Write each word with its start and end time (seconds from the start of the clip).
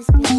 always 0.00 0.28
be 0.28 0.29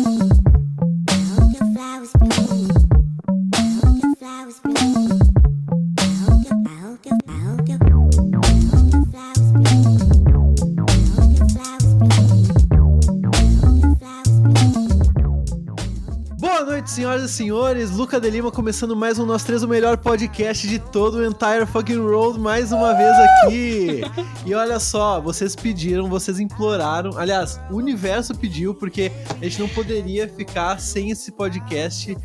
e 17.32 17.34
senhores. 17.34 17.92
Luca 17.92 18.20
de 18.20 18.30
Lima 18.30 18.52
começando 18.52 18.94
mais 18.94 19.18
um 19.18 19.26
Nós 19.26 19.44
Três, 19.44 19.64
o 19.64 19.68
melhor 19.68 19.98
podcast 19.98 20.68
de 20.68 20.78
todo 20.78 21.16
o 21.16 21.26
Entire 21.26 21.66
Fucking 21.66 21.98
Road, 21.98 22.38
mais 22.38 22.74
uma 22.74 22.94
vez 22.94 23.12
aqui. 23.18 24.02
E 24.46 24.54
olha 24.56 24.80
só, 24.80 25.22
vocês 25.22 25.56
pediram, 25.56 26.10
vocês 26.10 26.40
imploraram. 26.40 27.18
Aliás, 27.18 27.60
o 27.70 27.76
universo 27.76 28.36
pediu, 28.36 28.74
porque 28.74 29.12
a 29.40 29.44
gente 29.44 29.60
não 29.60 29.70
poderia 29.70 30.28
ficar 30.28 30.80
sem 30.80 31.12
esse 31.12 31.32
podcast 31.32 32.18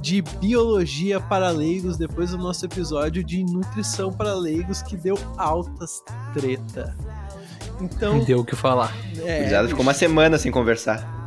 de 0.00 0.22
biologia 0.22 1.20
para 1.20 1.50
leigos 1.50 1.96
depois 1.96 2.30
do 2.30 2.38
nosso 2.38 2.64
episódio 2.64 3.24
de 3.24 3.42
nutrição 3.44 4.12
para 4.12 4.34
leigos 4.34 4.82
que 4.82 4.96
deu 4.96 5.18
altas 5.36 6.02
treta. 6.32 6.96
Então, 7.80 8.20
Deu 8.20 8.38
o 8.38 8.44
que 8.44 8.54
falar. 8.54 8.94
é, 9.24 9.38
Gurizada 9.38 9.68
ficou 9.68 9.82
uma 9.82 9.94
semana 9.94 10.38
sem 10.38 10.52
conversar. 10.52 11.26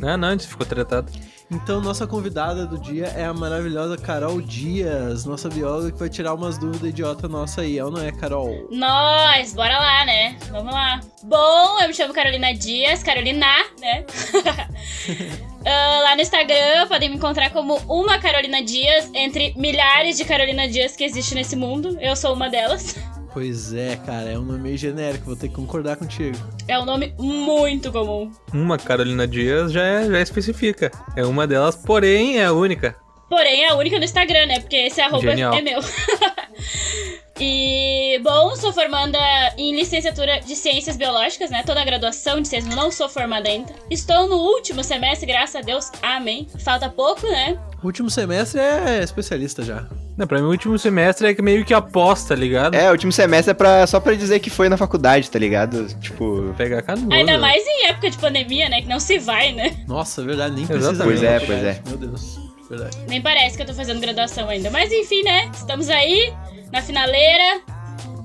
Não, 0.00 0.16
não, 0.16 0.28
a 0.28 0.30
gente 0.32 0.48
ficou 0.48 0.66
tratado. 0.66 1.12
Então, 1.50 1.80
nossa 1.80 2.06
convidada 2.06 2.66
do 2.66 2.78
dia 2.78 3.06
é 3.08 3.24
a 3.24 3.34
maravilhosa 3.34 3.96
Carol 3.98 4.40
Dias, 4.40 5.24
nossa 5.24 5.48
bióloga 5.48 5.92
que 5.92 5.98
vai 5.98 6.08
tirar 6.08 6.34
umas 6.34 6.56
dúvidas 6.56 6.88
idiota 6.88 7.28
nossa 7.28 7.60
aí, 7.60 7.78
é 7.78 7.84
ou 7.84 7.90
não 7.90 8.02
é, 8.02 8.10
Carol? 8.10 8.66
Nós, 8.70 9.52
bora 9.52 9.78
lá, 9.78 10.04
né? 10.06 10.36
Vamos 10.50 10.72
lá. 10.72 11.00
Bom, 11.22 11.80
eu 11.80 11.88
me 11.88 11.94
chamo 11.94 12.14
Carolina 12.14 12.52
Dias, 12.54 13.02
Carolina, 13.02 13.46
né? 13.80 14.04
Ah, 15.66 16.00
lá 16.02 16.14
no 16.14 16.20
Instagram 16.20 16.86
podem 16.88 17.08
me 17.08 17.16
encontrar 17.16 17.48
como 17.48 17.76
uma 17.88 18.18
Carolina 18.18 18.62
Dias, 18.62 19.10
entre 19.14 19.54
milhares 19.56 20.18
de 20.18 20.24
Carolina 20.26 20.68
Dias 20.68 20.94
que 20.94 21.04
existem 21.04 21.38
nesse 21.38 21.56
mundo. 21.56 21.96
Eu 22.02 22.14
sou 22.14 22.34
uma 22.34 22.50
delas. 22.50 22.96
Pois 23.34 23.74
é, 23.74 23.96
cara, 23.96 24.30
é 24.30 24.38
um 24.38 24.44
nome 24.44 24.60
meio 24.60 24.78
genérico, 24.78 25.24
vou 25.26 25.34
ter 25.34 25.48
que 25.48 25.54
concordar 25.56 25.96
contigo. 25.96 26.38
É 26.68 26.78
um 26.78 26.84
nome 26.84 27.12
muito 27.18 27.90
comum. 27.90 28.30
Uma 28.52 28.78
Carolina 28.78 29.26
Dias 29.26 29.72
já, 29.72 29.82
é- 29.82 30.08
já 30.08 30.20
especifica. 30.20 30.90
É 31.16 31.24
uma 31.26 31.44
delas, 31.44 31.74
porém 31.74 32.38
é 32.38 32.44
a 32.46 32.52
única. 32.52 32.94
Porém, 33.28 33.64
é 33.64 33.70
a 33.70 33.76
única 33.76 33.98
no 33.98 34.04
Instagram, 34.04 34.46
né? 34.46 34.60
Porque 34.60 34.76
esse 34.76 35.00
arroba 35.00 35.30
Genial. 35.30 35.54
é 35.54 35.62
meu. 35.62 35.80
e, 37.40 38.20
bom, 38.22 38.54
sou 38.54 38.72
formanda 38.72 39.18
em 39.56 39.74
licenciatura 39.74 40.40
de 40.40 40.54
Ciências 40.54 40.96
Biológicas, 40.96 41.50
né? 41.50 41.62
Tô 41.64 41.74
na 41.74 41.84
graduação 41.84 42.40
de 42.40 42.48
Ciências, 42.48 42.74
não 42.74 42.90
sou 42.90 43.08
formada 43.08 43.48
ainda. 43.48 43.72
Estou 43.90 44.28
no 44.28 44.36
último 44.36 44.84
semestre, 44.84 45.26
graças 45.26 45.56
a 45.56 45.60
Deus. 45.62 45.90
Amém. 46.02 46.46
Falta 46.60 46.88
pouco, 46.88 47.26
né? 47.26 47.58
O 47.82 47.86
último 47.86 48.08
semestre 48.08 48.60
é 48.60 49.02
especialista 49.02 49.62
já. 49.62 49.86
Não, 50.16 50.26
pra 50.26 50.38
mim 50.38 50.44
o 50.44 50.50
último 50.50 50.78
semestre 50.78 51.26
é 51.26 51.42
meio 51.42 51.64
que 51.64 51.74
aposta, 51.74 52.34
ligado? 52.34 52.74
É, 52.74 52.88
o 52.88 52.92
último 52.92 53.10
semestre 53.10 53.50
é 53.50 53.54
pra, 53.54 53.86
só 53.86 53.98
pra 53.98 54.14
dizer 54.14 54.38
que 54.38 54.48
foi 54.48 54.68
na 54.68 54.76
faculdade, 54.76 55.30
tá 55.30 55.38
ligado? 55.38 55.88
Tipo. 56.00 56.54
Pegar 56.56 56.82
canudo. 56.82 57.12
Ainda 57.12 57.36
mais 57.36 57.66
em 57.66 57.88
época 57.88 58.10
de 58.10 58.18
pandemia, 58.18 58.68
né? 58.68 58.80
Que 58.80 58.88
não 58.88 59.00
se 59.00 59.18
vai, 59.18 59.52
né? 59.52 59.76
Nossa, 59.88 60.22
é 60.22 60.24
verdade, 60.24 60.54
nem 60.54 60.66
precisa 60.66 61.04
Pois 61.04 61.22
é, 61.22 61.38
pois 61.40 61.48
verdade. 61.48 61.82
Meu 61.86 61.98
Deus, 61.98 62.38
verdade. 62.68 62.98
Nem 63.08 63.20
parece 63.20 63.56
que 63.56 63.62
eu 63.62 63.66
tô 63.66 63.74
fazendo 63.74 64.00
graduação 64.00 64.48
ainda. 64.48 64.70
Mas 64.70 64.92
enfim, 64.92 65.22
né? 65.22 65.50
Estamos 65.54 65.88
aí, 65.88 66.32
na 66.72 66.82
finaleira. 66.82 67.62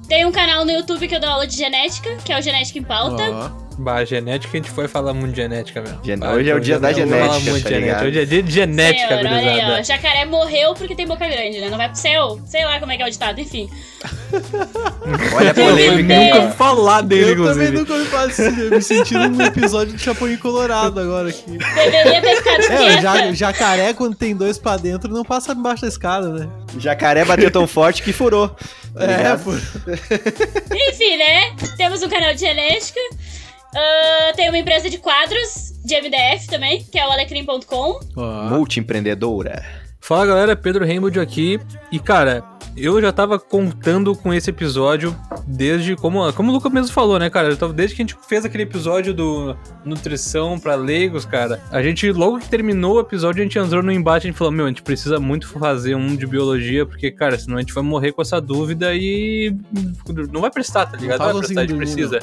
Tem 0.07 0.25
um 0.25 0.31
canal 0.31 0.65
no 0.65 0.71
YouTube 0.71 1.07
que 1.07 1.15
eu 1.15 1.19
dou 1.19 1.29
aula 1.29 1.45
de 1.45 1.55
genética, 1.55 2.15
que 2.25 2.33
é 2.33 2.39
o 2.39 2.41
Genética 2.41 2.79
em 2.79 2.83
Pauta. 2.83 3.23
Bah, 3.81 4.03
genética, 4.03 4.57
a 4.57 4.61
gente 4.61 4.69
foi 4.71 4.89
falar 4.89 5.13
muito 5.13 5.31
de 5.31 5.41
genética 5.41 5.81
mesmo. 5.81 5.99
Gen- 6.03 6.17
Bah, 6.19 6.31
hoje 6.33 6.49
é 6.49 6.53
o 6.55 6.59
dia 6.59 6.77
da 6.77 6.89
falar 6.91 6.99
genética, 6.99 7.51
muito 7.51 7.63
tá 7.63 7.69
genética. 7.69 8.05
Hoje 8.07 8.19
é 8.19 8.25
dia 8.25 8.43
de 8.43 8.51
genética, 8.51 9.07
Senhor, 9.07 9.19
olha 9.25 9.51
aí, 9.73 9.79
ó. 9.79 9.83
Jacaré 9.83 10.25
morreu 10.25 10.73
porque 10.73 10.93
tem 10.95 11.07
boca 11.07 11.25
grande, 11.25 11.61
né? 11.61 11.69
Não 11.69 11.77
vai 11.77 11.87
pro 11.87 11.97
céu. 11.97 12.41
Sei 12.45 12.65
lá 12.65 12.77
como 12.81 12.91
é 12.91 12.97
que 12.97 13.03
é 13.03 13.07
o 13.07 13.09
ditado, 13.09 13.39
enfim. 13.39 13.69
Olha 15.35 15.51
a 15.51 15.53
Eu 15.53 15.53
polêmica. 15.55 16.07
Deus. 16.07 16.33
nunca 16.35 16.51
falar 16.51 17.01
dele, 17.01 17.41
eu 17.41 17.45
também 17.45 17.71
nunca 17.71 18.05
faço 18.05 18.41
isso, 18.43 18.59
eu 18.59 18.69
me 18.71 18.81
sentindo 18.81 19.29
num 19.29 19.45
episódio 19.45 19.95
de 19.95 20.01
Chapolin 20.01 20.37
Colorado 20.37 20.99
agora 20.99 21.29
aqui. 21.29 21.57
Deveria 21.57 22.21
ter 22.21 22.35
ficado 22.37 22.61
É, 22.71 23.01
ja- 23.01 23.33
jacaré 23.33 23.93
quando 23.93 24.15
tem 24.15 24.35
dois 24.35 24.57
pra 24.57 24.77
dentro 24.77 25.11
não 25.11 25.23
passa 25.23 25.53
embaixo 25.53 25.81
da 25.83 25.87
escada, 25.87 26.29
né? 26.29 26.49
Jacaré 26.77 27.25
bateu 27.25 27.49
tão 27.51 27.65
forte 27.67 28.01
que 28.03 28.13
furou. 28.13 28.49
tá 28.93 29.03
É, 29.03 29.35
pô. 29.37 29.51
Enfim, 29.53 31.17
né? 31.17 31.55
Temos 31.77 32.01
um 32.03 32.09
canal 32.09 32.33
de 32.33 32.39
genética. 32.41 32.99
Ah, 33.75 34.31
tem 34.35 34.49
uma 34.49 34.57
empresa 34.57 34.89
de 34.89 34.97
quadros 34.97 35.73
de 35.85 35.95
MDF 35.95 36.47
também, 36.47 36.83
que 36.83 36.97
é 36.99 37.07
o 37.07 37.11
alecrim.com. 37.11 37.99
Ó. 38.15 38.43
Multiempreendedora. 38.49 39.63
Fala 40.01 40.25
galera, 40.25 40.55
Pedro 40.55 40.85
Rainbow 40.85 41.09
aqui. 41.21 41.59
E 41.91 41.99
cara, 41.99 42.43
eu 42.75 42.99
já 43.01 43.11
tava 43.11 43.37
contando 43.37 44.15
com 44.15 44.33
esse 44.33 44.49
episódio 44.49 45.15
desde, 45.45 45.95
como, 45.95 46.31
como 46.33 46.49
o 46.49 46.53
Lucas 46.53 46.71
mesmo 46.71 46.91
falou, 46.93 47.19
né, 47.19 47.29
cara? 47.29 47.49
Eu 47.49 47.57
tava- 47.57 47.73
desde 47.73 47.95
que 47.95 48.01
a 48.01 48.05
gente 48.05 48.15
fez 48.27 48.43
aquele 48.45 48.63
episódio 48.63 49.13
do 49.13 49.55
Nutrição 49.85 50.57
pra 50.59 50.75
Leigos, 50.75 51.25
cara. 51.25 51.61
A 51.69 51.83
gente, 51.83 52.11
logo 52.11 52.39
que 52.39 52.47
terminou 52.49 52.95
o 52.95 52.99
episódio, 53.01 53.41
a 53.41 53.43
gente 53.43 53.59
entrou 53.59 53.83
no 53.83 53.91
embate 53.91 54.25
e 54.25 54.29
a 54.29 54.31
gente 54.31 54.37
falou: 54.37 54.53
Meu, 54.53 54.65
a 54.65 54.69
gente 54.69 54.81
precisa 54.81 55.19
muito 55.19 55.47
fazer 55.47 55.95
um 55.95 56.15
de 56.15 56.25
biologia, 56.25 56.85
porque, 56.85 57.11
cara, 57.11 57.37
senão 57.37 57.57
a 57.57 57.61
gente 57.61 57.73
vai 57.73 57.83
morrer 57.83 58.11
com 58.13 58.21
essa 58.21 58.39
dúvida 58.41 58.95
e 58.95 59.53
não 60.31 60.41
vai 60.41 60.49
prestar, 60.49 60.85
tá 60.87 60.97
ligado? 60.97 61.19
Não 61.19 61.25
vai 61.33 61.41
prestar, 61.41 61.61
a 61.61 61.67
gente 61.67 61.77
precisa. 61.77 62.19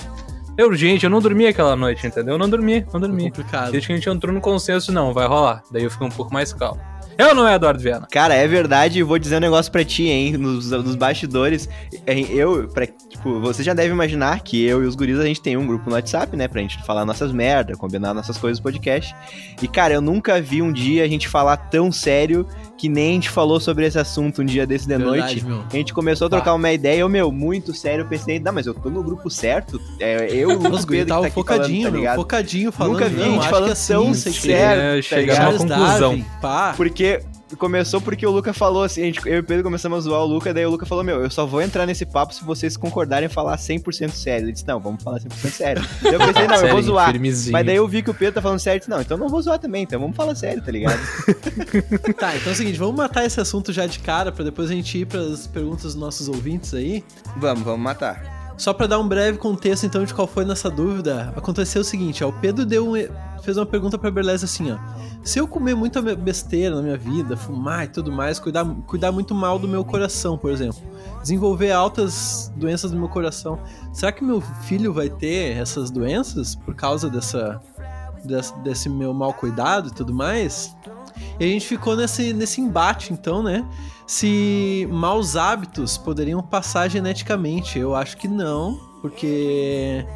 É 0.59 0.65
urgente, 0.65 1.05
eu 1.05 1.11
não 1.11 1.21
dormi 1.21 1.47
aquela 1.47 1.77
noite, 1.77 2.07
entendeu? 2.07 2.35
Eu 2.35 2.39
não 2.39 2.49
dormi, 2.49 2.81
não 2.93 2.99
É 2.99 3.01
dormi. 3.01 3.25
complicado. 3.25 3.71
Desde 3.73 3.87
que 3.87 3.93
a 3.93 3.97
gente 3.97 4.09
entrou 4.09 4.33
no 4.33 4.41
consenso, 4.41 4.91
não, 4.93 5.13
vai 5.13 5.27
rolar. 5.27 5.63
Daí 5.71 5.85
eu 5.85 5.91
fiquei 5.91 6.07
um 6.07 6.11
pouco 6.11 6.33
mais 6.33 6.53
calmo. 6.53 6.81
Eu 7.19 7.35
não 7.35 7.49
é 7.49 7.55
Eduardo 7.55 7.81
Viana. 7.81 8.07
Cara, 8.11 8.35
é 8.35 8.47
verdade, 8.47 8.99
eu 8.99 9.07
vou 9.07 9.19
dizer 9.19 9.37
um 9.37 9.41
negócio 9.41 9.73
pra 9.73 9.83
ti, 9.83 10.07
hein? 10.07 10.37
Nos, 10.37 10.71
nos 10.71 10.95
bastidores, 10.95 11.67
hein, 12.07 12.27
eu, 12.31 12.69
pra, 12.69 12.87
tipo, 12.87 13.41
você 13.41 13.63
já 13.63 13.73
deve 13.73 13.91
imaginar 13.91 14.41
que 14.41 14.63
eu 14.63 14.83
e 14.85 14.87
os 14.87 14.95
guris, 14.95 15.19
a 15.19 15.25
gente 15.25 15.41
tem 15.41 15.57
um 15.57 15.67
grupo 15.67 15.89
no 15.89 15.95
WhatsApp, 15.97 16.37
né? 16.37 16.47
Pra 16.47 16.61
gente 16.61 16.77
falar 16.85 17.07
nossas 17.07 17.33
merdas, 17.33 17.79
combinar 17.79 18.13
nossas 18.13 18.37
coisas 18.37 18.59
no 18.59 18.65
podcast. 18.65 19.15
E, 19.63 19.67
cara, 19.67 19.95
eu 19.95 20.03
nunca 20.03 20.39
vi 20.43 20.61
um 20.61 20.71
dia 20.71 21.05
a 21.05 21.09
gente 21.09 21.27
falar 21.27 21.57
tão 21.57 21.91
sério 21.91 22.47
que 22.77 22.89
nem 22.89 23.11
a 23.11 23.15
gente 23.15 23.31
falou 23.31 23.59
sobre 23.59 23.87
esse 23.87 23.99
assunto 23.99 24.43
um 24.43 24.45
dia 24.45 24.67
desse 24.67 24.87
de 24.87 24.97
Verdade, 24.97 25.19
noite. 25.19 25.45
meu. 25.45 25.65
A 25.71 25.77
gente 25.77 25.95
começou 25.95 26.27
a 26.27 26.31
trocar 26.31 26.55
uma 26.55 26.73
ideia, 26.73 27.01
eu, 27.01 27.09
meu, 27.09 27.33
muito 27.33 27.73
sério, 27.75 28.03
eu 28.03 28.09
pensei, 28.09 28.39
não, 28.39 28.53
mas 28.53 28.67
eu 28.67 28.75
tô 28.75 28.91
no 28.91 29.03
grupo 29.03 29.31
certo. 29.31 29.81
É, 29.99 30.29
eu, 30.31 30.51
o 30.51 30.61
Pedro, 30.61 30.87
que 30.87 31.05
tava 31.07 31.21
tá 31.23 31.27
aqui 31.27 31.35
focadinho, 31.35 31.83
falando, 31.83 31.93
tá 31.93 31.99
ligado? 31.99 32.17
focadinho 32.17 32.73
falando. 32.73 32.93
Nunca 32.93 33.09
vi 33.09 33.17
não, 33.17 33.25
gente 33.25 33.39
acho 33.41 33.49
falando 33.49 33.67
que 33.67 33.73
assim, 33.73 33.93
tão 33.93 34.15
sério, 34.15 34.83
É, 34.83 34.97
tá 34.97 35.03
chegar 35.03 35.53
numa 35.53 35.59
conclusão. 35.59 36.11
Darwin, 36.11 36.27
pá. 36.41 36.75
Porque 36.77 37.23
começou 37.55 38.01
porque 38.01 38.27
o 38.27 38.31
Luca 38.31 38.53
falou 38.53 38.83
assim, 38.83 39.03
a 39.03 39.05
gente, 39.05 39.21
eu 39.29 39.37
e 39.37 39.39
o 39.39 39.45
Pedro 39.45 39.63
começamos 39.63 39.99
a 39.99 40.01
zoar 40.01 40.23
o 40.23 40.27
Luca, 40.27 40.53
daí 40.53 40.67
o 40.67 40.71
Luca 40.71 40.85
falou, 40.85 41.05
meu, 41.05 41.23
eu 41.23 41.31
só 41.31 41.47
vou 41.47 41.63
entrar 41.63 41.87
nesse 41.87 42.05
papo 42.05 42.35
se 42.35 42.43
vocês 42.43 42.77
concordarem 42.77 43.27
em 43.27 43.31
falar 43.31 43.57
100% 43.57 44.11
sério. 44.11 44.47
Ele 44.47 44.53
disse, 44.53 44.67
não, 44.67 44.81
vamos 44.81 45.03
falar 45.03 45.21
100% 45.21 45.51
sério. 45.51 45.87
Daí 46.03 46.15
eu 46.15 46.19
pensei, 46.19 46.47
não, 46.49 46.57
eu 46.57 46.73
vou 46.73 46.83
zoar. 46.83 47.13
firmezinho. 47.13 47.53
Mas 47.53 47.67
daí 47.67 47.77
eu 47.77 47.87
vi 47.87 48.03
que 48.03 48.11
o 48.11 48.15
Pedro 48.15 48.35
tá 48.35 48.43
falando 48.43 48.59
sério, 48.59 48.81
disse, 48.81 48.91
não, 48.91 49.01
então 49.01 49.17
não 49.17 49.29
vou 49.29 49.41
zoar 49.41 49.59
também, 49.59 49.85
então 49.85 50.01
vamos 50.01 50.17
falar 50.17 50.35
sério, 50.35 50.63
tá 50.63 50.73
ligado? 50.73 50.99
Tá, 52.19 52.35
então 52.35 52.51
é 52.51 52.55
o 52.55 52.57
seguinte, 52.57 52.79
vamos 52.79 52.97
matar 52.97 53.25
esse 53.25 53.41
assunto 53.41 53.73
já 53.73 53.87
de 53.87 53.99
cara 53.99 54.33
pra 54.33 54.45
depois 54.45 54.71
a 54.71 54.75
gente 54.75 54.99
ir 54.99 55.07
pras 55.07 55.47
perguntas 55.47 55.83
dos 55.83 55.95
nossos 55.95 56.29
ouvintes 56.29 56.73
aí. 56.73 57.05
vamos, 57.37 57.63
vamos 57.63 57.81
matar. 57.81 58.36
Só 58.57 58.73
pra 58.73 58.87
dar 58.87 58.99
um 58.99 59.07
breve 59.07 59.37
contexto 59.39 59.85
então 59.85 60.03
de 60.05 60.15
qual 60.15 60.27
foi 60.27 60.45
nossa 60.45 60.71
dúvida, 60.71 61.33
aconteceu 61.37 61.83
o 61.83 61.85
seguinte, 61.85 62.25
ó, 62.25 62.29
o 62.29 62.33
Pedro 62.33 62.65
deu 62.65 62.89
um- 62.91 63.43
fez 63.43 63.57
uma 63.57 63.67
pergunta 63.67 63.99
pra 63.99 64.11
Berlese 64.11 64.45
assim, 64.47 64.71
ó. 64.73 64.79
Se 65.23 65.39
eu 65.39 65.47
comer 65.47 65.75
muita 65.75 66.01
be- 66.01 66.17
besteira 66.17 66.75
na 66.77 66.83
minha 66.83 66.97
vida, 66.97 67.37
fumar 67.37 67.85
e 67.85 67.89
tudo 67.89 68.11
mais, 68.11 68.39
cuidar, 68.39 68.65
cuidar 68.87 69.13
muito 69.13 69.35
mal 69.35 69.59
do 69.59 69.69
meu 69.69 69.85
coração, 69.85 70.39
por 70.39 70.51
exemplo, 70.51 70.79
desenvolver 71.21 71.71
altas 71.73 72.51
doenças 72.57 72.91
do 72.93 72.97
meu 72.97 73.09
coração, 73.09 73.59
será 73.93 74.11
que 74.11 74.25
meu 74.25 74.41
filho 74.41 74.93
vai 74.93 75.11
ter 75.11 75.57
essas 75.59 75.91
doenças 75.91 76.55
por 76.55 76.75
causa 76.75 77.11
dessa, 77.11 77.61
desse, 78.25 78.57
desse 78.61 78.89
meu 78.89 79.13
mal 79.13 79.33
cuidado 79.35 79.89
e 79.89 79.93
tudo 79.93 80.15
mais? 80.15 80.75
E 81.39 81.45
a 81.45 81.49
gente 81.49 81.67
ficou 81.67 81.95
nesse, 81.97 82.33
nesse 82.33 82.61
embate, 82.61 83.13
então, 83.13 83.43
né? 83.43 83.65
Se 84.07 84.87
maus 84.91 85.35
hábitos 85.37 85.99
poderiam 85.99 86.43
passar 86.43 86.89
geneticamente. 86.89 87.79
Eu 87.79 87.95
acho 87.95 88.17
que 88.17 88.29
não, 88.29 88.77
porque. 89.03 90.07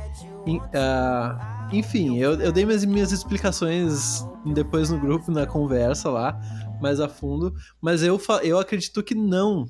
ah, 0.74 1.68
enfim, 1.72 2.18
eu, 2.18 2.40
eu 2.40 2.52
dei 2.52 2.64
minhas, 2.64 2.84
minhas 2.84 3.12
explicações 3.12 4.24
depois 4.44 4.90
no 4.90 4.98
grupo, 4.98 5.30
na 5.30 5.46
conversa 5.46 6.08
lá, 6.10 6.40
mais 6.80 7.00
a 7.00 7.08
fundo. 7.08 7.54
Mas 7.80 8.02
eu, 8.02 8.20
eu 8.42 8.58
acredito 8.58 9.02
que 9.02 9.14
não. 9.14 9.66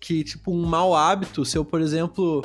Que, 0.00 0.22
tipo, 0.22 0.52
um 0.52 0.66
mau 0.66 0.94
hábito, 0.94 1.44
se 1.46 1.56
eu, 1.56 1.64
por 1.64 1.80
exemplo, 1.80 2.42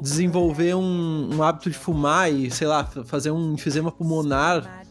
desenvolver 0.00 0.74
um, 0.74 1.30
um 1.34 1.42
hábito 1.42 1.70
de 1.70 1.76
fumar 1.78 2.30
e, 2.30 2.50
sei 2.50 2.66
lá, 2.66 2.84
fa- 2.84 3.04
fazer 3.04 3.30
um 3.30 3.54
enfisema 3.54 3.90
pulmonar 3.90 4.82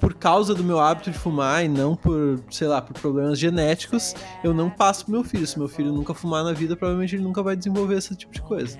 por 0.00 0.14
causa 0.14 0.54
do 0.54 0.62
meu 0.62 0.78
hábito 0.78 1.10
de 1.10 1.18
fumar 1.18 1.64
e 1.64 1.68
não 1.68 1.94
por, 1.96 2.40
sei 2.50 2.68
lá, 2.68 2.80
por 2.80 2.94
problemas 2.94 3.38
genéticos, 3.38 4.14
eu 4.44 4.52
não 4.52 4.68
passo 4.70 5.04
pro 5.04 5.12
meu 5.12 5.24
filho. 5.24 5.46
Se 5.46 5.58
meu 5.58 5.68
filho 5.68 5.92
nunca 5.92 6.14
fumar 6.14 6.44
na 6.44 6.52
vida, 6.52 6.76
provavelmente 6.76 7.16
ele 7.16 7.22
nunca 7.22 7.42
vai 7.42 7.56
desenvolver 7.56 7.96
esse 7.96 8.14
tipo 8.14 8.32
de 8.32 8.42
coisa. 8.42 8.78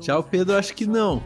Já 0.00 0.18
o 0.18 0.22
Pedro 0.22 0.56
acho 0.56 0.74
que 0.74 0.86
não. 0.86 1.22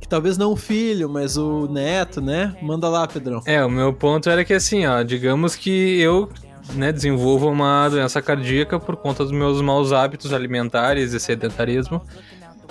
Que 0.00 0.08
talvez 0.08 0.36
não 0.36 0.52
o 0.52 0.56
filho, 0.56 1.08
mas 1.08 1.36
o 1.36 1.66
neto, 1.66 2.20
né? 2.20 2.56
Manda 2.60 2.88
lá, 2.88 3.06
Pedrão. 3.06 3.42
É, 3.46 3.64
o 3.64 3.70
meu 3.70 3.92
ponto 3.92 4.28
era 4.28 4.44
que 4.44 4.52
assim, 4.52 4.86
ó, 4.86 5.02
digamos 5.02 5.56
que 5.56 6.00
eu 6.00 6.28
né, 6.74 6.92
desenvolvo 6.92 7.48
uma 7.48 7.88
doença 7.88 8.20
cardíaca 8.20 8.78
por 8.78 8.96
conta 8.96 9.24
dos 9.24 9.32
meus 9.32 9.60
maus 9.60 9.92
hábitos 9.92 10.32
alimentares 10.32 11.12
e 11.12 11.20
sedentarismo. 11.20 12.02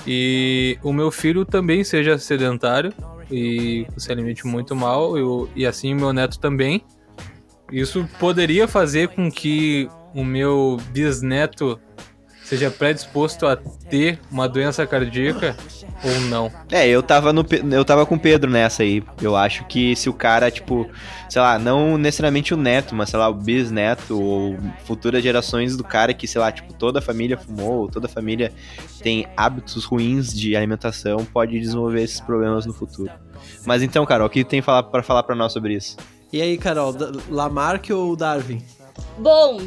E 0.07 0.77
o 0.81 0.93
meu 0.93 1.11
filho 1.11 1.43
também 1.45 1.83
seja 1.83 2.17
sedentário 2.17 2.93
e 3.31 3.87
se 3.97 4.11
alimente 4.11 4.45
muito 4.45 4.75
mal, 4.75 5.17
eu, 5.17 5.49
e 5.55 5.65
assim 5.65 5.93
o 5.93 5.97
meu 5.97 6.13
neto 6.13 6.39
também. 6.39 6.83
Isso 7.71 8.07
poderia 8.19 8.67
fazer 8.67 9.09
com 9.09 9.31
que 9.31 9.87
o 10.13 10.23
meu 10.23 10.77
bisneto 10.91 11.79
seja 12.49 12.71
predisposto 12.71 13.45
a 13.45 13.55
ter 13.55 14.19
uma 14.31 14.49
doença 14.49 14.85
cardíaca 14.87 15.55
ou 16.03 16.21
não. 16.21 16.51
É, 16.71 16.87
eu 16.87 17.03
tava, 17.03 17.31
no, 17.31 17.45
eu 17.71 17.85
tava 17.85 18.07
com 18.07 18.15
o 18.15 18.19
Pedro 18.19 18.49
nessa 18.49 18.81
aí. 18.81 19.03
Eu 19.21 19.35
acho 19.35 19.63
que 19.65 19.95
se 19.95 20.09
o 20.09 20.13
cara, 20.13 20.49
tipo, 20.49 20.89
sei 21.29 21.39
lá, 21.39 21.59
não 21.59 21.95
necessariamente 21.95 22.51
o 22.51 22.57
neto, 22.57 22.95
mas 22.95 23.11
sei 23.11 23.19
lá, 23.19 23.29
o 23.29 23.35
bisneto 23.35 24.19
ou 24.19 24.57
futuras 24.83 25.21
gerações 25.21 25.77
do 25.77 25.83
cara 25.83 26.11
que, 26.11 26.27
sei 26.27 26.41
lá, 26.41 26.51
tipo, 26.51 26.73
toda 26.73 26.97
a 26.97 27.01
família 27.03 27.37
fumou, 27.37 27.81
ou 27.81 27.87
toda 27.87 28.07
a 28.07 28.09
família 28.09 28.51
tem 29.03 29.27
hábitos 29.37 29.85
ruins 29.85 30.33
de 30.33 30.55
alimentação, 30.55 31.23
pode 31.25 31.59
desenvolver 31.59 32.01
esses 32.01 32.19
problemas 32.19 32.65
no 32.65 32.73
futuro. 32.73 33.11
Mas 33.63 33.83
então, 33.83 34.03
Carol, 34.07 34.25
o 34.25 34.29
que 34.29 34.43
tem 34.43 34.59
falar 34.59 34.81
para 34.81 35.03
falar 35.03 35.21
pra 35.21 35.35
nós 35.35 35.53
sobre 35.53 35.75
isso? 35.75 35.97
E 36.33 36.41
aí, 36.41 36.57
Carol, 36.57 36.95
Lamarck 37.29 37.91
ou 37.91 38.15
Darwin? 38.15 38.63
Bom, 39.19 39.59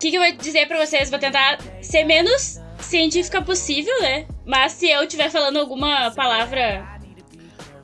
que, 0.00 0.10
que 0.10 0.16
eu 0.16 0.22
vou 0.22 0.32
dizer 0.32 0.66
pra 0.66 0.84
vocês? 0.84 1.10
Vou 1.10 1.18
tentar 1.18 1.58
ser 1.82 2.04
menos 2.04 2.58
científica 2.78 3.42
possível, 3.42 3.92
né? 4.00 4.26
Mas 4.44 4.72
se 4.72 4.90
eu 4.90 5.02
estiver 5.02 5.30
falando 5.30 5.58
alguma 5.58 6.10
palavra 6.12 6.98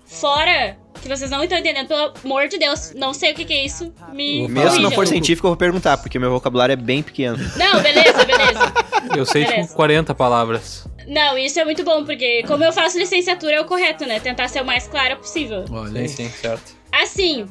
fora 0.04 0.76
que 1.02 1.08
vocês 1.08 1.30
não 1.30 1.42
estão 1.44 1.58
entendendo, 1.58 1.86
pelo 1.86 2.12
amor 2.24 2.48
de 2.48 2.58
Deus, 2.58 2.92
não 2.94 3.12
sei 3.12 3.32
o 3.32 3.34
que, 3.34 3.44
que 3.44 3.52
é 3.52 3.64
isso, 3.64 3.92
me 4.12 4.48
Mesmo 4.48 4.70
se 4.70 4.78
não 4.80 4.90
for 4.90 5.06
científico, 5.06 5.46
eu 5.46 5.50
vou 5.50 5.56
perguntar, 5.56 5.98
porque 5.98 6.18
meu 6.18 6.30
vocabulário 6.30 6.72
é 6.72 6.76
bem 6.76 7.02
pequeno. 7.02 7.36
Não, 7.56 7.80
beleza, 7.80 8.24
beleza. 8.24 8.72
Eu 9.14 9.24
sei 9.24 9.44
Beleza. 9.44 9.62
tipo 9.62 9.74
40 9.74 10.14
palavras. 10.14 10.88
Não, 11.06 11.38
isso 11.38 11.60
é 11.60 11.64
muito 11.64 11.84
bom, 11.84 12.04
porque 12.04 12.42
como 12.44 12.64
eu 12.64 12.72
faço 12.72 12.98
licenciatura, 12.98 13.56
é 13.56 13.60
o 13.60 13.66
correto, 13.66 14.04
né? 14.06 14.18
Tentar 14.18 14.48
ser 14.48 14.62
o 14.62 14.64
mais 14.64 14.88
clara 14.88 15.14
possível. 15.16 15.64
Olha 15.70 15.92
Sim, 15.92 15.98
aí. 15.98 16.08
sim, 16.08 16.30
certo. 16.30 16.74
Assim, 16.90 17.46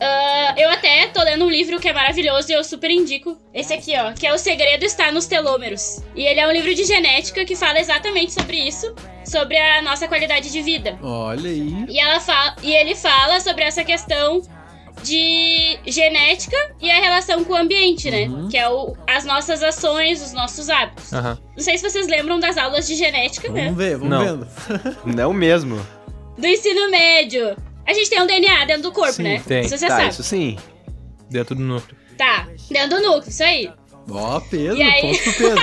ah, 0.00 0.54
eu 0.56 0.70
até 0.70 1.06
tô 1.08 1.22
lendo 1.22 1.44
um 1.44 1.50
livro 1.50 1.78
que 1.80 1.88
é 1.88 1.92
maravilhoso 1.92 2.50
e 2.50 2.54
eu 2.54 2.62
super 2.62 2.90
indico. 2.90 3.36
Esse 3.52 3.72
aqui, 3.74 3.94
ó, 3.96 4.12
que 4.12 4.26
é 4.26 4.32
O 4.32 4.38
Segredo 4.38 4.84
Está 4.84 5.10
nos 5.10 5.26
Telômeros. 5.26 6.02
E 6.14 6.24
ele 6.24 6.40
é 6.40 6.46
um 6.46 6.52
livro 6.52 6.74
de 6.74 6.84
genética 6.84 7.44
que 7.44 7.56
fala 7.56 7.78
exatamente 7.78 8.32
sobre 8.32 8.56
isso, 8.56 8.94
sobre 9.24 9.56
a 9.56 9.82
nossa 9.82 10.06
qualidade 10.06 10.50
de 10.50 10.62
vida. 10.62 10.98
Olha 11.02 11.50
aí. 11.50 11.84
E, 11.88 11.98
ela 11.98 12.20
fala, 12.20 12.56
e 12.62 12.72
ele 12.74 12.94
fala 12.94 13.40
sobre 13.40 13.64
essa 13.64 13.84
questão 13.84 14.42
de 15.02 15.78
genética 15.86 16.56
e 16.80 16.90
a 16.90 17.00
relação 17.00 17.44
com 17.44 17.52
o 17.52 17.56
ambiente, 17.56 18.10
né? 18.10 18.24
Uhum. 18.28 18.48
Que 18.48 18.56
é 18.56 18.68
o, 18.68 18.96
as 19.06 19.24
nossas 19.24 19.62
ações, 19.62 20.20
os 20.22 20.32
nossos 20.32 20.68
hábitos. 20.68 21.12
Aham. 21.12 21.38
Não 21.56 21.62
sei 21.62 21.78
se 21.78 21.88
vocês 21.88 22.08
lembram 22.08 22.38
das 22.40 22.56
aulas 22.56 22.86
de 22.86 22.94
genética, 22.96 23.48
né? 23.48 23.64
Vamos 23.64 23.78
ver, 23.78 23.96
vamos 23.96 24.10
Não. 24.10 24.24
vendo. 24.24 24.48
Não 25.16 25.32
mesmo. 25.32 25.84
Do 26.36 26.46
ensino 26.46 26.90
médio. 26.90 27.56
A 27.88 27.94
gente 27.94 28.10
tem 28.10 28.20
um 28.20 28.26
DNA 28.26 28.66
dentro 28.66 28.82
do 28.82 28.92
corpo, 28.92 29.14
Sim, 29.14 29.22
né? 29.22 29.42
tem. 29.46 29.62
Isso 29.62 29.78
você 29.78 29.86
tá, 29.86 29.96
sabe. 29.96 30.08
isso 30.10 30.22
sim. 30.22 30.58
Dentro 31.30 31.54
do 31.54 31.62
núcleo. 31.62 31.96
Tá, 32.18 32.46
dentro 32.70 32.98
do 32.98 33.02
núcleo, 33.02 33.30
isso 33.30 33.42
aí. 33.42 33.70
Ó, 34.10 34.40
Pedro, 34.40 34.76
E 34.76 34.82
aí? 34.82 35.18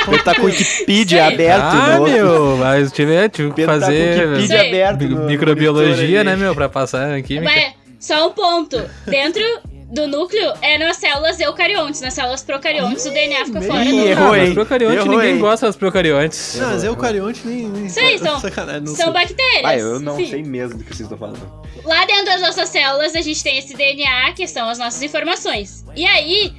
ponto 0.05 0.23
tá 0.23 0.33
com 0.33 0.41
o 0.41 0.45
Wikipedia 0.45 1.27
aberto 1.27 1.63
ah, 1.63 1.97
no... 1.97 2.07
meu, 2.07 2.57
mas 2.57 2.91
tive, 2.91 3.29
tive 3.29 3.49
que 3.49 3.55
Pedro 3.55 3.79
tá 3.79 3.79
com 3.79 3.85
o 3.85 3.89
fazer 3.89 4.27
Wikipedia 4.27 4.61
aberto 4.61 5.01
microbiologia, 5.03 6.23
né, 6.23 6.35
meu, 6.35 6.55
pra 6.55 6.67
passar 6.67 7.21
química. 7.21 7.51
Mas, 7.53 7.73
só 7.99 8.27
um 8.27 8.33
ponto. 8.33 8.83
Dentro 9.05 9.43
do 9.91 10.07
núcleo 10.07 10.53
é 10.61 10.77
nas 10.77 10.97
células 10.97 11.39
eucariontes. 11.39 12.01
Nas 12.01 12.13
células 12.13 12.43
procariontes 12.43 13.05
o 13.05 13.11
DNA 13.11 13.45
fica 13.45 13.59
meio- 13.59 13.71
fora 13.71 13.85
Ih, 13.85 13.91
do 13.91 14.07
errou, 14.07 14.27
mas 14.29 14.47
hein? 14.49 14.53
procarionte, 14.53 14.95
Errou, 14.97 15.09
ninguém 15.09 15.33
hein? 15.35 15.39
gosta 15.39 15.65
das 15.67 15.75
procariontes. 15.75 16.55
Não, 16.55 16.69
mas 16.69 16.83
eucarionte 16.83 17.47
nem... 17.47 17.67
nem 17.69 17.89
Sim, 17.89 18.17
são- 18.19 18.39
São 18.39 18.95
sei. 18.95 19.11
bactérias. 19.11 19.63
Ah, 19.63 19.77
eu 19.77 19.99
não 19.99 20.19
Enfim. 20.19 20.31
sei 20.31 20.43
mesmo 20.43 20.77
do 20.79 20.83
que 20.83 20.89
vocês 20.95 21.01
estão 21.09 21.17
falando. 21.17 21.65
Lá 21.83 22.05
dentro 22.05 22.25
das 22.25 22.41
nossas 22.41 22.69
células 22.69 23.15
a 23.15 23.21
gente 23.21 23.43
tem 23.43 23.57
esse 23.59 23.75
DNA, 23.75 24.33
que 24.33 24.47
são 24.47 24.67
as 24.67 24.79
nossas 24.79 25.01
informações. 25.03 25.85
E 25.95 26.05
aí, 26.05 26.51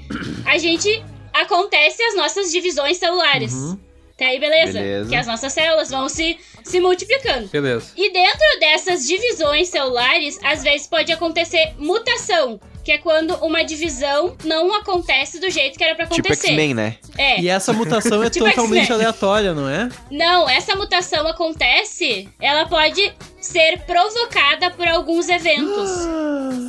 a 0.45 0.57
gente 0.57 1.05
acontece 1.35 2.03
as 2.03 2.17
nossas 2.17 2.51
divisões 2.53 2.97
celulares. 2.97 3.53
Uhum. 3.53 3.79
Até 4.17 4.29
aí, 4.29 4.41
beleza? 4.41 4.73
Beleza. 4.79 5.11
Que 5.11 5.15
as 5.15 5.27
nossas 5.27 5.53
células 5.53 5.91
vão 5.91 6.09
se, 6.09 6.39
se 6.65 6.81
multiplicando. 6.81 7.49
Beleza. 7.49 7.93
E 7.95 8.11
dentro 8.11 8.59
dessas 8.59 9.07
divisões 9.07 9.69
celulares, 9.69 10.39
às 10.43 10.63
vezes 10.63 10.87
pode 10.87 11.13
acontecer 11.13 11.75
mutação, 11.79 12.59
que 12.83 12.93
é 12.93 12.97
quando 12.99 13.35
uma 13.45 13.63
divisão 13.63 14.35
não 14.43 14.73
acontece 14.75 15.39
do 15.39 15.51
jeito 15.51 15.77
que 15.77 15.85
era 15.85 15.95
pra 15.95 16.07
Tipo 16.07 16.29
acontecer. 16.29 16.47
X-Men, 16.49 16.73
né? 16.73 16.97
é. 17.19 17.41
E 17.43 17.49
essa 17.51 17.75
mutação 17.75 18.23
é 18.23 18.31
Tipo 18.31 18.47
totalmente 18.47 18.91
aleatória, 18.91 19.53
não 19.53 19.69
é? 19.69 19.91
Não, 20.11 20.49
essa 20.49 20.75
mutação 20.75 21.27
acontece, 21.29 22.27
ela 22.41 22.65
pode 22.65 23.13
ser 23.39 23.81
provocada 23.85 24.71
por 24.71 24.89
alguns 24.89 25.29
eventos. 25.29 25.91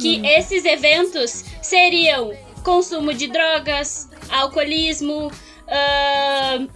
Que 0.01 0.21
esses 0.27 0.65
eventos 0.65 1.45
seriam 1.61 2.33
consumo 2.61 3.13
de 3.13 3.27
drogas, 3.27 4.09
alcoolismo, 4.29 5.31
ahn, 5.69 6.67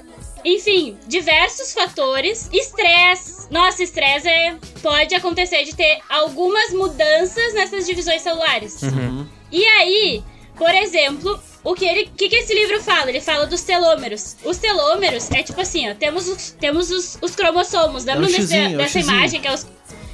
enfim, 0.43 0.97
diversos 1.07 1.73
fatores. 1.73 2.49
Estresse. 2.51 3.47
Nossa, 3.49 3.83
estresse 3.83 4.27
é, 4.27 4.55
pode 4.81 5.13
acontecer 5.13 5.63
de 5.63 5.75
ter 5.75 5.99
algumas 6.09 6.71
mudanças 6.71 7.53
nessas 7.53 7.85
divisões 7.85 8.21
celulares. 8.21 8.81
Uhum. 8.81 9.27
E 9.51 9.65
aí, 9.65 10.23
por 10.55 10.73
exemplo, 10.73 11.39
o 11.63 11.75
que 11.75 11.85
ele, 11.85 12.09
que, 12.17 12.29
que 12.29 12.35
esse 12.35 12.53
livro 12.53 12.81
fala? 12.81 13.09
Ele 13.09 13.21
fala 13.21 13.45
dos 13.45 13.61
telômeros. 13.61 14.35
Os 14.43 14.57
telômeros 14.57 15.29
é 15.31 15.43
tipo 15.43 15.59
assim, 15.61 15.89
ó, 15.89 15.95
temos 15.95 16.27
os, 16.27 16.51
temos 16.51 16.89
os, 16.89 17.17
os 17.21 17.35
cromossomos. 17.35 18.07
É 18.07 18.15
xizinho, 18.27 18.63
é 18.63 18.73
o 18.73 18.77
dessa 18.77 18.99
xizinho. 18.99 19.17
imagem 19.17 19.41
que 19.41 19.47
é, 19.47 19.53
os, 19.53 19.67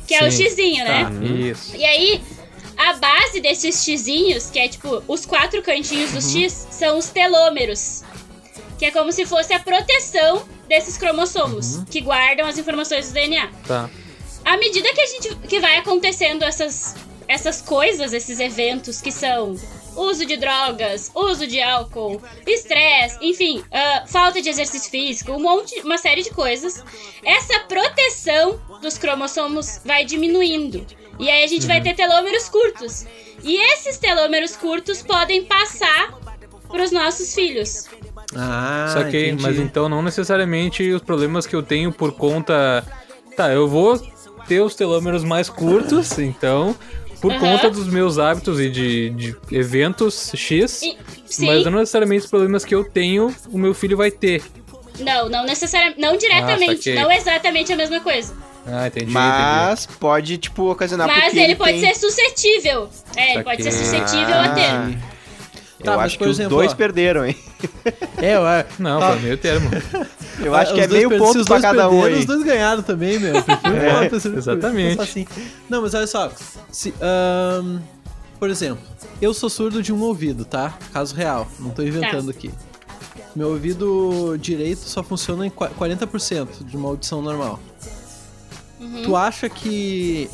que 0.07 0.15
é 0.15 0.27
o 0.27 0.31
xizinho, 0.31 0.83
né? 0.83 1.03
Tá, 1.03 1.25
isso. 1.51 1.75
E 1.75 1.85
aí, 1.85 2.21
a 2.77 2.93
base 2.93 3.39
desses 3.39 3.83
xizinhos, 3.83 4.49
que 4.49 4.59
é 4.59 4.67
tipo 4.67 5.03
os 5.07 5.25
quatro 5.25 5.61
cantinhos 5.61 6.11
dos 6.11 6.31
X, 6.31 6.67
são 6.69 6.97
os 6.97 7.09
telômeros. 7.09 8.03
Que 8.77 8.85
é 8.85 8.91
como 8.91 9.11
se 9.11 9.25
fosse 9.25 9.53
a 9.53 9.59
proteção 9.59 10.47
desses 10.67 10.97
cromossomos, 10.97 11.83
que 11.89 12.01
guardam 12.01 12.47
as 12.47 12.57
informações 12.57 13.07
do 13.07 13.13
DNA. 13.13 13.49
Tá. 13.67 13.89
À 14.45 14.57
medida 14.57 14.93
que 14.93 15.01
a 15.01 15.05
gente 15.05 15.35
que 15.47 15.59
vai 15.59 15.77
acontecendo 15.77 16.43
essas, 16.43 16.95
essas 17.27 17.61
coisas, 17.61 18.13
esses 18.13 18.39
eventos 18.39 19.01
que 19.01 19.11
são 19.11 19.55
uso 19.97 20.25
de 20.25 20.37
drogas, 20.37 21.11
uso 21.15 21.47
de 21.47 21.61
álcool, 21.61 22.21
estresse, 22.45 23.17
enfim, 23.21 23.63
ah, 23.71 24.05
falta 24.07 24.41
de 24.41 24.49
exercício 24.49 24.89
físico, 24.89 25.31
um 25.33 25.39
monte, 25.39 25.79
uma 25.81 25.97
série 25.97 26.21
de 26.21 26.29
coisas, 26.29 26.83
essa 27.25 27.59
proteção 27.61 28.61
dos 28.81 28.97
cromossomos 28.97 29.81
vai 29.83 30.05
diminuindo. 30.05 30.85
E 31.19 31.29
aí 31.29 31.43
a 31.43 31.47
gente 31.47 31.65
vai 31.65 31.81
ter 31.81 31.95
telômeros 31.95 32.47
curtos. 32.47 33.05
E 33.43 33.57
esses 33.73 33.97
telômeros 33.97 34.55
curtos 34.55 35.01
podem 35.01 35.43
passar 35.45 36.13
para 36.67 36.83
os 36.83 36.91
nossos 36.91 37.33
filhos. 37.33 37.85
Ah, 38.35 38.89
Saquei, 38.93 39.27
entendi. 39.27 39.43
mas 39.43 39.57
então 39.59 39.87
não 39.87 40.01
necessariamente 40.01 40.89
os 40.91 41.01
problemas 41.01 41.45
que 41.47 41.55
eu 41.55 41.63
tenho 41.63 41.91
por 41.91 42.11
conta. 42.13 42.83
Tá, 43.35 43.51
eu 43.53 43.67
vou 43.67 43.97
ter 44.47 44.61
os 44.61 44.75
telômeros 44.75 45.23
mais 45.23 45.49
curtos, 45.49 46.17
então, 46.19 46.75
por 47.21 47.31
Aham. 47.31 47.39
conta 47.39 47.69
dos 47.69 47.87
meus 47.87 48.17
hábitos 48.19 48.59
e 48.59 48.69
de, 48.69 49.09
de 49.11 49.35
eventos 49.51 50.31
X. 50.35 50.81
E- 50.81 50.97
sim, 51.25 51.45
Mas 51.47 51.63
não 51.65 51.71
necessariamente 51.79 52.23
os 52.25 52.29
problemas 52.29 52.65
que 52.65 52.73
eu 52.75 52.83
tenho, 52.83 53.33
o 53.51 53.57
meu 53.57 53.73
filho 53.73 53.95
vai 53.95 54.11
ter. 54.11 54.43
não, 54.99 55.29
não 55.29 55.45
necessariamente, 55.45 56.01
não 56.01 56.17
diretamente, 56.17 56.77
saquei. 56.77 56.95
não 56.95 57.11
exatamente 57.11 57.71
a 57.71 57.75
mesma 57.75 57.99
coisa. 58.01 58.33
Ah, 58.65 58.87
entendi, 58.87 59.05
entendi. 59.05 59.13
Mas 59.13 59.85
pode, 59.85 60.37
tipo, 60.37 60.69
ocasionar 60.69 61.07
Mas 61.07 61.25
porque 61.25 61.39
ele, 61.39 61.55
pode 61.55 61.79
tem... 61.79 61.93
ser 61.93 61.99
suscetível. 61.99 62.89
É, 63.15 63.35
ele 63.35 63.43
pode 63.43 63.63
ser 63.63 63.71
suscetível 63.71 64.35
a 64.35 64.49
ter. 64.49 65.16
Tá, 65.83 65.93
eu 65.93 65.99
acho 65.99 66.17
que 66.17 66.23
exemplo, 66.25 66.57
os 66.57 66.63
dois 66.63 66.71
ó, 66.71 66.75
perderam, 66.75 67.25
hein? 67.25 67.35
É, 68.17 68.39
ué. 68.39 68.65
Não, 68.79 68.99
foi 68.99 69.19
meio 69.19 69.37
termo. 69.37 69.69
Eu 70.39 70.55
acho 70.55 70.71
Ah, 70.71 70.75
que 70.75 70.79
os 70.81 70.85
é 70.85 70.87
meio 70.87 71.09
per- 71.09 71.19
se 71.19 71.25
ponto 71.25 71.45
pra 71.45 71.55
dois 71.55 71.61
cada 71.61 71.89
um. 71.89 72.17
Os 72.19 72.25
dois 72.25 72.43
ganharam 72.43 72.81
também, 72.81 73.19
meu. 73.19 73.35
Eu 73.35 73.43
É, 73.43 74.37
exatamente. 74.37 74.99
assim. 75.01 75.27
Não, 75.69 75.81
mas 75.83 75.93
olha 75.93 76.07
só. 76.07 76.31
Se, 76.71 76.93
ahn, 76.99 77.79
por 78.39 78.49
exemplo, 78.49 78.83
eu 79.21 79.33
sou 79.35 79.49
surdo 79.49 79.83
de 79.83 79.93
um 79.93 80.01
ouvido, 80.01 80.45
tá? 80.45 80.75
Caso 80.91 81.15
real. 81.15 81.47
Não 81.59 81.69
tô 81.69 81.83
inventando 81.83 82.31
aqui. 82.31 82.51
Meu 83.35 83.49
ouvido 83.49 84.35
direito 84.39 84.79
só 84.79 85.03
funciona 85.03 85.45
em 85.45 85.49
qua- 85.51 85.69
40% 85.69 86.63
de 86.65 86.75
uma 86.75 86.89
audição 86.89 87.21
normal. 87.21 87.59
Uhum. 88.79 89.03
Tu 89.03 89.15
acha 89.15 89.47
que 89.49 90.27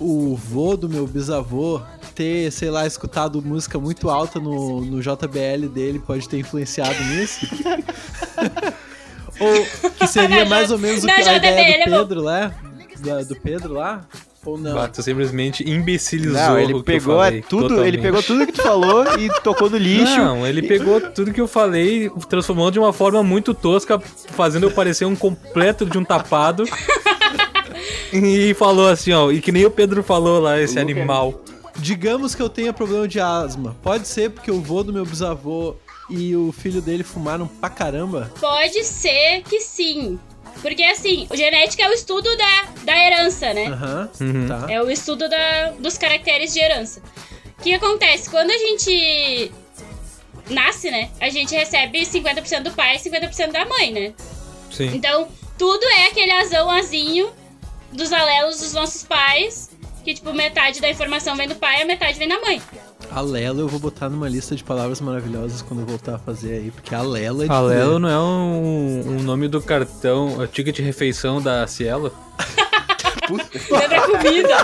o 0.00 0.36
vô 0.36 0.76
do 0.76 0.88
meu 0.88 1.06
bisavô 1.06 1.80
ter, 2.14 2.50
sei 2.50 2.70
lá, 2.70 2.86
escutado 2.86 3.40
música 3.42 3.78
muito 3.78 4.10
alta 4.10 4.40
no, 4.40 4.80
no 4.80 5.00
JBL 5.00 5.68
dele 5.72 5.98
pode 5.98 6.28
ter 6.28 6.38
influenciado 6.38 7.02
nisso? 7.04 7.46
ou 9.40 9.90
que 9.98 10.06
seria 10.06 10.44
mais 10.44 10.70
ou 10.70 10.78
menos 10.78 11.04
o 11.04 11.06
que 11.06 11.12
a 11.12 11.36
ideia 11.36 11.54
JBL 11.54 11.82
é 11.82 11.84
do 11.84 11.90
bom. 11.90 11.98
Pedro 11.98 12.22
lá? 12.22 12.52
da- 13.00 13.22
do 13.22 13.36
Pedro 13.36 13.74
lá? 13.74 14.04
Ou 14.44 14.56
não? 14.56 14.88
Tu 14.88 15.02
simplesmente 15.02 15.68
imbecilizou 15.68 16.32
Não, 16.40 16.54
o 16.54 16.58
ele 16.58 16.82
pegou 16.82 17.16
falei, 17.18 17.42
tudo, 17.42 17.84
ele 17.84 17.98
pegou 17.98 18.22
tudo 18.22 18.46
que 18.46 18.52
tu 18.52 18.62
falou 18.62 19.04
e 19.18 19.28
tocou 19.42 19.68
no 19.68 19.76
lixo. 19.76 20.16
Não, 20.16 20.46
ele 20.46 20.62
pegou 20.62 21.00
tudo 21.00 21.32
que 21.32 21.40
eu 21.40 21.48
falei, 21.48 22.10
transformou 22.28 22.70
de 22.70 22.78
uma 22.78 22.92
forma 22.92 23.22
muito 23.22 23.52
tosca, 23.52 23.98
fazendo 23.98 24.64
eu 24.66 24.70
parecer 24.70 25.04
um 25.04 25.14
completo 25.16 25.84
de 25.84 25.98
um 25.98 26.04
tapado. 26.04 26.64
e 28.12 28.54
falou 28.54 28.88
assim, 28.88 29.12
ó, 29.12 29.30
e 29.30 29.40
que 29.40 29.52
nem 29.52 29.64
o 29.66 29.70
Pedro 29.70 30.02
falou 30.02 30.40
lá, 30.40 30.60
esse 30.60 30.78
animal. 30.78 31.42
Digamos 31.76 32.34
que 32.34 32.42
eu 32.42 32.48
tenha 32.48 32.72
problema 32.72 33.06
de 33.06 33.20
asma. 33.20 33.76
Pode 33.82 34.08
ser 34.08 34.30
porque 34.30 34.50
o 34.50 34.60
vô 34.60 34.82
do 34.82 34.92
meu 34.92 35.04
bisavô 35.04 35.76
e 36.10 36.34
o 36.34 36.50
filho 36.52 36.80
dele 36.82 37.04
fumaram 37.04 37.46
pra 37.46 37.70
caramba? 37.70 38.32
Pode 38.40 38.82
ser 38.84 39.42
que 39.42 39.60
sim. 39.60 40.18
Porque 40.60 40.82
assim, 40.82 41.28
genética 41.32 41.84
é 41.84 41.88
o 41.88 41.92
estudo 41.92 42.28
da, 42.36 42.64
da 42.84 42.96
herança, 43.06 43.54
né? 43.54 43.66
Aham, 43.68 44.10
Uhum. 44.20 44.48
tá. 44.48 44.66
É 44.68 44.82
o 44.82 44.90
estudo 44.90 45.28
da, 45.28 45.70
dos 45.78 45.96
caracteres 45.96 46.52
de 46.52 46.58
herança. 46.58 47.00
O 47.58 47.62
que 47.62 47.72
acontece? 47.74 48.28
Quando 48.28 48.50
a 48.50 48.58
gente 48.58 49.52
nasce, 50.50 50.90
né? 50.90 51.10
A 51.20 51.28
gente 51.28 51.54
recebe 51.54 52.00
50% 52.04 52.62
do 52.64 52.70
pai 52.72 52.96
e 52.96 52.98
50% 52.98 53.52
da 53.52 53.64
mãe, 53.66 53.92
né? 53.92 54.12
Sim. 54.72 54.90
Então, 54.94 55.28
tudo 55.56 55.84
é 55.84 56.06
aquele 56.06 56.32
azão 56.32 56.68
azinho 56.70 57.28
dos 57.92 58.12
alelos 58.12 58.58
dos 58.58 58.72
nossos 58.72 59.02
pais. 59.04 59.70
Que, 60.04 60.14
tipo, 60.14 60.32
metade 60.32 60.80
da 60.80 60.88
informação 60.88 61.36
vem 61.36 61.46
do 61.48 61.54
pai 61.54 61.80
e 61.80 61.82
a 61.82 61.84
metade 61.84 62.18
vem 62.18 62.28
da 62.28 62.40
mãe. 62.40 62.62
Alelo 63.10 63.60
eu 63.60 63.68
vou 63.68 63.78
botar 63.78 64.08
numa 64.08 64.28
lista 64.28 64.56
de 64.56 64.64
palavras 64.64 65.00
maravilhosas 65.00 65.60
quando 65.60 65.80
eu 65.80 65.86
voltar 65.86 66.14
a 66.14 66.18
fazer 66.18 66.54
aí, 66.54 66.70
porque 66.70 66.94
Alelo 66.94 67.42
é 67.42 67.46
de 67.46 67.52
Alelo 67.52 67.98
não 67.98 68.08
é 68.08 68.18
um, 68.18 69.18
um 69.18 69.22
nome 69.22 69.48
do 69.48 69.60
cartão, 69.60 70.38
o 70.38 70.46
ticket 70.46 70.76
de 70.76 70.82
refeição 70.82 71.42
da 71.42 71.66
Cielo? 71.66 72.12
Lembra 73.70 73.98
a 73.98 74.02
comida? 74.02 74.56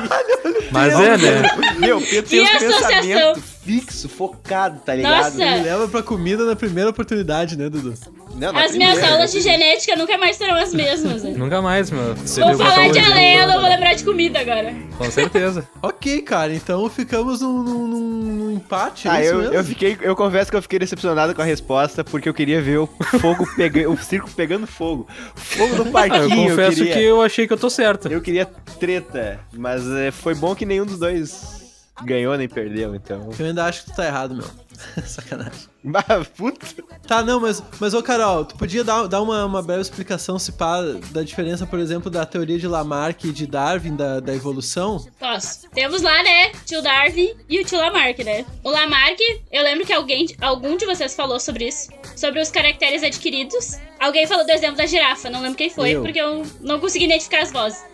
Mas 0.70 0.94
é, 0.94 1.18
né? 1.18 1.42
Meu, 1.78 2.00
Pedro 2.00 2.30
tem 2.30 2.40
um 2.40 2.46
Que 2.46 2.64
associação. 2.64 3.42
Fixo, 3.64 4.08
focado, 4.08 4.80
tá 4.80 4.94
ligado? 4.94 5.24
Nossa. 5.24 5.36
Me 5.56 5.62
leva 5.62 5.88
pra 5.88 6.02
comida 6.02 6.44
na 6.44 6.54
primeira 6.54 6.90
oportunidade, 6.90 7.56
né, 7.56 7.68
Dudu? 7.68 7.94
Não, 8.36 8.48
As 8.56 8.72
minhas 8.74 8.94
primeira, 8.94 9.12
aulas 9.14 9.30
de 9.32 9.38
né? 9.38 9.42
genética 9.44 9.96
nunca 9.96 10.18
mais 10.18 10.36
serão 10.36 10.56
as 10.56 10.74
mesmas. 10.74 11.22
né? 11.22 11.30
Nunca 11.36 11.62
mais, 11.62 11.90
meu. 11.90 12.14
Você 12.16 12.40
Vou 12.42 12.56
falar 12.56 12.88
de 12.90 12.98
exemplo. 12.98 13.12
alelo, 13.12 13.52
eu 13.52 13.60
vou 13.60 13.70
lembrar 13.70 13.94
de 13.94 14.04
comida 14.04 14.40
agora. 14.40 14.74
Com 14.98 15.10
certeza. 15.10 15.66
Ok, 15.82 16.22
cara, 16.22 16.52
então 16.52 16.88
ficamos 16.90 17.40
num, 17.40 17.62
num- 17.62 17.86
num- 17.86 18.22
num 18.34 18.50
empate, 18.52 19.08
Ah, 19.08 19.22
é 19.22 19.28
eu, 19.28 19.52
eu 19.52 19.62
fiquei, 19.64 19.96
eu 20.00 20.16
confesso 20.16 20.50
que 20.50 20.56
eu 20.56 20.62
fiquei 20.62 20.78
decepcionado 20.78 21.34
com 21.34 21.42
a 21.42 21.44
resposta 21.44 22.02
porque 22.02 22.28
eu 22.28 22.34
queria 22.34 22.60
ver 22.60 22.78
o 22.78 22.86
fogo 23.20 23.46
pegando, 23.54 23.92
o 23.92 23.96
circo 23.98 24.30
pegando 24.30 24.66
fogo. 24.66 25.06
Fogo 25.34 25.74
no 25.76 25.82
Ah, 25.84 25.86
eu 25.86 25.92
parquinho, 25.92 26.50
confesso 26.50 26.76
queria. 26.78 26.92
que 26.94 27.02
eu 27.02 27.22
achei 27.22 27.46
que 27.46 27.52
eu 27.52 27.56
tô 27.58 27.70
certo. 27.70 28.08
Eu 28.08 28.20
queria 28.20 28.46
treta, 28.80 29.40
mas 29.52 29.86
é, 29.90 30.10
foi 30.10 30.34
bom 30.34 30.54
que 30.54 30.64
nenhum 30.66 30.84
dos 30.86 30.98
dois 30.98 31.63
ganhou 32.02 32.36
nem 32.36 32.48
perdeu, 32.48 32.94
então. 32.94 33.30
Eu 33.38 33.46
ainda 33.46 33.64
acho 33.64 33.84
que 33.84 33.90
tu 33.92 33.96
tá 33.96 34.06
errado, 34.06 34.34
meu. 34.34 34.48
Sacanagem. 35.06 35.68
Bah, 35.84 36.02
puta. 36.36 36.66
Tá, 37.06 37.22
não, 37.22 37.38
mas, 37.40 37.62
mas 37.78 37.94
ô 37.94 38.02
Carol, 38.02 38.44
tu 38.44 38.56
podia 38.56 38.82
dar, 38.82 39.06
dar 39.06 39.22
uma, 39.22 39.44
uma 39.44 39.62
breve 39.62 39.82
explicação, 39.82 40.38
se 40.38 40.52
pá, 40.52 40.80
da 41.10 41.22
diferença, 41.22 41.66
por 41.66 41.78
exemplo, 41.78 42.10
da 42.10 42.24
teoria 42.26 42.58
de 42.58 42.66
Lamarck 42.66 43.24
e 43.24 43.32
de 43.32 43.46
Darwin, 43.46 43.94
da, 43.94 44.18
da 44.18 44.34
evolução? 44.34 45.06
Posso. 45.20 45.68
Temos 45.70 46.02
lá, 46.02 46.22
né, 46.22 46.50
tio 46.64 46.82
Darwin 46.82 47.34
e 47.48 47.60
o 47.60 47.64
tio 47.64 47.78
Lamarck, 47.78 48.24
né? 48.24 48.44
O 48.64 48.70
Lamarck, 48.70 49.20
eu 49.52 49.62
lembro 49.62 49.86
que 49.86 49.92
alguém, 49.92 50.26
algum 50.40 50.76
de 50.76 50.86
vocês 50.86 51.14
falou 51.14 51.38
sobre 51.38 51.68
isso. 51.68 51.90
Sobre 52.16 52.40
os 52.40 52.50
caracteres 52.50 53.02
adquiridos. 53.02 53.78
Alguém 54.00 54.26
falou 54.26 54.44
do 54.44 54.50
exemplo 54.50 54.76
da 54.76 54.86
girafa, 54.86 55.30
não 55.30 55.42
lembro 55.42 55.56
quem 55.56 55.70
foi, 55.70 55.90
Eu. 55.90 56.02
porque 56.02 56.20
eu 56.20 56.44
não 56.60 56.80
consegui 56.80 57.04
identificar 57.04 57.42
as 57.42 57.52
vozes. 57.52 57.84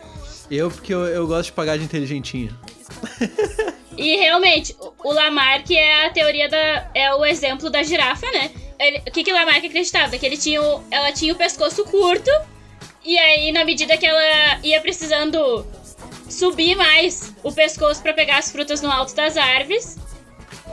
Eu, 0.50 0.70
porque 0.70 0.92
eu, 0.92 1.06
eu 1.06 1.26
gosto 1.26 1.46
de 1.46 1.52
pagar 1.52 1.78
de 1.78 1.84
inteligentinho. 1.84 2.56
E 4.00 4.16
realmente, 4.16 4.74
o- 5.04 5.12
Lamarck 5.12 5.70
é 5.70 6.06
a 6.06 6.10
teoria 6.10 6.48
da. 6.48 6.90
é 6.94 7.14
o 7.14 7.24
exemplo 7.24 7.68
da 7.68 7.82
girafa, 7.82 8.26
né? 8.32 8.50
Ele- 8.78 8.98
o 9.06 9.10
que, 9.10 9.22
que 9.22 9.30
o 9.30 9.34
Lamarck 9.34 9.66
acreditava? 9.66 10.16
Que 10.16 10.24
ele 10.24 10.38
tinha 10.38 10.62
o- 10.62 10.82
ela 10.90 11.12
tinha 11.12 11.32
o 11.32 11.36
pescoço 11.36 11.84
curto, 11.84 12.30
e 13.04 13.18
aí, 13.18 13.52
na 13.52 13.64
medida 13.64 13.96
que 13.98 14.06
ela 14.06 14.58
ia 14.62 14.80
precisando 14.80 15.66
subir 16.28 16.74
mais 16.76 17.32
o 17.42 17.52
pescoço 17.52 18.00
pra 18.02 18.14
pegar 18.14 18.38
as 18.38 18.50
frutas 18.50 18.80
no 18.80 18.90
alto 18.90 19.14
das 19.14 19.36
árvores, 19.36 19.98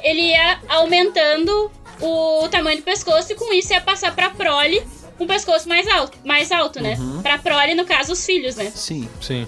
ele 0.03 0.21
ia 0.21 0.59
aumentando 0.69 1.71
o 1.99 2.47
tamanho 2.49 2.77
do 2.77 2.83
pescoço 2.83 3.31
e 3.31 3.35
com 3.35 3.51
isso 3.53 3.73
ia 3.73 3.81
passar 3.81 4.15
pra 4.15 4.29
prole 4.29 4.81
um 5.19 5.25
pescoço 5.25 5.67
mais 5.67 5.87
alto, 5.87 6.17
mais 6.23 6.51
alto, 6.51 6.79
né? 6.79 6.95
Pra 7.23 7.39
prole, 7.39 7.73
no 7.73 7.85
caso, 7.85 8.13
os 8.13 8.23
filhos, 8.25 8.55
né? 8.55 8.71
Sim. 8.73 9.09
Sim. 9.19 9.47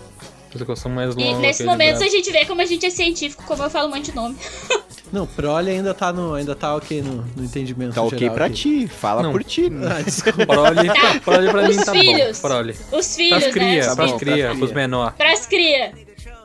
Pescoção 0.52 0.92
mais 0.92 1.14
E 1.16 1.20
longa. 1.24 1.40
nesse 1.40 1.62
aquele 1.64 1.70
momento 1.70 2.04
a 2.04 2.08
gente 2.08 2.32
vê 2.32 2.46
como 2.46 2.62
a 2.62 2.66
gente 2.66 2.86
é 2.86 2.90
científico, 2.90 3.44
como 3.46 3.62
eu 3.64 3.70
falo 3.70 3.88
um 3.88 3.92
monte 3.96 4.06
de 4.12 4.16
nome. 4.16 4.36
Não, 5.12 5.26
prole 5.26 5.72
ainda 5.72 5.92
tá, 5.94 6.14
no, 6.14 6.36
ainda 6.36 6.56
tá 6.56 6.76
ok 6.76 7.02
no, 7.02 7.26
no 7.36 7.44
entendimento 7.44 7.96
Tá 7.96 8.02
ok 8.04 8.18
geral 8.20 8.36
pra 8.36 8.46
aqui. 8.46 8.56
ti, 8.56 8.88
fala 8.88 9.24
Não. 9.24 9.32
por 9.32 9.44
ti. 9.44 9.68
né? 9.70 9.88
Ah, 9.98 10.02
desculpa. 10.04 10.46
Prole, 10.46 10.90
prole 11.24 11.50
pra 11.50 11.62
Os 11.70 11.78
mim 11.78 11.84
tá 11.84 11.92
filhos. 11.94 12.40
bom. 12.40 12.48
Prole. 12.48 12.76
Os 12.92 13.16
filhos, 13.16 13.40
Pras 13.44 13.54
cria, 13.54 13.68
né? 13.84 13.90
Os 13.90 13.96
pras 13.96 14.06
filhos. 14.12 14.20
cria, 14.20 14.46
pras 14.46 14.58
pros 14.58 14.70
cria. 14.72 14.82
menor. 14.82 15.14
Pras 15.14 15.46
cria. 15.48 15.94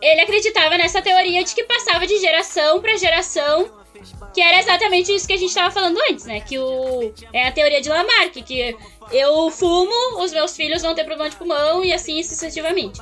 Ele 0.00 0.20
acreditava 0.20 0.76
nessa 0.78 1.00
teoria 1.02 1.44
de 1.44 1.54
que 1.54 1.64
passava 1.64 2.06
de 2.06 2.18
geração 2.18 2.80
pra 2.80 2.96
geração, 2.96 3.68
que 4.34 4.40
era 4.40 4.58
exatamente 4.58 5.14
isso 5.14 5.26
que 5.26 5.32
a 5.34 5.38
gente 5.38 5.54
tava 5.54 5.70
falando 5.70 5.98
antes, 6.10 6.24
né? 6.26 6.40
Que 6.40 6.58
o 6.58 7.12
é 7.32 7.48
a 7.48 7.52
teoria 7.52 7.80
de 7.82 7.88
Lamarck, 7.88 8.42
que 8.42 8.74
eu 9.12 9.50
fumo, 9.50 10.22
os 10.22 10.32
meus 10.32 10.56
filhos 10.56 10.80
vão 10.82 10.94
ter 10.94 11.04
problema 11.04 11.28
de 11.30 11.36
pulmão 11.36 11.84
e 11.84 11.92
assim 11.92 12.22
sucessivamente. 12.22 13.00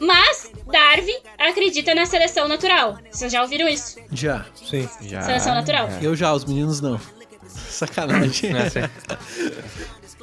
Mas 0.00 0.50
Darwin 0.66 1.16
acredita 1.38 1.94
na 1.94 2.06
seleção 2.06 2.48
natural. 2.48 2.98
Vocês 3.10 3.32
já 3.32 3.42
ouviram 3.42 3.68
isso? 3.68 3.98
Já. 4.12 4.44
Sim. 4.54 4.88
Já. 5.02 5.22
Seleção 5.22 5.54
natural. 5.54 5.88
Eu 6.02 6.14
já, 6.16 6.32
os 6.32 6.44
meninos 6.44 6.80
não. 6.80 7.00
Sacanagem. 7.46 8.56
É, 8.56 8.70
sim. 8.70 8.80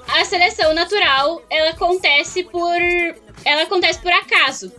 A 0.07 0.25
seleção 0.25 0.73
natural, 0.73 1.41
ela 1.49 1.69
acontece 1.71 2.43
por 2.43 2.77
ela 3.45 3.63
acontece 3.63 3.99
por 3.99 4.11
acaso. 4.11 4.71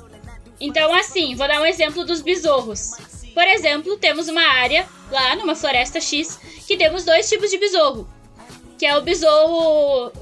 Então, 0.61 0.95
assim, 0.95 1.35
vou 1.35 1.49
dar 1.49 1.61
um 1.61 1.67
exemplo 1.67 2.05
dos 2.05 2.21
besouros. 2.21 2.93
Por 3.35 3.45
exemplo, 3.45 3.97
temos 3.97 4.29
uma 4.29 4.43
área 4.43 4.87
lá 5.11 5.35
numa 5.37 5.55
floresta 5.55 6.01
X 6.01 6.39
que 6.67 6.77
temos 6.77 7.05
dois 7.05 7.29
tipos 7.29 7.51
de 7.51 7.59
besouro, 7.59 8.09
que 8.79 8.87
é 8.87 8.97
o 8.97 9.03
besouro 9.03 10.13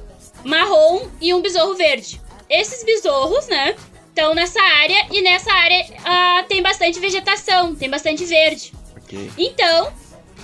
marrom 0.45 1.09
e 1.21 1.35
um 1.35 1.43
besouro 1.43 1.77
verde. 1.77 2.21
Esses 2.49 2.85
besouros, 2.85 3.47
né, 3.49 3.77
estão 4.11 4.35
nessa 4.35 4.61
área 4.61 5.07
e 5.11 5.23
nessa 5.23 5.52
área 5.52 5.87
ah, 6.05 6.45
tem 6.49 6.62
bastante 6.62 7.00
vegetação, 7.00 7.75
tem 7.75 7.88
bastante 7.88 8.25
verde. 8.25 8.73
Ok. 8.97 9.31
Então, 9.38 9.93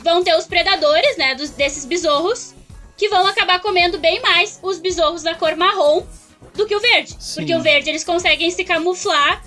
vão 0.02 0.24
ter 0.24 0.34
os 0.36 0.46
predadores, 0.46 1.16
né, 1.16 1.34
dos, 1.34 1.50
desses 1.50 1.84
besouros, 1.84 2.54
que 2.96 3.08
vão 3.08 3.26
acabar 3.26 3.60
comendo 3.60 3.98
bem 3.98 4.20
mais 4.20 4.58
os 4.62 4.78
besouros 4.78 5.22
da 5.22 5.34
cor 5.34 5.54
marrom 5.56 6.02
do 6.54 6.66
que 6.66 6.74
o 6.74 6.80
verde. 6.80 7.14
Sim. 7.18 7.40
Porque 7.40 7.54
o 7.54 7.60
verde 7.60 7.90
eles 7.90 8.04
conseguem 8.04 8.50
se 8.50 8.64
camuflar 8.64 9.44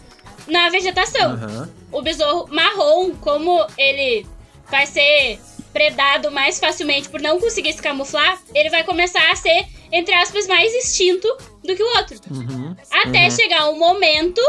na 0.48 0.70
vegetação. 0.70 1.34
Aham. 1.34 1.70
O 1.92 2.02
besouro 2.02 2.54
marrom, 2.54 3.16
como 3.16 3.66
ele 3.78 4.26
vai 4.70 4.86
ser 4.86 5.40
predado 5.74 6.32
mais 6.32 6.60
facilmente 6.60 7.10
por 7.10 7.22
não 7.22 7.40
conseguir 7.40 7.74
se 7.74 7.82
camuflar, 7.82 8.40
ele 8.54 8.70
vai 8.70 8.84
começar 8.84 9.32
a 9.32 9.36
ser, 9.36 9.66
entre 9.92 10.14
aspas, 10.14 10.48
mais 10.48 10.74
extinto 10.74 11.28
do 11.64 11.76
que 11.76 11.84
o 11.84 11.98
outro. 11.98 12.20
Uhum. 12.32 12.76
Até 12.92 13.30
chegar 13.30 13.70
um 13.70 13.78
momento 13.78 14.42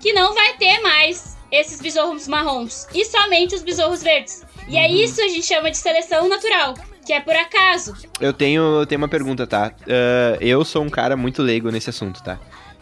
que 0.00 0.12
não 0.12 0.34
vai 0.34 0.56
ter 0.56 0.80
mais 0.80 1.36
esses 1.50 1.80
besouros 1.80 2.28
marrons 2.28 2.86
e 2.94 3.04
somente 3.04 3.54
os 3.54 3.62
besouros 3.62 4.02
verdes. 4.02 4.44
E 4.68 4.76
é 4.76 4.88
isso 4.90 5.20
a 5.20 5.28
gente 5.28 5.44
chama 5.46 5.70
de 5.70 5.76
seleção 5.76 6.28
natural, 6.28 6.74
que 7.04 7.12
é 7.12 7.20
por 7.20 7.34
acaso. 7.34 7.94
Eu 8.20 8.32
tenho, 8.32 8.62
eu 8.80 8.86
tenho 8.86 9.00
uma 9.00 9.08
pergunta, 9.08 9.46
tá? 9.46 9.72
Ah, 9.88 10.36
eu 10.40 10.64
sou 10.64 10.82
um 10.82 10.88
cara 10.90 11.16
muito 11.16 11.42
leigo 11.42 11.70
nesse 11.70 11.90
assunto, 11.90 12.22
tá? 12.22 12.38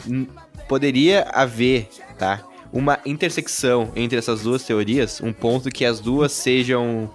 N- 0.07 0.29
Poderia 0.69 1.23
haver, 1.33 1.89
tá? 2.19 2.45
Uma 2.71 2.99
intersecção 3.07 3.91
entre 3.97 4.19
essas 4.19 4.43
duas 4.43 4.63
teorias, 4.63 5.19
um 5.23 5.33
ponto 5.33 5.71
que 5.71 5.83
as 5.87 5.99
duas 5.99 6.31
sejam 6.33 7.11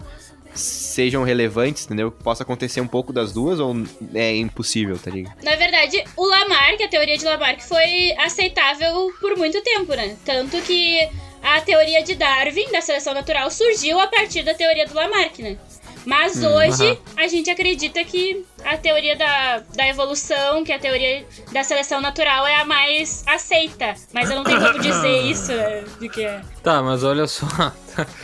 sejam 0.53 1.23
relevantes, 1.23 1.85
entendeu? 1.85 2.11
Possa 2.11 2.43
acontecer 2.43 2.81
um 2.81 2.87
pouco 2.87 3.11
das 3.11 3.33
duas 3.33 3.59
ou 3.59 3.75
é 4.13 4.35
impossível, 4.35 4.97
tá 4.97 5.09
ligado? 5.11 5.43
Na 5.43 5.55
verdade, 5.55 6.03
o 6.15 6.25
Lamarck, 6.25 6.81
a 6.81 6.87
teoria 6.87 7.17
de 7.17 7.25
Lamarck, 7.25 7.61
foi 7.61 8.11
aceitável 8.17 9.11
por 9.19 9.37
muito 9.37 9.61
tempo, 9.61 9.93
né? 9.93 10.15
Tanto 10.25 10.61
que 10.61 11.09
a 11.41 11.59
teoria 11.61 12.03
de 12.03 12.15
Darwin, 12.15 12.71
da 12.71 12.81
seleção 12.81 13.13
natural, 13.13 13.49
surgiu 13.51 13.99
a 13.99 14.07
partir 14.07 14.43
da 14.43 14.53
teoria 14.53 14.87
do 14.87 14.93
Lamarck, 14.93 15.39
né? 15.39 15.57
Mas 16.05 16.43
hoje, 16.43 16.99
a 17.15 17.27
gente 17.27 17.49
acredita 17.49 18.03
que 18.03 18.45
a 18.65 18.77
teoria 18.77 19.15
da, 19.15 19.61
da 19.75 19.87
evolução, 19.87 20.63
que 20.63 20.71
a 20.71 20.79
teoria 20.79 21.25
da 21.51 21.63
seleção 21.63 22.01
natural 22.01 22.45
é 22.47 22.55
a 22.61 22.65
mais 22.65 23.23
aceita. 23.27 23.93
Mas 24.13 24.29
eu 24.29 24.35
não 24.35 24.43
tenho 24.43 24.59
como 24.59 24.79
dizer 24.79 25.21
isso, 25.29 25.51
né? 25.53 25.83
De 25.99 26.09
que 26.09 26.23
é. 26.23 26.41
Tá, 26.63 26.81
mas 26.81 27.03
olha 27.03 27.27
só. 27.27 27.45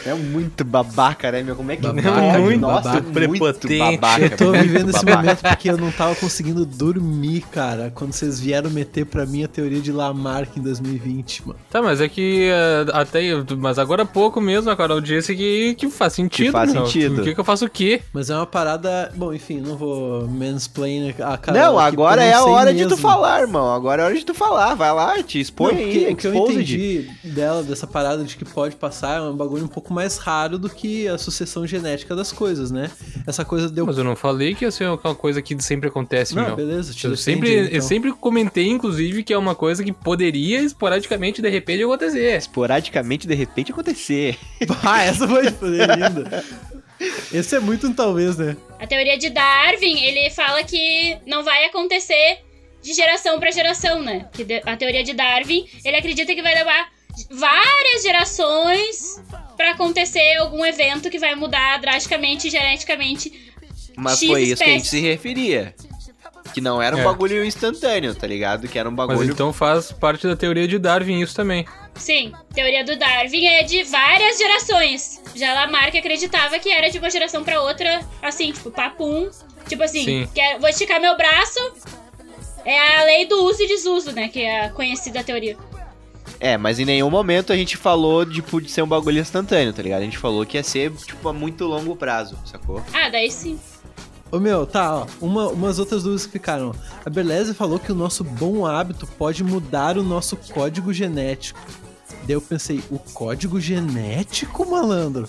É 0.05 0.13
muito 0.13 0.63
babaca, 0.63 1.31
né, 1.31 1.43
meu? 1.43 1.55
Como 1.55 1.71
é 1.71 1.75
que 1.75 1.83
Babaca, 1.83 2.11
pode? 2.11 2.41
muito 2.41 2.59
Nossa, 2.61 3.01
prepotente. 3.01 3.77
muito 3.77 3.99
babaca. 3.99 4.25
Eu 4.25 4.37
tô 4.37 4.51
vivendo 4.51 4.89
esse 4.89 5.05
babaca. 5.05 5.17
momento 5.17 5.41
porque 5.41 5.69
eu 5.69 5.77
não 5.77 5.91
tava 5.91 6.15
conseguindo 6.15 6.65
dormir, 6.65 7.41
cara, 7.51 7.91
quando 7.93 8.13
vocês 8.13 8.39
vieram 8.39 8.69
meter 8.69 9.05
pra 9.05 9.25
mim 9.25 9.43
a 9.43 9.47
teoria 9.47 9.79
de 9.79 9.91
Lamarck 9.91 10.57
em 10.57 10.61
2020, 10.61 11.47
mano. 11.47 11.59
Tá, 11.69 11.81
mas 11.81 12.01
é 12.01 12.09
que 12.09 12.49
eh, 12.51 12.85
até. 12.93 13.21
Mas 13.57 13.77
agora 13.77 14.03
há 14.03 14.05
pouco 14.05 14.39
mesmo 14.41 14.71
a 14.71 14.75
Carol 14.75 15.01
disse 15.01 15.35
que, 15.35 15.75
que 15.75 15.89
faz 15.89 16.13
sentido. 16.13 16.51
faz 16.51 16.73
meu. 16.73 16.85
sentido. 16.85 17.21
O 17.21 17.23
que, 17.23 17.33
que 17.33 17.39
eu 17.39 17.45
faço 17.45 17.65
o 17.65 17.69
quê? 17.69 18.01
Mas 18.13 18.29
é 18.29 18.35
uma 18.35 18.45
parada. 18.47 19.11
Bom, 19.15 19.33
enfim, 19.33 19.59
não 19.59 19.75
vou 19.77 20.27
mansplain 20.29 21.09
a 21.21 21.37
Carol. 21.37 21.61
Não, 21.61 21.79
agora 21.79 22.21
eu 22.23 22.27
é 22.27 22.33
a 22.33 22.43
hora 22.45 22.71
de 22.73 22.79
mesmo. 22.83 22.95
tu 22.95 23.01
falar, 23.01 23.41
irmão. 23.41 23.73
Agora 23.73 24.01
é 24.01 24.05
a 24.05 24.07
hora 24.07 24.15
de 24.17 24.25
tu 24.25 24.33
falar. 24.33 24.75
Vai 24.75 24.93
lá, 24.93 25.21
te 25.23 25.37
Não, 25.37 25.41
expõe 25.41 25.69
porque 25.75 26.05
aí. 26.05 26.13
o 26.13 26.15
que 26.15 26.27
eu 26.27 26.35
entendi 26.35 27.09
dela, 27.23 27.63
dessa 27.63 27.85
parada 27.87 28.23
de 28.23 28.37
que 28.37 28.45
pode 28.45 28.75
passar, 28.75 29.17
é 29.17 29.21
um 29.21 29.35
bagulho 29.35 29.65
um 29.65 29.67
pouco 29.67 29.93
mais 29.93 30.17
raro 30.17 30.57
do 30.57 30.69
que 30.69 31.07
a 31.07 31.17
sucessão 31.17 31.65
genética 31.67 32.15
das 32.15 32.31
coisas, 32.31 32.71
né? 32.71 32.89
Essa 33.27 33.43
coisa 33.43 33.69
deu. 33.69 33.85
Mas 33.85 33.97
eu 33.97 34.03
não 34.03 34.15
falei 34.15 34.53
que 34.55 34.65
ia 34.65 34.71
ser 34.71 34.87
uma 34.89 35.15
coisa 35.15 35.41
que 35.41 35.59
sempre 35.61 35.89
acontece, 35.89 36.35
Não, 36.35 36.45
meu. 36.47 36.55
beleza, 36.55 36.93
te 36.93 37.05
Eu 37.05 37.11
defende, 37.11 37.23
sempre, 37.47 37.53
eu 37.55 37.65
então. 37.65 37.81
sempre 37.81 38.11
comentei, 38.13 38.67
inclusive, 38.67 39.23
que 39.23 39.33
é 39.33 39.37
uma 39.37 39.55
coisa 39.55 39.83
que 39.83 39.91
poderia 39.91 40.61
esporadicamente, 40.61 41.41
de 41.41 41.49
repente, 41.49 41.83
acontecer. 41.83 42.37
Esporadicamente, 42.37 43.27
de 43.27 43.35
repente, 43.35 43.71
acontecer. 43.71 44.37
Ah, 44.83 45.03
essa 45.03 45.27
foi 45.27 45.43
linda. 45.43 46.43
Esse 47.31 47.55
é 47.55 47.59
muito 47.59 47.87
um 47.87 47.93
talvez, 47.93 48.37
né? 48.37 48.57
A 48.79 48.85
teoria 48.85 49.17
de 49.17 49.29
Darwin, 49.29 50.03
ele 50.03 50.29
fala 50.29 50.63
que 50.63 51.17
não 51.25 51.43
vai 51.43 51.65
acontecer 51.65 52.39
de 52.81 52.93
geração 52.93 53.39
pra 53.39 53.51
geração, 53.51 54.01
né? 54.01 54.27
Que 54.33 54.45
a 54.65 54.75
teoria 54.75 55.03
de 55.03 55.13
Darwin, 55.13 55.67
ele 55.83 55.97
acredita 55.97 56.33
que 56.35 56.41
vai 56.41 56.53
levar 56.55 56.91
várias 57.29 58.03
gerações 58.03 59.21
pra 59.57 59.71
acontecer 59.71 60.35
algum 60.37 60.65
evento 60.65 61.09
que 61.09 61.19
vai 61.19 61.35
mudar 61.35 61.77
drasticamente 61.79 62.49
geneticamente. 62.49 63.49
Mas 63.97 64.19
X 64.19 64.27
foi 64.29 64.43
isso 64.43 64.63
que 64.63 64.69
a 64.69 64.73
gente 64.73 64.87
se 64.87 64.99
referia. 65.01 65.75
Que 66.53 66.61
não 66.61 66.81
era 66.81 66.95
um 66.95 66.99
É. 66.99 67.03
bagulho 67.03 67.43
instantâneo, 67.45 68.13
tá 68.15 68.25
ligado? 68.25 68.67
Que 68.67 68.77
era 68.79 68.87
um 68.89 68.91
Mas 68.91 69.07
bagulho. 69.07 69.31
então 69.31 69.53
faz 69.53 69.91
parte 69.91 70.27
da 70.27 70.35
teoria 70.35 70.67
de 70.67 70.79
Darwin 70.79 71.19
isso 71.21 71.35
também. 71.35 71.65
Sim, 71.95 72.31
teoria 72.53 72.83
do 72.83 72.95
Darwin 72.97 73.45
é 73.45 73.63
de 73.63 73.83
várias 73.83 74.37
gerações. 74.37 75.21
Já 75.35 75.53
Lamarck 75.53 75.95
acreditava 75.97 76.57
que 76.59 76.69
era 76.71 76.89
de 76.89 76.97
uma 76.97 77.09
geração 77.09 77.43
pra 77.43 77.61
outra, 77.61 78.01
assim, 78.21 78.51
tipo, 78.51 78.71
papum. 78.71 79.29
Tipo 79.67 79.83
assim, 79.83 80.03
Sim. 80.05 80.29
quero- 80.33 80.59
vou 80.59 80.69
esticar 80.69 80.99
meu 80.99 81.15
braço. 81.15 81.59
É 82.65 82.97
a 82.99 83.03
lei 83.03 83.25
do 83.25 83.43
uso 83.45 83.61
e 83.63 83.67
desuso, 83.67 84.11
né? 84.11 84.27
Que 84.27 84.41
é 84.41 84.65
a 84.65 84.69
conhecida 84.69 85.23
teoria. 85.23 85.57
É, 86.39 86.57
mas 86.57 86.79
em 86.79 86.85
nenhum 86.85 87.09
momento 87.09 87.51
a 87.51 87.55
gente 87.55 87.75
falou 87.75 88.25
tipo, 88.25 88.61
de 88.61 88.69
ser 88.71 88.81
um 88.81 88.87
bagulho 88.87 89.19
instantâneo, 89.19 89.73
tá 89.73 89.81
ligado? 89.81 90.01
A 90.01 90.05
gente 90.05 90.17
falou 90.17 90.45
que 90.45 90.57
ia 90.57 90.63
ser, 90.63 90.91
tipo, 90.93 91.27
a 91.27 91.33
muito 91.33 91.65
longo 91.65 91.95
prazo, 91.95 92.37
sacou? 92.45 92.81
Ah, 92.93 93.09
daí 93.09 93.29
sim. 93.29 93.59
Ô 94.31 94.39
meu, 94.39 94.65
tá, 94.65 94.95
ó. 94.95 95.07
Uma, 95.19 95.47
umas 95.47 95.79
outras 95.79 96.03
dúvidas 96.03 96.25
que 96.25 96.31
ficaram. 96.33 96.73
A 97.05 97.09
Berlese 97.09 97.53
falou 97.53 97.79
que 97.79 97.91
o 97.91 97.95
nosso 97.95 98.23
bom 98.23 98.65
hábito 98.65 99.07
pode 99.07 99.43
mudar 99.43 99.97
o 99.97 100.03
nosso 100.03 100.37
código 100.37 100.93
genético. 100.93 101.59
Daí 102.23 102.33
eu 102.35 102.41
pensei, 102.41 102.83
o 102.91 102.99
código 102.99 103.59
genético, 103.59 104.69
malandro? 104.69 105.27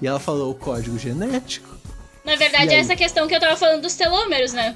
E 0.00 0.06
ela 0.06 0.18
falou, 0.18 0.50
o 0.50 0.54
código 0.54 0.98
genético. 0.98 1.68
Na 2.24 2.36
verdade, 2.36 2.72
é 2.74 2.78
essa 2.78 2.96
questão 2.96 3.26
que 3.28 3.34
eu 3.34 3.40
tava 3.40 3.56
falando 3.56 3.82
dos 3.82 3.94
telômeros, 3.94 4.52
né? 4.54 4.74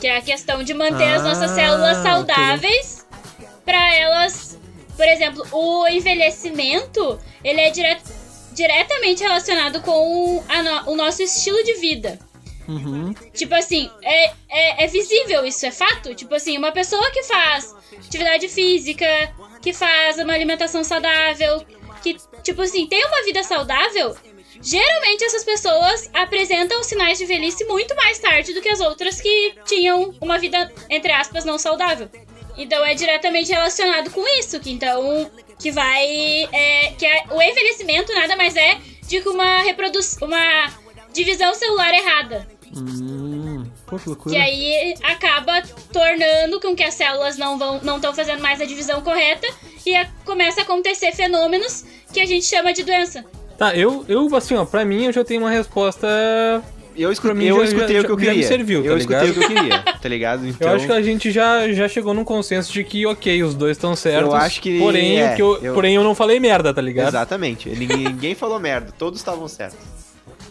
Que 0.00 0.06
é 0.06 0.16
a 0.16 0.22
questão 0.22 0.62
de 0.62 0.72
manter 0.72 1.12
as 1.14 1.22
nossas 1.22 1.50
Ah, 1.50 1.54
células 1.54 1.96
saudáveis 1.98 3.04
pra 3.64 3.94
elas. 3.94 4.58
Por 4.96 5.06
exemplo, 5.06 5.44
o 5.52 5.86
envelhecimento, 5.88 7.18
ele 7.42 7.60
é 7.60 7.70
dire- 7.70 7.98
diretamente 8.52 9.22
relacionado 9.22 9.80
com 9.80 10.42
no- 10.42 10.92
o 10.92 10.96
nosso 10.96 11.22
estilo 11.22 11.62
de 11.64 11.74
vida. 11.74 12.18
Uhum. 12.66 13.14
Tipo 13.34 13.54
assim, 13.54 13.90
é, 14.02 14.26
é, 14.48 14.84
é 14.84 14.86
visível 14.86 15.44
isso, 15.44 15.66
é 15.66 15.70
fato? 15.70 16.14
Tipo 16.14 16.34
assim, 16.34 16.56
uma 16.56 16.72
pessoa 16.72 17.10
que 17.10 17.22
faz 17.24 17.74
atividade 17.98 18.48
física, 18.48 19.06
que 19.60 19.72
faz 19.72 20.18
uma 20.18 20.32
alimentação 20.32 20.82
saudável, 20.82 21.64
que, 22.02 22.16
tipo 22.42 22.62
assim, 22.62 22.86
tem 22.86 23.04
uma 23.06 23.22
vida 23.24 23.42
saudável, 23.42 24.16
geralmente 24.60 25.24
essas 25.24 25.44
pessoas 25.44 26.10
apresentam 26.14 26.82
sinais 26.82 27.18
de 27.18 27.26
velhice 27.26 27.64
muito 27.64 27.94
mais 27.96 28.18
tarde 28.18 28.54
do 28.54 28.60
que 28.62 28.68
as 28.68 28.80
outras 28.80 29.20
que 29.20 29.54
tinham 29.66 30.14
uma 30.20 30.38
vida, 30.38 30.72
entre 30.88 31.12
aspas, 31.12 31.44
não 31.44 31.58
saudável. 31.58 32.08
Então 32.56 32.84
é 32.84 32.94
diretamente 32.94 33.50
relacionado 33.50 34.10
com 34.10 34.26
isso, 34.38 34.60
que 34.60 34.70
então, 34.70 35.30
que 35.58 35.70
vai, 35.70 36.48
é, 36.52 36.92
que 36.96 37.04
é- 37.04 37.24
o 37.30 37.42
envelhecimento 37.42 38.14
nada 38.14 38.36
mais 38.36 38.54
é 38.54 38.78
de 39.06 39.20
que 39.20 39.28
uma 39.28 39.58
reprodução, 39.62 40.28
uma 40.28 40.72
divisão 41.12 41.54
celular 41.54 41.92
errada. 41.92 42.48
Hum, 42.76 43.64
pô, 43.86 43.98
que 43.98 44.08
loucura. 44.08 44.34
Que 44.34 44.40
aí 44.40 44.94
acaba 45.02 45.62
tornando 45.92 46.60
com 46.60 46.74
que 46.74 46.82
as 46.82 46.94
células 46.94 47.36
não 47.38 47.58
vão 47.58 47.80
não 47.82 47.96
estão 47.96 48.14
fazendo 48.14 48.40
mais 48.42 48.60
a 48.60 48.64
divisão 48.64 49.00
correta 49.00 49.46
e 49.86 49.94
a- 49.94 50.06
começa 50.24 50.60
a 50.60 50.64
acontecer 50.64 51.12
fenômenos 51.12 51.84
que 52.12 52.20
a 52.20 52.26
gente 52.26 52.44
chama 52.46 52.72
de 52.72 52.82
doença. 52.82 53.24
Tá, 53.56 53.74
eu, 53.76 54.04
eu 54.08 54.34
assim, 54.34 54.54
ó, 54.56 54.64
pra 54.64 54.84
mim 54.84 55.04
eu 55.04 55.12
já 55.12 55.24
tenho 55.24 55.40
uma 55.42 55.50
resposta. 55.50 56.06
Eu, 56.96 57.10
escu 57.10 57.26
Pra 57.26 57.34
mim 57.34 57.46
eu 57.46 57.56
já- 57.58 57.64
escutei 57.64 57.96
já- 57.96 58.02
o 58.02 58.04
que 58.04 58.12
eu 58.12 58.18
já 58.18 58.24
me 58.26 58.30
queria. 58.34 58.46
serviu, 58.48 58.82
tá 58.82 58.88
eu 58.88 58.98
escutei 58.98 59.20
ligado? 59.26 59.30
o 59.30 59.48
que 59.48 59.52
eu 59.52 59.62
queria, 59.62 59.82
tá 60.00 60.08
ligado? 60.08 60.46
Então, 60.46 60.68
Eu 60.68 60.76
acho 60.76 60.86
que 60.86 60.92
a 60.92 61.02
gente 61.02 61.30
já, 61.32 61.72
já 61.72 61.88
chegou 61.88 62.14
num 62.14 62.22
consenso 62.24 62.72
de 62.72 62.84
que, 62.84 63.04
ok, 63.04 63.42
os 63.42 63.52
dois 63.54 63.76
estão 63.76 63.96
certos. 63.96 64.28
Eu 64.30 64.34
acho 64.36 64.60
que- 64.60 64.78
Porém, 64.78 65.20
é, 65.20 65.32
o 65.32 65.36
que 65.36 65.42
eu, 65.42 65.58
eu- 65.60 65.74
porém, 65.74 65.96
eu 65.96 66.04
não 66.04 66.14
falei 66.14 66.38
merda, 66.38 66.72
tá 66.72 66.80
ligado? 66.80 67.08
Exatamente. 67.08 67.68
Ninguém, 67.70 67.98
ninguém 67.98 68.34
falou 68.36 68.60
merda, 68.60 68.92
todos 68.96 69.18
estavam 69.18 69.48
certos. 69.48 69.78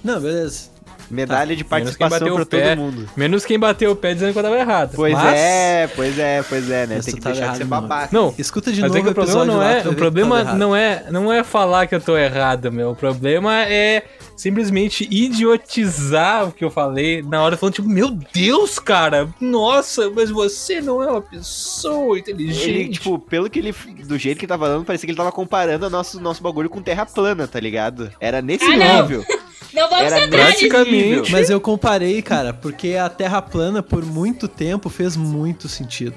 Não, 0.03 0.19
beleza. 0.19 0.69
Medalha 1.09 1.55
de 1.55 1.63
Tá, 1.63 1.75
quem 1.77 1.85
participação 1.85 2.35
pra 2.35 2.45
pé. 2.45 2.69
todo 2.75 2.77
mundo. 2.81 3.09
Menos 3.15 3.45
quem 3.45 3.59
bateu 3.59 3.91
o 3.91 3.95
pé 3.95 4.13
dizendo 4.13 4.33
que 4.33 4.39
eu 4.39 4.43
tava 4.43 4.57
errado. 4.57 4.93
Pois 4.95 5.13
Mas- 5.13 5.37
é, 5.39 5.87
pois 5.95 6.17
é, 6.19 6.43
pois 6.43 6.69
é, 6.69 6.87
né? 6.87 6.95
Mas 6.97 7.05
Tem 7.05 7.15
que 7.15 7.21
tava 7.21 7.35
deixar 7.35 7.51
de 7.51 7.57
ser 7.57 7.63
errado, 7.63 7.81
babaca. 7.81 8.09
Não, 8.11 8.33
Escuta 8.37 8.71
de 8.71 8.81
mas 8.81 8.91
novo 8.91 8.99
é 8.99 9.03
que 9.03 9.09
o 9.09 9.13
problema 9.13 9.45
não 9.45 9.61
é, 9.63 9.79
o 9.87 9.93
problema 9.95 10.39
errado. 10.41 10.57
não 10.57 10.75
é, 10.75 11.05
não 11.11 11.31
é 11.33 11.43
falar 11.43 11.87
que 11.87 11.95
eu 11.95 12.01
tô 12.01 12.17
errado, 12.17 12.71
meu. 12.71 12.91
O 12.91 12.95
problema 12.95 13.63
é 13.63 14.03
simplesmente 14.35 15.07
idiotizar 15.11 16.47
o 16.47 16.51
que 16.51 16.63
eu 16.65 16.71
falei 16.71 17.21
na 17.21 17.41
hora 17.43 17.55
falando 17.57 17.75
tipo, 17.75 17.87
meu 17.87 18.09
Deus, 18.33 18.79
cara, 18.79 19.29
nossa, 19.39 20.09
mas 20.09 20.29
você 20.29 20.81
não 20.81 21.01
é 21.03 21.07
uma 21.07 21.21
pessoa 21.21 22.17
inteligente. 22.17 22.69
Ele, 22.69 22.89
tipo, 22.89 23.19
pelo 23.19 23.49
que 23.49 23.59
ele. 23.59 23.73
Do 24.05 24.17
jeito 24.17 24.37
que 24.39 24.45
ele 24.45 24.49
tava 24.49 24.65
falando, 24.65 24.85
parecia 24.85 25.05
que 25.05 25.11
ele 25.11 25.17
tava 25.17 25.31
comparando 25.31 25.85
o 25.85 25.89
nosso, 25.89 26.19
nosso 26.19 26.41
bagulho 26.41 26.69
com 26.69 26.81
terra 26.81 27.05
plana, 27.05 27.47
tá 27.47 27.59
ligado? 27.59 28.11
Era 28.19 28.41
nesse 28.41 28.65
Ah, 28.65 29.01
nível. 29.01 29.23
Não 29.27 29.42
vamos 29.73 30.11
Era 30.11 30.25
entrar 30.25 30.47
nisso. 30.49 30.67
praticamente- 30.69 31.31
Mas 31.31 31.49
eu 31.49 31.59
comparei, 31.61 32.21
cara, 32.21 32.53
porque 32.53 32.95
a 32.95 33.09
Terra 33.09 33.41
plana 33.41 33.81
por 33.83 34.05
muito 34.05 34.47
tempo 34.47 34.89
fez 34.89 35.15
muito 35.17 35.67
sentido. 35.67 36.15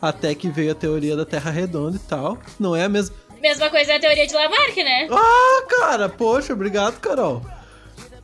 Até 0.00 0.34
que 0.34 0.48
veio 0.48 0.72
a 0.72 0.74
teoria 0.74 1.16
da 1.16 1.24
Terra 1.26 1.50
redonda 1.50 1.96
e 1.96 2.00
tal. 2.00 2.38
Não 2.58 2.74
é 2.76 2.84
a 2.84 2.88
mesma. 2.88 3.14
Mesma 3.40 3.68
coisa 3.70 3.94
a 3.94 3.98
teoria 4.00 4.26
de 4.26 4.34
Lamarck, 4.34 4.76
né? 4.76 5.08
Ah, 5.10 5.62
cara, 5.80 6.08
poxa, 6.08 6.52
obrigado, 6.52 6.98
Carol. 7.00 7.42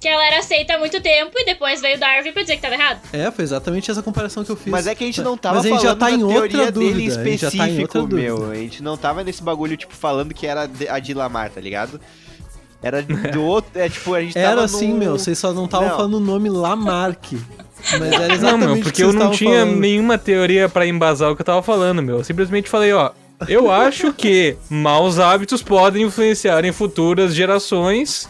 Que 0.01 0.09
ela 0.09 0.27
era 0.27 0.39
aceita 0.41 0.75
há 0.75 0.79
muito 0.79 1.01
tempo 1.01 1.33
e 1.37 1.45
depois 1.47 1.81
veio 1.81 1.99
Darwin 1.99 2.31
pra 2.33 2.43
dizer 2.43 2.57
que 2.57 2.63
tava 2.63 2.75
errado. 2.75 3.01
É, 3.13 3.31
foi 3.31 3.43
exatamente 3.43 3.91
essa 3.91 4.03
comparação 4.03 4.45
que 4.45 4.51
eu 4.51 4.57
fiz. 4.57 4.71
Mas 4.71 4.87
é 4.87 4.95
que 4.95 5.03
a 5.03 5.07
gente 5.07 5.23
não 5.23 5.37
tava 5.37 5.57
Mas 5.57 5.65
a 5.65 5.69
gente 5.69 5.77
já 5.83 5.97
falando 5.97 5.99
tá 6.01 6.11
da 6.11 6.17
em 6.17 6.23
outra 6.23 6.41
teoria 6.49 6.73
dele 6.73 6.91
dúvida, 6.93 7.21
a 7.21 7.25
gente 7.25 7.41
já 7.41 7.51
tá 7.51 7.57
em 7.57 7.61
específico, 7.61 7.99
outra 8.01 8.17
meu. 8.17 8.37
dúvida. 8.37 8.53
A 8.53 8.57
gente 8.57 8.83
não 8.83 8.97
tava 8.99 9.25
nesse 9.25 9.43
bagulho, 9.43 9.77
tipo, 9.77 9.95
falando 9.95 10.35
que 10.35 10.47
era 10.47 10.67
de- 10.67 10.89
a 10.89 10.99
de 10.99 11.15
Lamar, 11.15 11.49
tá 11.51 11.61
ligado? 11.61 11.99
Era 12.85 13.03
do 13.03 13.43
outro. 13.43 13.71
É 13.81 13.89
tipo, 13.89 14.15
a 14.15 14.21
gente 14.21 14.35
tava. 14.35 14.47
Era 14.47 14.65
assim, 14.65 14.89
num- 14.91 14.99
meu, 14.99 15.13
vocês 15.19 15.39
só 15.39 15.53
não 15.53 15.65
estavam 15.65 15.89
falando 15.91 16.15
o 16.15 16.21
nome 16.21 16.49
Lamarck. 16.51 17.33
Mas 17.99 18.03
era 18.13 18.33
exatamente 18.35 18.43
Não, 18.43 18.59
meu, 18.75 18.83
porque 18.83 19.03
eu 19.03 19.13
não 19.13 19.31
tinha 19.31 19.61
falando. 19.61 19.79
nenhuma 19.81 20.17
teoria 20.19 20.69
pra 20.69 20.87
embasar 20.87 21.31
o 21.31 21.37
que 21.37 21.43
eu 21.43 21.47
tava 21.47 21.63
falando, 21.63 22.03
meu. 22.03 22.19
Eu 22.19 22.25
simplesmente 22.25 22.69
falei, 22.69 22.93
ó, 22.93 23.11
eu 23.49 23.71
acho 23.71 24.13
que 24.13 24.57
maus 24.71 25.19
hábitos 25.19 25.63
podem 25.63 26.03
influenciar 26.05 26.65
em 26.65 26.73
futuras 26.73 27.35
gerações 27.35 28.29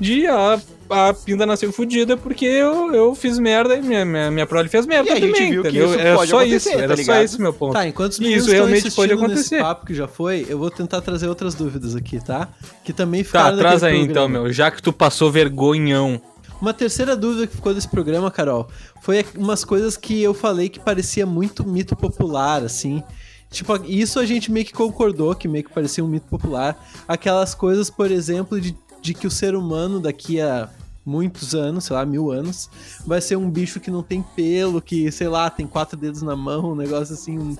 de 0.00 0.26
a, 0.26 0.58
a 0.90 1.14
pinda 1.14 1.46
nasceu 1.46 1.72
fudida 1.72 2.16
porque 2.16 2.44
eu, 2.44 2.92
eu 2.94 3.14
fiz 3.14 3.38
merda 3.38 3.76
e 3.76 3.82
minha, 3.82 4.04
minha, 4.04 4.30
minha 4.30 4.46
prole 4.46 4.68
fez 4.68 4.86
merda 4.86 5.08
E 5.10 5.12
a 5.12 5.16
gente 5.20 5.32
também, 5.32 5.50
viu 5.52 5.62
que 5.62 5.68
entendeu? 5.68 5.90
isso 5.90 5.98
era 6.00 6.16
pode 6.16 6.30
só 6.30 6.42
isso, 6.42 6.70
tá 6.70 6.78
era 6.78 6.96
só 6.96 7.14
esse 7.22 7.40
meu 7.40 7.52
ponto. 7.52 7.72
Tá, 7.72 7.86
enquanto 7.86 8.12
os 8.12 8.18
meninos 8.18 8.44
isso 8.44 8.52
realmente 8.52 8.90
pode 8.90 9.12
nesse 9.14 9.24
acontecer. 9.24 9.60
papo 9.60 9.86
que 9.86 9.94
já 9.94 10.08
foi, 10.08 10.46
eu 10.48 10.58
vou 10.58 10.70
tentar 10.70 11.00
trazer 11.00 11.28
outras 11.28 11.54
dúvidas 11.54 11.94
aqui, 11.96 12.18
tá? 12.24 12.48
Que 12.84 12.92
também 12.92 13.22
Tá, 13.22 13.26
ficaram 13.28 13.58
traz 13.58 13.82
naquele 13.82 14.00
aí 14.00 14.04
então, 14.04 14.24
programa. 14.24 14.44
meu, 14.44 14.52
já 14.52 14.70
que 14.70 14.82
tu 14.82 14.92
passou 14.92 15.30
vergonhão. 15.30 16.20
Uma 16.60 16.74
terceira 16.74 17.16
dúvida 17.16 17.46
que 17.46 17.56
ficou 17.56 17.72
desse 17.72 17.88
programa, 17.88 18.30
Carol, 18.30 18.68
foi 19.00 19.24
umas 19.36 19.64
coisas 19.64 19.96
que 19.96 20.22
eu 20.22 20.34
falei 20.34 20.68
que 20.68 20.78
parecia 20.78 21.24
muito 21.24 21.66
mito 21.66 21.96
popular, 21.96 22.62
assim. 22.62 23.02
Tipo, 23.50 23.80
isso 23.86 24.20
a 24.20 24.26
gente 24.26 24.52
meio 24.52 24.66
que 24.66 24.72
concordou, 24.72 25.34
que 25.34 25.48
meio 25.48 25.64
que 25.64 25.72
parecia 25.72 26.04
um 26.04 26.08
mito 26.08 26.26
popular. 26.28 26.78
Aquelas 27.08 27.54
coisas, 27.54 27.88
por 27.90 28.10
exemplo, 28.10 28.60
de, 28.60 28.76
de 29.00 29.14
que 29.14 29.26
o 29.26 29.30
ser 29.30 29.54
humano 29.56 29.98
daqui 29.98 30.40
a 30.40 30.68
muitos 31.04 31.54
anos, 31.54 31.84
sei 31.84 31.96
lá, 31.96 32.04
mil 32.04 32.30
anos, 32.30 32.68
vai 33.06 33.20
ser 33.20 33.36
um 33.36 33.50
bicho 33.50 33.80
que 33.80 33.90
não 33.90 34.02
tem 34.02 34.22
pelo, 34.22 34.80
que, 34.80 35.10
sei 35.10 35.28
lá, 35.28 35.48
tem 35.48 35.66
quatro 35.66 35.96
dedos 35.96 36.22
na 36.22 36.36
mão, 36.36 36.72
um 36.72 36.76
negócio 36.76 37.14
assim, 37.14 37.38
um, 37.38 37.56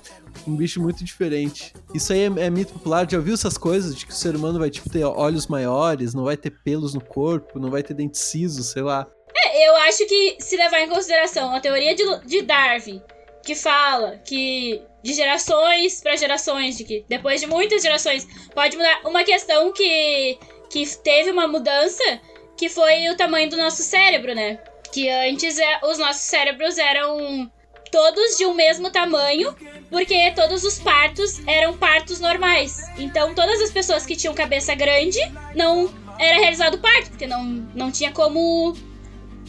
um 0.46 0.54
bicho 0.54 0.80
muito 0.80 1.02
diferente. 1.02 1.72
Isso 1.94 2.12
aí 2.12 2.20
é, 2.20 2.46
é 2.46 2.50
mito 2.50 2.72
popular, 2.72 3.08
já 3.10 3.16
ouviu 3.18 3.34
essas 3.34 3.56
coisas 3.56 3.96
de 3.96 4.06
que 4.06 4.12
o 4.12 4.16
ser 4.16 4.36
humano 4.36 4.58
vai, 4.58 4.70
tipo, 4.70 4.88
ter 4.88 5.04
olhos 5.04 5.46
maiores, 5.46 6.14
não 6.14 6.24
vai 6.24 6.36
ter 6.36 6.50
pelos 6.50 6.94
no 6.94 7.00
corpo, 7.00 7.58
não 7.58 7.70
vai 7.70 7.82
ter 7.82 7.94
dentes 7.94 8.20
cisos, 8.20 8.66
sei 8.66 8.82
lá. 8.82 9.06
É, 9.34 9.68
eu 9.68 9.76
acho 9.76 10.06
que 10.06 10.36
se 10.38 10.56
levar 10.56 10.80
em 10.80 10.88
consideração 10.88 11.54
a 11.54 11.60
teoria 11.60 11.94
de, 11.94 12.04
de 12.26 12.42
Darwin, 12.42 13.00
que 13.42 13.54
fala 13.54 14.18
que 14.18 14.82
de 15.02 15.14
gerações 15.14 16.02
para 16.02 16.16
gerações, 16.16 16.76
de 16.76 16.84
que 16.84 17.04
depois 17.08 17.40
de 17.40 17.46
muitas 17.46 17.82
gerações 17.82 18.26
pode 18.54 18.76
mudar. 18.76 19.00
Uma 19.04 19.24
questão 19.24 19.72
que, 19.72 20.38
que 20.68 20.86
teve 20.98 21.30
uma 21.30 21.48
mudança 21.48 22.20
que 22.60 22.68
foi 22.68 23.08
o 23.08 23.16
tamanho 23.16 23.48
do 23.48 23.56
nosso 23.56 23.82
cérebro, 23.82 24.34
né? 24.34 24.58
Que 24.92 25.08
antes 25.08 25.58
é, 25.58 25.80
os 25.82 25.96
nossos 25.96 26.20
cérebros 26.24 26.76
eram 26.76 27.50
todos 27.90 28.36
de 28.36 28.44
um 28.44 28.52
mesmo 28.52 28.90
tamanho, 28.90 29.56
porque 29.88 30.30
todos 30.32 30.62
os 30.62 30.78
partos 30.78 31.40
eram 31.46 31.74
partos 31.78 32.20
normais. 32.20 32.76
Então 32.98 33.34
todas 33.34 33.62
as 33.62 33.70
pessoas 33.70 34.04
que 34.04 34.14
tinham 34.14 34.34
cabeça 34.34 34.74
grande 34.74 35.18
não 35.56 35.90
era 36.18 36.38
realizado 36.38 36.76
parto, 36.78 37.08
porque 37.08 37.26
não, 37.26 37.42
não 37.74 37.90
tinha 37.90 38.12
como 38.12 38.76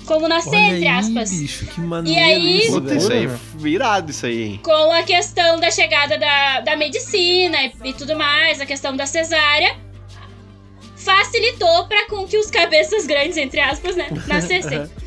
como 0.06 0.26
nascer, 0.30 0.50
Olha 0.56 0.76
entre 0.78 0.88
aí, 0.88 0.98
aspas. 0.98 1.32
bicho, 1.32 1.66
que 1.68 1.82
maneiro 1.82 2.20
aí- 2.20 2.60
isso, 2.60 2.72
Puta, 2.82 2.96
isso 2.96 3.12
aí 3.12 3.26
é 3.26 3.30
virado, 3.56 4.10
isso 4.10 4.26
aí, 4.26 4.42
hein? 4.44 4.62
com 4.64 4.92
a 4.94 5.04
questão 5.04 5.60
da 5.60 5.70
chegada 5.70 6.18
da, 6.18 6.62
da 6.62 6.76
medicina 6.78 7.58
e, 7.66 7.74
e 7.90 7.94
tudo 7.94 8.16
mais, 8.16 8.60
a 8.62 8.66
questão 8.66 8.96
da 8.96 9.06
cesárea, 9.06 9.76
facilitou 11.04 11.88
para 11.88 12.08
com 12.08 12.26
que 12.28 12.38
os 12.38 12.50
cabeças 12.50 13.06
grandes, 13.06 13.38
entre 13.38 13.60
aspas, 13.60 13.96
né, 13.96 14.08
nascessem. 14.28 14.90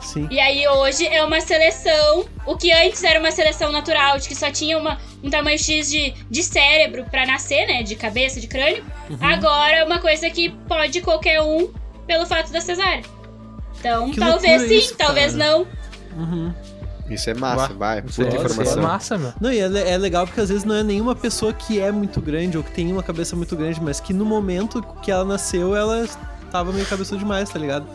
Sim. 0.00 0.28
e 0.30 0.38
aí 0.38 0.68
hoje 0.68 1.06
é 1.06 1.24
uma 1.24 1.40
seleção, 1.40 2.26
o 2.44 2.54
que 2.58 2.70
antes 2.70 3.02
era 3.02 3.18
uma 3.18 3.30
seleção 3.30 3.72
natural, 3.72 4.18
de 4.18 4.28
que 4.28 4.34
só 4.34 4.50
tinha 4.50 4.76
uma, 4.76 5.00
um 5.22 5.30
tamanho 5.30 5.58
X 5.58 5.90
de, 5.90 6.12
de 6.30 6.42
cérebro 6.42 7.04
para 7.10 7.24
nascer, 7.24 7.66
né, 7.66 7.82
de 7.82 7.96
cabeça, 7.96 8.38
de 8.38 8.46
crânio, 8.46 8.84
Uhum. 9.08 9.16
agora 9.20 9.76
é 9.76 9.84
uma 9.84 9.98
coisa 9.98 10.28
que 10.28 10.50
pode 10.68 11.00
qualquer 11.00 11.40
um 11.40 11.72
pelo 12.06 12.26
fato 12.26 12.52
da 12.52 12.60
cesárea. 12.60 13.02
Então, 13.78 14.10
Que 14.10 14.20
talvez 14.20 14.62
sim, 14.62 14.76
isso, 14.76 14.94
talvez 14.96 15.34
não. 15.34 15.66
Uhum. 16.16 16.54
Isso 17.08 17.28
é 17.30 17.34
massa, 17.34 17.74
vai. 17.74 18.02
Isso 18.06 18.22
Puta 18.22 18.34
é, 18.36 18.38
isso 18.38 18.44
informação. 18.46 18.78
é 18.78 18.86
massa, 18.86 19.18
meu. 19.18 19.32
Não, 19.40 19.52
e 19.52 19.58
é, 19.58 19.90
é 19.92 19.98
legal 19.98 20.26
porque 20.26 20.40
às 20.40 20.48
vezes 20.48 20.64
não 20.64 20.74
é 20.74 20.82
nenhuma 20.82 21.14
pessoa 21.14 21.52
que 21.52 21.78
é 21.78 21.92
muito 21.92 22.20
grande 22.20 22.56
ou 22.56 22.64
que 22.64 22.70
tem 22.72 22.90
uma 22.92 23.02
cabeça 23.02 23.36
muito 23.36 23.54
grande, 23.56 23.80
mas 23.82 24.00
que 24.00 24.12
no 24.14 24.24
momento 24.24 24.82
que 25.02 25.10
ela 25.10 25.24
nasceu, 25.24 25.76
ela 25.76 26.06
tava 26.50 26.72
meio 26.72 26.86
cabeçuda 26.86 27.18
demais, 27.18 27.48
tá 27.50 27.58
ligado? 27.58 27.86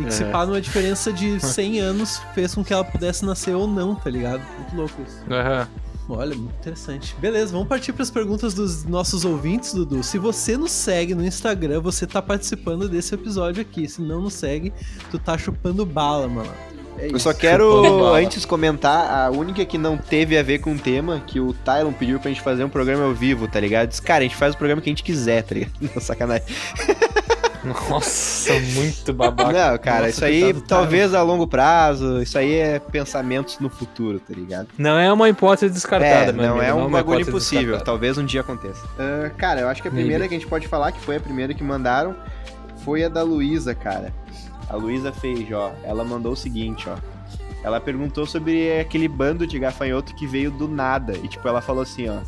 E 0.00 0.04
que 0.04 0.12
se 0.14 0.24
Uhum. 0.24 0.30
pá 0.32 0.46
numa 0.46 0.60
diferença 0.60 1.12
de 1.12 1.38
100 1.38 1.78
anos 1.80 2.20
fez 2.34 2.54
com 2.54 2.64
que 2.64 2.72
ela 2.72 2.84
pudesse 2.84 3.24
nascer 3.24 3.54
ou 3.54 3.66
não, 3.68 3.94
tá 3.94 4.08
ligado? 4.10 4.42
Muito 4.58 4.74
louco 4.76 4.94
isso. 5.06 5.18
Aham. 5.30 5.68
Olha, 6.06 6.34
muito 6.36 6.54
interessante. 6.60 7.16
Beleza, 7.18 7.50
vamos 7.52 7.66
partir 7.66 7.92
para 7.94 8.02
as 8.02 8.10
perguntas 8.10 8.52
dos 8.52 8.84
nossos 8.84 9.24
ouvintes, 9.24 9.72
Dudu. 9.72 10.02
Se 10.02 10.18
você 10.18 10.54
nos 10.54 10.70
segue 10.70 11.14
no 11.14 11.24
Instagram, 11.24 11.80
você 11.80 12.06
tá 12.06 12.20
participando 12.20 12.88
desse 12.90 13.14
episódio 13.14 13.62
aqui. 13.62 13.88
Se 13.88 14.02
não 14.02 14.20
nos 14.20 14.34
segue, 14.34 14.70
tu 15.10 15.18
tá 15.18 15.38
chupando 15.38 15.86
bala, 15.86 16.28
mano. 16.28 16.50
É 16.98 17.12
Eu 17.12 17.18
só 17.18 17.32
quero, 17.32 18.04
antes, 18.14 18.44
comentar 18.44 19.26
a 19.26 19.30
única 19.30 19.64
que 19.64 19.76
não 19.76 19.96
teve 19.96 20.38
a 20.38 20.42
ver 20.42 20.58
com 20.58 20.72
o 20.72 20.78
tema, 20.78 21.20
que 21.26 21.40
o 21.40 21.52
Tylon 21.52 21.92
pediu 21.92 22.20
pra 22.20 22.30
gente 22.30 22.40
fazer 22.40 22.64
um 22.64 22.68
programa 22.68 23.04
ao 23.04 23.14
vivo, 23.14 23.48
tá 23.48 23.60
ligado? 23.60 23.88
Diz, 23.88 24.00
cara, 24.00 24.20
a 24.20 24.22
gente 24.22 24.36
faz 24.36 24.54
o 24.54 24.58
programa 24.58 24.80
que 24.80 24.88
a 24.88 24.92
gente 24.92 25.02
quiser, 25.02 25.42
tá 25.42 25.54
ligado? 25.54 25.72
Não, 25.80 26.00
sacanagem. 26.00 26.46
Nossa, 27.64 28.52
muito 28.60 29.12
babaca. 29.14 29.70
Não, 29.70 29.78
cara, 29.78 30.06
Nossa, 30.06 30.10
isso 30.10 30.24
aí 30.24 30.60
talvez 30.68 31.14
a 31.14 31.22
longo 31.22 31.46
prazo, 31.46 32.20
isso 32.20 32.36
aí 32.36 32.54
é 32.56 32.78
pensamentos 32.78 33.58
no 33.58 33.70
futuro, 33.70 34.20
tá 34.20 34.34
ligado? 34.34 34.68
Não 34.76 34.98
é 34.98 35.10
uma 35.10 35.30
hipótese 35.30 35.72
descartada, 35.72 36.30
é, 36.30 36.32
meu 36.32 36.42
não 36.42 36.52
amigo, 36.58 36.62
é 36.62 36.74
um 36.74 36.86
uma 36.86 36.98
bagulho 36.98 37.22
impossível, 37.22 37.80
talvez 37.80 38.18
um 38.18 38.24
dia 38.24 38.42
aconteça. 38.42 38.86
Ah, 38.98 39.30
cara, 39.30 39.62
eu 39.62 39.68
acho 39.68 39.80
que 39.80 39.88
a 39.88 39.90
primeira 39.90 40.18
Maybe. 40.18 40.28
que 40.28 40.34
a 40.34 40.38
gente 40.38 40.48
pode 40.48 40.68
falar, 40.68 40.92
que 40.92 41.00
foi 41.00 41.16
a 41.16 41.20
primeira 41.20 41.54
que 41.54 41.64
mandaram, 41.64 42.14
foi 42.84 43.02
a 43.02 43.08
da 43.08 43.22
Luísa, 43.22 43.74
cara. 43.74 44.12
A 44.68 44.76
Luísa 44.76 45.12
fez, 45.12 45.50
ó, 45.52 45.72
ela 45.82 46.04
mandou 46.04 46.32
o 46.32 46.36
seguinte, 46.36 46.88
ó. 46.88 46.96
Ela 47.62 47.80
perguntou 47.80 48.26
sobre 48.26 48.78
aquele 48.78 49.08
bando 49.08 49.46
de 49.46 49.58
gafanhoto 49.58 50.14
que 50.14 50.26
veio 50.26 50.50
do 50.50 50.68
nada. 50.68 51.14
E 51.22 51.28
tipo, 51.28 51.46
ela 51.48 51.62
falou 51.62 51.82
assim, 51.82 52.08
ó. 52.08 52.18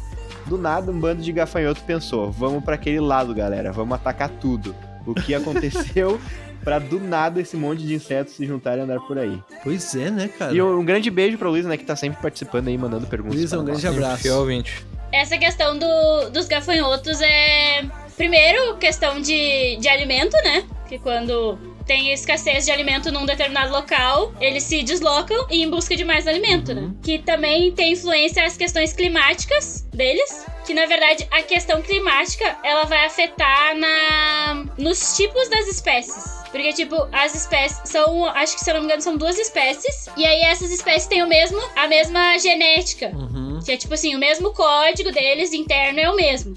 Do 0.47 0.57
nada, 0.57 0.93
um 0.93 0.99
bando 0.99 1.23
de 1.23 1.33
gafanhoto 1.33 1.83
pensou: 1.83 2.31
vamos 2.31 2.65
pra 2.65 2.77
aquele 2.77 3.01
lado, 3.01 3.35
galera, 3.35 3.73
vamos 3.73 3.95
atacar 3.95 4.29
tudo. 4.29 4.75
O 5.05 5.15
que 5.15 5.35
aconteceu 5.37 6.21
pra 6.63 6.79
do 6.79 6.99
nada 6.99 7.41
esse 7.41 7.57
monte 7.57 7.83
de 7.85 7.95
insetos 7.95 8.35
se 8.35 8.47
juntarem 8.47 8.81
e 8.81 8.83
andar 8.85 9.01
por 9.01 9.19
aí. 9.19 9.41
Pois 9.63 9.95
é, 9.95 10.11
né, 10.11 10.29
cara? 10.29 10.53
E 10.53 10.63
um 10.63 10.85
grande 10.85 11.11
beijo 11.11 11.37
pra 11.37 11.49
Luísa, 11.49 11.69
né, 11.69 11.77
que 11.77 11.85
tá 11.85 11.95
sempre 11.95 12.21
participando 12.21 12.69
aí, 12.69 12.79
mandando 12.79 13.07
perguntas. 13.07 13.37
Luísa, 13.37 13.59
um 13.59 13.63
nós. 13.63 13.81
grande 13.81 13.87
abraço. 13.87 14.23
Fiel 14.23 14.39
ouvinte. 14.39 14.87
Essa 15.13 15.39
questão 15.39 15.79
do, 15.79 16.31
dos 16.31 16.47
gafanhotos 16.47 17.21
é. 17.21 17.85
Primeiro, 18.17 18.77
questão 18.79 19.21
de, 19.21 19.77
de 19.77 19.89
alimento, 19.89 20.37
né? 20.43 20.65
Que 20.89 20.99
quando 20.99 21.59
tem 21.87 22.13
escassez 22.13 22.65
de 22.65 22.73
alimento 22.73 23.13
num 23.13 23.25
determinado 23.25 23.73
local, 23.73 24.35
eles 24.41 24.65
se 24.65 24.83
deslocam 24.83 25.47
e 25.51 25.63
em 25.63 25.71
busca 25.71 25.97
de 25.97 26.05
mais 26.05 26.27
alimento, 26.27 26.75
né? 26.75 26.91
Que 27.03 27.19
também 27.19 27.73
tem 27.73 27.93
influência 27.93 28.45
as 28.45 28.57
questões 28.57 28.93
climáticas 28.93 29.87
deles. 29.93 30.45
Que 30.67 30.75
na 30.75 30.85
verdade 30.85 31.27
a 31.31 31.43
questão 31.43 31.81
climática 31.81 32.59
ela 32.65 32.85
vai 32.85 33.07
afetar 33.07 33.77
na 33.77 34.67
nos 34.77 35.17
tipos 35.17 35.49
das 35.49 35.69
espécies. 35.69 36.37
Porque, 36.51 36.73
tipo, 36.73 36.97
as 37.13 37.35
espécies 37.35 37.81
são. 37.85 38.25
Acho 38.27 38.55
que 38.55 38.65
se 38.65 38.71
eu 38.71 38.75
não 38.75 38.81
me 38.81 38.87
engano, 38.87 39.03
são 39.03 39.17
duas 39.17 39.39
espécies. 39.39 40.09
E 40.17 40.25
aí 40.25 40.41
essas 40.43 40.71
espécies 40.71 41.07
têm 41.07 41.23
o 41.23 41.29
mesmo, 41.29 41.61
a 41.77 41.87
mesma 41.87 42.39
genética. 42.39 43.13
Uhum. 43.15 43.61
Que 43.65 43.73
é 43.73 43.77
tipo 43.77 43.95
assim, 43.95 44.15
o 44.15 44.19
mesmo 44.19 44.53
código 44.53 45.13
deles 45.13 45.53
interno 45.53 46.01
é 46.01 46.11
o 46.11 46.17
mesmo. 46.17 46.55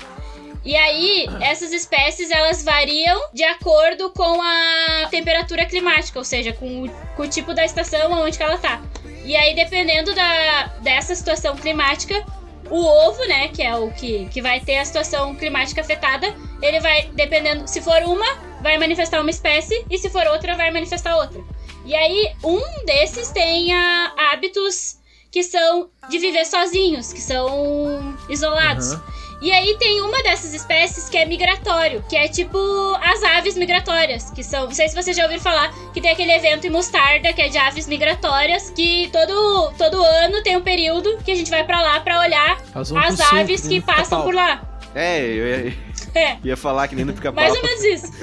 E 0.63 0.75
aí, 0.75 1.25
essas 1.39 1.71
espécies 1.71 2.29
elas 2.31 2.63
variam 2.63 3.29
de 3.33 3.43
acordo 3.43 4.09
com 4.11 4.41
a 4.41 5.07
temperatura 5.09 5.65
climática, 5.65 6.19
ou 6.19 6.25
seja, 6.25 6.51
com 6.51 6.83
o, 6.83 6.89
com 7.15 7.23
o 7.23 7.27
tipo 7.29 7.53
da 7.53 7.63
estação 7.63 8.11
onde 8.11 8.37
que 8.37 8.43
ela 8.43 8.57
tá. 8.57 8.81
E 9.23 9.35
aí, 9.35 9.55
dependendo 9.55 10.13
da, 10.13 10.67
dessa 10.81 11.15
situação 11.15 11.55
climática, 11.55 12.25
o 12.69 12.83
ovo, 12.83 13.25
né, 13.25 13.47
que 13.47 13.63
é 13.63 13.75
o 13.75 13.89
que, 13.91 14.27
que 14.27 14.41
vai 14.41 14.59
ter 14.59 14.77
a 14.77 14.85
situação 14.85 15.33
climática 15.35 15.81
afetada, 15.81 16.35
ele 16.61 16.79
vai, 16.79 17.09
dependendo, 17.13 17.67
se 17.67 17.81
for 17.81 18.01
uma, 18.03 18.37
vai 18.61 18.77
manifestar 18.77 19.21
uma 19.21 19.29
espécie, 19.29 19.85
e 19.89 19.97
se 19.97 20.09
for 20.09 20.27
outra, 20.27 20.55
vai 20.55 20.71
manifestar 20.71 21.15
outra. 21.15 21.41
E 21.85 21.95
aí, 21.95 22.33
um 22.43 22.85
desses 22.85 23.29
tem 23.29 23.73
ah, 23.73 24.13
hábitos 24.31 24.99
que 25.31 25.41
são 25.43 25.89
de 26.09 26.19
viver 26.19 26.45
sozinhos, 26.45 27.13
que 27.13 27.21
são 27.21 28.17
isolados. 28.29 28.93
Aham. 28.93 29.19
E 29.41 29.51
aí 29.51 29.77
tem 29.77 30.01
uma 30.01 30.21
dessas 30.21 30.53
espécies 30.53 31.07
que 31.07 31.17
é 31.17 31.25
migratório, 31.25 32.03
que 32.09 32.15
é 32.15 32.27
tipo 32.27 32.57
as 33.01 33.23
aves 33.23 33.55
migratórias, 33.55 34.29
que 34.31 34.43
são, 34.43 34.65
não 34.65 34.73
sei 34.73 34.89
se 34.89 34.95
vocês 34.95 35.15
já 35.15 35.23
ouviram 35.23 35.41
falar, 35.41 35.73
que 35.93 36.01
tem 36.01 36.11
aquele 36.11 36.31
evento 36.33 36.67
em 36.67 36.69
Mostarda, 36.69 37.31
que 37.31 37.41
é 37.41 37.47
de 37.47 37.57
aves 37.57 37.87
migratórias, 37.87 38.69
que 38.69 39.09
todo, 39.13 39.71
todo 39.77 40.03
ano 40.03 40.43
tem 40.43 40.57
um 40.57 40.61
período 40.61 41.17
que 41.23 41.31
a 41.31 41.35
gente 41.35 41.49
vai 41.49 41.63
pra 41.63 41.81
lá 41.81 41.99
pra 42.01 42.19
olhar 42.19 42.57
as 42.75 42.87
sul, 42.89 42.97
aves 42.97 43.61
que 43.61 43.67
nem 43.69 43.81
passam 43.81 44.23
por 44.23 44.33
lá. 44.33 44.61
É, 44.93 45.19
eu 45.21 45.47
ia, 45.67 45.77
É. 46.15 46.37
ia 46.43 46.57
falar 46.57 46.87
que 46.87 46.95
nem 46.95 47.05
no 47.05 47.13
pica-pau. 47.13 47.43
Mais 47.43 47.55
ou 47.55 47.61
menos 47.63 47.83
isso. 47.83 48.13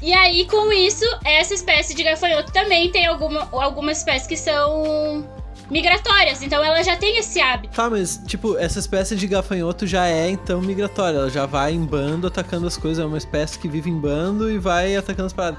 E 0.00 0.12
aí, 0.12 0.46
com 0.46 0.72
isso, 0.72 1.04
essa 1.24 1.52
espécie 1.54 1.94
de 1.94 2.02
gafanhoto 2.02 2.50
também 2.52 2.90
tem 2.90 3.06
alguma, 3.06 3.46
algumas 3.52 3.98
espécies 3.98 4.26
que 4.26 4.36
são 4.36 5.28
migratórias. 5.70 6.42
Então 6.42 6.62
ela 6.62 6.82
já 6.82 6.96
tem 6.96 7.18
esse 7.18 7.40
hábito. 7.40 7.74
Tá, 7.74 7.88
mas, 7.90 8.20
tipo, 8.26 8.56
essa 8.58 8.78
espécie 8.78 9.16
de 9.16 9.26
gafanhoto 9.26 9.86
já 9.86 10.06
é, 10.06 10.28
então, 10.30 10.60
migratória. 10.60 11.18
Ela 11.18 11.30
já 11.30 11.46
vai 11.46 11.72
em 11.72 11.84
bando 11.84 12.26
atacando 12.26 12.66
as 12.66 12.76
coisas. 12.76 13.02
É 13.02 13.06
uma 13.06 13.18
espécie 13.18 13.58
que 13.58 13.68
vive 13.68 13.90
em 13.90 13.98
bando 13.98 14.50
e 14.50 14.58
vai 14.58 14.96
atacando 14.96 15.26
as 15.26 15.32
paradas. 15.32 15.58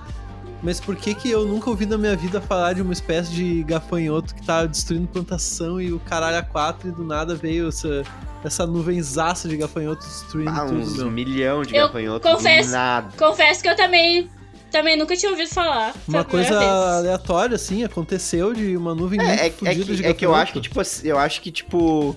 Mas 0.63 0.79
por 0.79 0.95
que 0.95 1.13
que 1.13 1.29
eu 1.29 1.45
nunca 1.45 1.69
ouvi 1.69 1.85
na 1.85 1.97
minha 1.97 2.15
vida 2.15 2.41
falar 2.41 2.73
de 2.73 2.81
uma 2.81 2.93
espécie 2.93 3.29
de 3.31 3.61
gafanhoto 3.63 4.33
que 4.33 4.41
tá 4.43 4.65
destruindo 4.65 5.07
plantação 5.07 5.79
e 5.79 5.91
o 5.93 5.99
caralho 5.99 6.37
a 6.37 6.41
quatro 6.41 6.87
e 6.87 6.91
do 6.91 7.03
nada 7.03 7.35
veio 7.35 7.67
essa, 7.67 8.01
essa 8.43 8.65
nuvenzaça 8.65 9.47
de 9.47 9.57
gafanhoto 9.57 10.03
destruindo 10.03 10.49
Ah, 10.49 10.65
tudo, 10.65 10.79
uns 10.79 10.97
meu. 10.97 11.11
milhão 11.11 11.61
de 11.61 11.75
Eu 11.75 11.85
gafanhotos. 11.87 12.31
confesso- 12.31 12.69
do 12.69 12.71
Nada. 12.71 13.07
Confesso 13.15 13.61
que 13.61 13.69
eu 13.69 13.75
também, 13.75 14.27
também 14.75 14.97
nunca 14.97 15.15
tinha 15.15 15.31
ouvido 15.31 15.49
falar. 15.49 15.93
Uma 16.07 16.23
coisa 16.25 16.49
vez. 16.57 16.69
aleatória, 16.71 17.55
assim, 17.55 17.83
aconteceu 17.83 18.53
de 18.53 18.75
uma 18.75 18.93
nuvem 18.93 19.19
muito 19.19 19.31
É, 19.31 19.45
é, 19.45 19.47
é 19.47 19.51
fodida 19.51 19.85
que, 19.85 19.95
de 19.95 20.05
é 20.05 20.13
que 20.13 20.25
eu 20.25 20.35
acho 20.35 20.53
que, 20.53 20.61
tipo, 20.61 20.79
assim, 20.81 21.07
eu 21.07 21.17
acho 21.17 21.41
que, 21.41 21.51
tipo. 21.51 22.15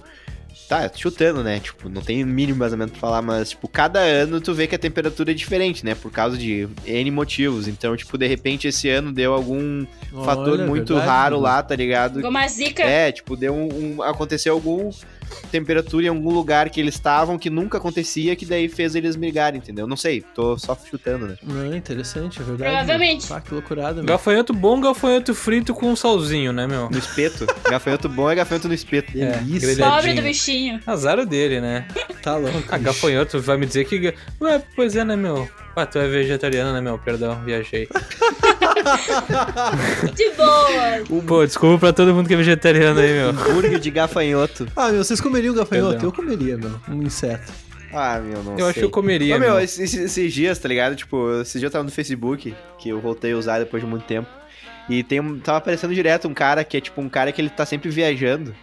Tá, 0.69 0.91
chutando, 0.95 1.43
né? 1.43 1.61
Tipo, 1.61 1.89
não 1.89 2.03
tem 2.03 2.23
mínimo 2.27 2.59
vazamento 2.59 2.91
pra 2.93 3.01
falar, 3.01 3.23
mas, 3.23 3.51
tipo, 3.51 3.67
cada 3.69 4.01
ano 4.01 4.39
tu 4.39 4.53
vê 4.53 4.67
que 4.67 4.75
a 4.75 4.79
temperatura 4.79 5.31
é 5.31 5.35
diferente, 5.35 5.83
né? 5.83 5.95
Por 5.95 6.11
causa 6.13 6.37
de 6.37 6.69
N 6.85 7.11
motivos. 7.11 7.67
Então, 7.67 7.97
tipo, 7.97 8.19
de 8.19 8.27
repente 8.27 8.69
esse 8.69 8.87
ano 8.91 9.11
deu 9.11 9.33
algum 9.33 9.87
fator 10.27 10.55
Olha, 10.61 10.67
muito 10.67 10.93
verdade, 10.93 11.09
raro 11.11 11.37
Dudu. 11.37 11.45
lá, 11.45 11.63
tá 11.63 11.75
ligado? 11.75 12.17
Alguma 12.19 12.47
zica. 12.49 12.83
É, 12.83 13.11
tipo, 13.11 13.35
deu 13.35 13.55
um, 13.55 13.95
um- 13.97 14.03
Aconteceu 14.03 14.53
algum 14.53 14.91
temperatura 15.51 16.07
em 16.07 16.09
algum 16.09 16.31
lugar 16.33 16.71
que 16.71 16.81
eles 16.81 16.95
estavam 16.95 17.39
que 17.39 17.51
nunca 17.51 17.79
acontecia, 17.79 18.37
que 18.37 18.45
daí 18.47 18.69
fez 18.69 18.95
eles 18.95 19.17
brigarem, 19.17 19.59
entendeu? 19.59 19.87
Não 19.87 19.97
sei, 19.97 20.23
tô 20.35 20.59
só 20.59 20.77
chutando, 20.89 21.27
né? 21.29 21.37
Não, 21.43 21.75
interessante, 21.75 22.41
é 22.41 22.45
verdade. 22.45 22.71
Provavelmente. 22.71 23.33
Ah, 23.33 23.41
que 23.41 23.53
loucurada, 23.53 23.95
meu. 23.95 24.05
Gafanhoto 24.05 24.53
bom, 24.53 24.81
gafanhoto 24.81 25.35
frito 25.35 25.75
com 25.75 25.87
um 25.93 25.97
salzinho, 25.97 26.53
né, 26.53 26.67
meu? 26.67 26.91
No 26.91 26.99
espeto. 26.99 27.47
gafanhoto 27.69 28.09
bom 28.09 28.31
é 28.31 28.35
gafanhoto 28.35 28.69
no 28.69 28.75
espeto. 28.75 29.13
É, 29.17 29.39
Delícia. 29.39 29.61
grelhadinho. 29.61 29.97
Pobre 29.97 30.15
do 30.15 30.23
bichinho. 30.23 30.81
Azar 30.87 31.25
dele, 31.27 31.61
né? 31.61 31.87
Tá 32.23 32.37
louco. 32.37 32.63
Ah, 32.69 32.79
gafanhoto 32.79 33.41
vai 33.41 33.57
me 33.57 33.67
dizer 33.67 33.85
que. 33.85 34.15
Ué, 34.41 34.63
pois 34.75 34.97
é, 34.97 35.05
né, 35.05 35.17
meu? 35.17 35.49
Ah, 35.79 35.87
tu 35.87 35.99
é 35.99 36.09
vegetariano, 36.09 36.73
né, 36.73 36.81
meu? 36.81 36.99
Perdão, 36.99 37.41
viajei. 37.45 37.89
De 40.15 40.31
boa. 40.37 41.23
Pô, 41.27 41.45
desculpa 41.47 41.79
pra 41.79 41.93
todo 41.93 42.13
mundo 42.15 42.27
que 42.27 42.35
é 42.35 42.37
vegetariano 42.37 42.99
aí, 43.01 43.13
meu. 43.13 43.29
Hambúrguer 43.31 43.79
de 43.79 43.91
gafanhoto. 43.91 44.67
Ah, 44.75 44.91
meu, 44.91 45.05
vocês 45.05 45.21
comeriam 45.21 45.55
gafanhoto? 45.55 45.93
Perdão. 45.93 46.09
Eu 46.09 46.13
comeria, 46.13 46.57
meu. 46.57 46.71
Um 46.89 47.03
inseto. 47.03 47.53
Ah, 47.93 48.19
meu, 48.19 48.43
não 48.43 48.53
Eu 48.53 48.59
sei. 48.59 48.67
acho 48.67 48.79
que 48.81 48.85
eu 48.85 48.91
comeria, 48.91 49.39
meu, 49.39 49.53
meu. 49.53 49.61
esses, 49.61 49.95
esses 49.95 50.33
dias, 50.33 50.59
tá 50.59 50.69
ligado? 50.69 50.97
Tipo, 50.97 51.41
esses 51.41 51.61
dias 51.61 51.65
eu 51.65 51.71
tava 51.71 51.85
no 51.85 51.91
Facebook, 51.91 52.55
que 52.79 52.89
eu 52.89 53.01
voltei 53.01 53.33
a 53.33 53.37
usar 53.37 53.59
depois 53.61 53.83
de 53.83 53.89
muito 53.89 54.05
tempo. 54.05 54.29
E 54.89 55.03
tem 55.03 55.21
um, 55.21 55.39
tava 55.39 55.59
aparecendo 55.59 55.95
direto 55.95 56.27
um 56.29 56.35
cara 56.35 56.65
que 56.65 56.77
é 56.77 56.81
tipo 56.81 57.01
um 57.01 57.09
cara 57.09 57.31
que 57.31 57.41
ele 57.41 57.51
tá 57.51 57.65
sempre 57.65 57.91
viajando. 57.91 58.55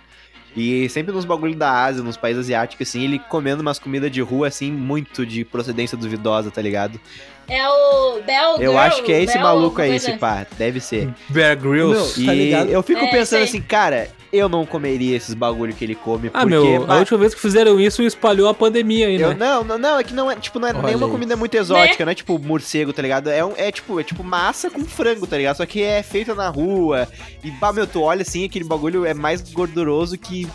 E 0.55 0.87
sempre 0.89 1.11
nos 1.13 1.25
bagulhos 1.25 1.57
da 1.57 1.69
Ásia, 1.83 2.01
nos 2.01 2.15
países 2.15 2.45
asiáticos, 2.45 2.87
assim, 2.87 3.03
ele 3.03 3.19
comendo 3.19 3.61
umas 3.61 3.77
comidas 3.77 4.09
de 4.09 4.21
rua, 4.21 4.47
assim, 4.47 4.71
muito 4.71 5.25
de 5.25 5.43
procedência 5.43 5.97
duvidosa, 5.97 6.49
tá 6.49 6.61
ligado? 6.61 6.99
É 7.47 7.67
o 7.67 8.21
Bell 8.25 8.51
Eu 8.53 8.71
Girl, 8.71 8.77
acho 8.77 9.03
que 9.03 9.11
é 9.11 9.21
esse 9.21 9.33
Bell 9.33 9.43
maluco 9.43 9.81
aí, 9.81 9.95
esse 9.95 10.13
pá. 10.17 10.47
Deve 10.57 10.79
ser. 10.79 11.13
Bear 11.29 11.57
Grylls. 11.57 12.17
Meu, 12.19 12.25
Tá 12.27 12.33
e 12.33 12.37
ligado? 12.45 12.69
eu 12.69 12.81
fico 12.81 13.01
É, 13.05 13.11
pensando 13.11 13.43
assim, 13.43 13.61
cara, 13.61 14.07
eu 14.31 14.49
não 14.49 14.65
comeria 14.65 15.15
esses 15.15 15.33
bagulho 15.33 15.73
que 15.73 15.83
ele 15.83 15.95
come, 15.95 16.27
Ah, 16.33 16.41
porque... 16.41 16.47
meu, 16.49 16.83
a 16.83 16.85
bah, 16.87 16.97
última 16.99 17.17
vez 17.19 17.33
que 17.33 17.41
fizeram 17.41 17.79
isso 17.79 18.01
espalhou 18.03 18.49
a 18.49 18.53
pandemia 18.53 19.09
Eu, 19.11 19.29
né? 19.29 19.35
não, 19.35 19.63
não, 19.63 19.77
não, 19.77 19.99
é 19.99 20.03
que 20.03 20.13
não 20.13 20.29
é, 20.29 20.35
tipo, 20.35 20.59
não 20.59 20.67
é 20.67 20.73
Olha 20.73 20.81
nenhuma 20.83 21.05
aí. 21.05 21.11
comida 21.11 21.35
muito 21.35 21.55
exótica, 21.55 22.03
não 22.05 22.11
é 22.11 22.15
tipo 22.15 22.37
morcego, 22.39 22.91
tá 22.93 23.01
ligado? 23.01 23.29
É, 23.29 23.43
um, 23.45 23.53
é 23.55 23.71
tipo, 23.71 23.99
é 23.99 24.03
tipo 24.03 24.23
massa 24.23 24.69
com 24.69 24.83
frango, 24.85 25.25
tá 25.27 25.37
ligado? 25.37 25.57
Só 25.57 25.65
que 25.65 25.81
é 25.81 26.01
feita 26.03 26.33
na 26.35 26.49
rua. 26.49 27.07
E, 27.43 27.51
bah, 27.51 27.71
meu, 27.73 27.85
tu 27.87 28.01
olha 28.01 28.21
assim, 28.23 28.45
aquele 28.45 28.65
bagulho 28.65 29.05
é 29.05 29.13
mais 29.13 29.41
gorduroso 29.51 30.17
que. 30.17 30.47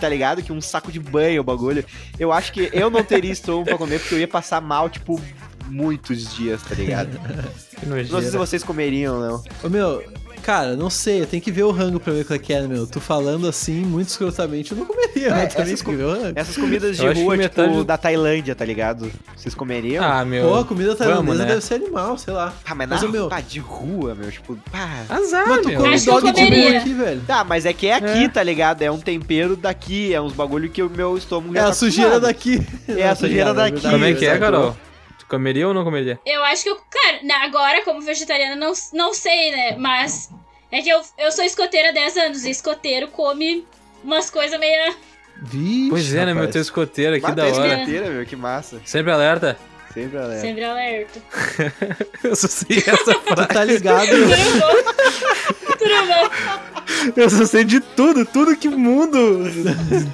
Tá 0.00 0.08
ligado? 0.08 0.42
Que 0.42 0.52
um 0.52 0.60
saco 0.60 0.90
de 0.92 1.00
banho 1.00 1.40
o 1.40 1.44
bagulho. 1.44 1.84
Eu 2.18 2.32
acho 2.32 2.52
que 2.52 2.70
eu 2.72 2.88
não 2.88 3.02
teria 3.02 3.32
estômago 3.32 3.64
pra 3.66 3.76
comer, 3.78 3.98
porque 4.00 4.14
eu 4.14 4.18
ia 4.20 4.28
passar 4.28 4.60
mal, 4.60 4.88
tipo, 4.88 5.20
muitos 5.68 6.34
dias, 6.34 6.62
tá 6.62 6.74
ligado? 6.74 7.18
Que 7.82 7.86
Não 7.86 8.20
sei 8.20 8.30
se 8.30 8.36
vocês 8.36 8.62
comeriam, 8.62 9.18
não. 9.18 9.42
Ô, 9.64 9.68
meu, 9.68 10.04
cara, 10.42 10.76
não 10.76 10.90
sei, 10.90 11.24
tem 11.24 11.40
que 11.40 11.50
ver 11.50 11.62
o 11.62 11.70
rango 11.70 11.98
pra 12.00 12.12
ver 12.12 12.24
qual 12.24 12.36
é 12.36 12.38
que 12.38 12.52
é, 12.52 12.60
meu. 12.66 12.86
Tu 12.86 13.00
falando 13.00 13.48
assim, 13.48 13.76
muito 13.84 14.08
escrotamente, 14.08 14.72
eu 14.72 14.78
não 14.78 14.84
comeria, 14.84 15.28
É, 15.28 15.30
mas 15.30 15.54
também 15.54 15.72
essas 15.74 15.86
rango. 15.86 16.32
Essas 16.34 16.56
comidas 16.56 16.96
de 16.96 17.04
Eu 17.06 17.12
rua, 17.14 17.36
tipo, 17.38 17.60
metade- 17.62 17.84
da 17.84 17.96
Tailândia, 17.96 18.54
tá 18.54 18.64
ligado? 18.64 19.10
Vocês 19.36 19.54
comeriam? 19.54 20.04
Ah, 20.04 20.24
meu. 20.24 20.48
Pô, 20.48 20.58
a 20.58 20.64
comida 20.64 20.94
tailandesa 20.96 21.24
vamos, 21.26 21.38
né? 21.38 21.46
deve 21.46 21.60
ser 21.60 21.74
animal, 21.74 22.18
sei 22.18 22.34
lá. 22.34 22.52
Ah, 22.64 22.74
mas, 22.74 22.88
mas 22.88 23.02
na 23.02 23.08
o 23.08 23.10
meu- 23.12 23.28
pá, 23.28 23.40
de 23.40 23.58
rua, 23.60 24.14
meu, 24.14 24.30
tipo, 24.30 24.56
pá. 24.70 25.04
Azar, 25.08 25.48
Mas 25.48 25.60
tu 25.62 25.68
meu. 25.68 25.80
come 25.80 25.94
eu 25.94 26.04
dog 26.04 26.32
de 26.32 26.44
rua 26.44 26.78
aqui, 26.78 26.94
velho. 26.94 27.20
Tá, 27.26 27.44
mas 27.44 27.64
é 27.66 27.72
que 27.72 27.86
é 27.86 27.94
aqui, 27.94 28.24
É. 28.24 28.28
tá 28.28 28.42
ligado? 28.42 28.82
É 28.82 28.90
um 28.90 28.98
tempero 28.98 29.56
daqui, 29.56 30.12
é 30.12 30.20
uns 30.20 30.32
bagulho 30.32 30.68
que 30.68 30.82
o 30.82 30.90
meu 30.90 31.16
estômago 31.16 31.54
É 31.56 31.60
já 31.60 31.64
a 31.66 31.68
tá 31.68 31.74
sujeira 31.74 32.16
acostumado. 32.16 32.32
daqui. 32.32 32.66
É 32.88 33.08
a 33.08 33.14
sujeira 33.14 33.54
daqui. 33.54 33.72
verdade, 33.80 33.92
Como 33.94 34.04
é 34.04 34.12
que 34.14 34.26
é. 34.26 34.38
Carol? 34.38 34.76
Comeria 35.32 35.66
ou 35.66 35.72
não 35.72 35.82
comeria? 35.82 36.20
Eu 36.26 36.44
acho 36.44 36.62
que 36.62 36.68
eu. 36.68 36.76
Cara, 36.76 37.42
agora, 37.42 37.82
como 37.86 38.02
vegetariana, 38.02 38.54
não, 38.54 38.74
não 38.92 39.14
sei, 39.14 39.50
né? 39.50 39.76
Mas. 39.78 40.28
É 40.70 40.82
que 40.82 40.90
eu, 40.90 41.00
eu 41.16 41.32
sou 41.32 41.42
escoteira 41.42 41.88
há 41.88 41.92
10 41.92 42.16
anos. 42.18 42.44
E 42.44 42.50
escoteiro 42.50 43.08
come 43.08 43.66
umas 44.04 44.28
coisas 44.28 44.60
meio. 44.60 44.94
Vixe, 45.40 45.88
Pois 45.88 46.14
é, 46.14 46.26
né, 46.26 46.34
meu? 46.34 46.50
Teu 46.50 46.60
escoteiro 46.60 47.16
aqui 47.16 47.22
Mas 47.22 47.34
da 47.34 47.46
hora. 47.46 47.72
escoteira, 47.72 48.10
meu, 48.10 48.26
que 48.26 48.36
massa. 48.36 48.82
Sempre 48.84 49.10
alerta. 49.10 49.58
Sempre 49.94 50.18
alerta. 50.18 50.40
Sempre 50.40 50.64
alerta. 50.64 51.20
Eu 52.24 52.34
só 52.36 52.48
sei 52.48 52.78
essa 52.78 53.12
Tu 53.14 53.20
frase. 53.34 53.48
tá 53.48 53.64
ligado? 53.64 54.06
Tudo 54.08 54.60
bom? 54.60 54.92
Tudo 55.78 56.06
bom? 56.06 56.62
Eu 57.16 57.28
só 57.28 57.44
sei 57.44 57.64
de 57.64 57.80
tudo, 57.80 58.24
tudo 58.24 58.56
que 58.56 58.68
o 58.68 58.78
mundo 58.78 59.18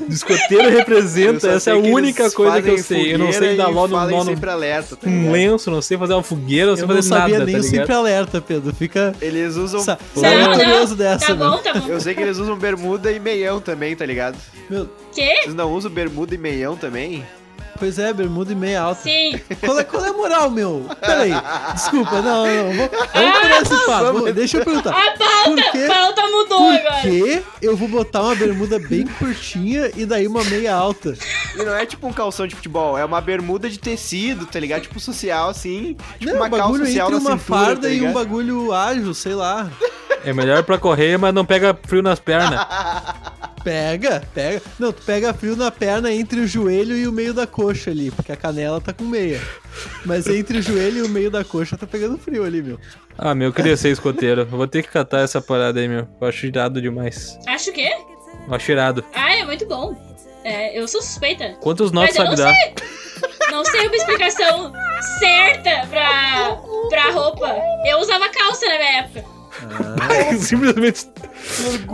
escoteiro 0.08 0.64
Eu 0.64 0.70
representa. 0.78 1.48
Essa 1.50 1.70
é 1.70 1.72
a 1.74 1.76
única 1.76 2.30
coisa 2.30 2.62
que 2.62 2.70
eu 2.70 2.78
sei. 2.78 3.14
Eu 3.14 3.18
não 3.18 3.32
sei 3.32 3.56
dar 3.56 3.70
nó 3.70 3.86
no, 3.86 3.88
nó 3.88 4.06
no 4.06 4.24
sempre 4.24 4.50
alerta, 4.50 4.96
tá 4.96 5.08
um 5.08 5.30
lenço, 5.30 5.70
não 5.70 5.82
sei 5.82 5.98
fazer 5.98 6.14
uma 6.14 6.22
fogueira, 6.22 6.70
não 6.70 6.76
sei 6.76 6.84
Eu 6.84 6.88
não 6.88 6.96
fazer 6.96 7.08
sabia 7.08 7.38
nada, 7.38 7.44
nem 7.44 7.54
tá 7.54 7.60
o 7.60 7.62
ligado? 7.62 7.78
sempre 7.78 7.94
alerta, 7.94 8.40
Pedro. 8.40 8.74
Fica 8.74 9.14
Eles 9.20 9.56
usam... 9.56 9.80
sa- 9.80 9.98
Não, 10.16 10.22
não. 10.22 10.54
curioso 10.54 10.96
dessa, 10.96 11.26
Tá 11.26 11.34
bom, 11.34 11.58
tá 11.58 11.74
bom. 11.74 11.86
Eu 11.88 12.00
sei 12.00 12.14
que 12.14 12.22
eles 12.22 12.38
usam 12.38 12.56
bermuda 12.56 13.12
e 13.12 13.20
meião 13.20 13.60
também, 13.60 13.94
tá 13.94 14.06
ligado? 14.06 14.36
Meu, 14.70 14.88
Quê? 15.14 15.40
Vocês 15.42 15.54
não 15.54 15.70
usam 15.72 15.90
bermuda 15.90 16.34
e 16.34 16.38
meião 16.38 16.74
também? 16.76 17.24
Pois 17.78 17.98
é, 17.98 18.12
bermuda 18.12 18.52
e 18.52 18.54
meia 18.56 18.82
alta. 18.82 19.02
Sim. 19.02 19.40
Qual 19.60 19.78
é, 19.78 19.84
qual 19.84 20.04
é 20.04 20.08
a 20.08 20.12
moral, 20.12 20.50
meu? 20.50 20.86
Peraí. 21.00 21.32
Desculpa, 21.74 22.20
não, 22.20 22.44
não. 22.46 22.72
Vou, 22.74 22.90
vamos 23.14 23.38
por 23.38 23.50
esse 23.76 23.86
papo. 23.86 24.32
Deixa 24.32 24.56
eu 24.58 24.64
perguntar. 24.64 24.90
A 24.90 25.16
pauta, 25.16 25.44
Por 25.44 25.72
quê? 25.72 25.86
pauta 25.86 26.22
mudou 26.28 26.58
Por 26.58 26.74
agora. 26.74 27.00
que 27.02 27.42
eu 27.62 27.76
vou 27.76 27.88
botar 27.88 28.22
uma 28.22 28.34
bermuda 28.34 28.78
bem 28.78 29.06
curtinha 29.06 29.90
e 29.96 30.04
daí 30.04 30.26
uma 30.26 30.42
meia 30.44 30.74
alta? 30.74 31.14
E 31.54 31.62
não 31.62 31.74
é 31.74 31.86
tipo 31.86 32.06
um 32.06 32.12
calção 32.12 32.46
de 32.46 32.54
futebol, 32.54 32.98
é 32.98 33.04
uma 33.04 33.20
bermuda 33.20 33.68
de 33.70 33.78
tecido, 33.78 34.46
tá 34.46 34.58
ligado? 34.58 34.82
Tipo 34.82 34.98
social, 34.98 35.48
assim. 35.50 35.96
Tipo 36.18 36.32
Não, 36.32 36.36
uma 36.36 36.46
um 36.46 36.50
calça 36.50 36.62
bagulho 36.64 36.86
social 36.86 37.08
entre 37.08 37.20
uma 37.20 37.38
cintura, 37.38 37.58
farda 37.60 37.88
tá 37.88 37.94
e 37.94 38.02
um 38.02 38.12
bagulho 38.12 38.72
ágil, 38.72 39.14
sei 39.14 39.34
lá. 39.34 39.70
É 40.24 40.32
melhor 40.32 40.62
pra 40.64 40.78
correr, 40.78 41.16
mas 41.18 41.32
não 41.34 41.44
pega 41.44 41.78
frio 41.86 42.02
nas 42.02 42.18
pernas. 42.18 42.60
Pega, 43.64 44.22
pega. 44.34 44.62
Não, 44.78 44.92
tu 44.92 45.02
pega 45.02 45.34
frio 45.34 45.56
na 45.56 45.70
perna 45.70 46.12
entre 46.12 46.40
o 46.40 46.46
joelho 46.46 46.96
e 46.96 47.06
o 47.06 47.12
meio 47.12 47.34
da 47.34 47.46
coxa 47.46 47.90
ali, 47.90 48.10
porque 48.10 48.32
a 48.32 48.36
canela 48.36 48.80
tá 48.80 48.92
com 48.92 49.04
meia. 49.04 49.40
Mas 50.06 50.26
entre 50.26 50.58
o 50.58 50.62
joelho 50.62 50.98
e 50.98 51.02
o 51.02 51.08
meio 51.08 51.30
da 51.30 51.44
coxa 51.44 51.76
tá 51.76 51.86
pegando 51.86 52.16
frio 52.16 52.44
ali, 52.44 52.62
meu. 52.62 52.78
Ah, 53.18 53.34
meu, 53.34 53.48
eu 53.48 53.52
queria 53.52 53.76
ser 53.76 53.90
escoteiro. 53.90 54.42
Eu 54.42 54.46
vou 54.46 54.66
ter 54.66 54.82
que 54.82 54.88
catar 54.88 55.20
essa 55.20 55.40
parada 55.42 55.80
aí, 55.80 55.88
meu. 55.88 56.08
Eu 56.20 56.28
acho 56.28 56.46
irado 56.46 56.80
demais. 56.80 57.38
Acho 57.46 57.72
que? 57.72 57.86
Eu 57.86 58.54
acho 58.54 58.70
irado. 58.72 59.04
Ah, 59.12 59.34
é 59.34 59.44
muito 59.44 59.66
bom. 59.66 59.94
É, 60.44 60.78
eu 60.78 60.86
sou 60.88 61.02
suspeita. 61.02 61.56
Quantos 61.60 61.92
nós 61.92 62.14
sabe 62.14 62.30
não 62.30 62.36
dar? 62.36 62.54
Não 63.50 63.64
sei 63.64 63.86
uma 63.86 63.96
explicação 63.96 64.72
certa 65.18 65.86
pra, 65.88 66.56
pra 66.88 67.10
roupa. 67.10 67.54
Eu 67.84 67.98
usava 67.98 68.28
calça 68.30 68.66
na 68.66 68.78
minha 68.78 68.98
época. 69.00 69.37
Simplesmente 70.38 71.06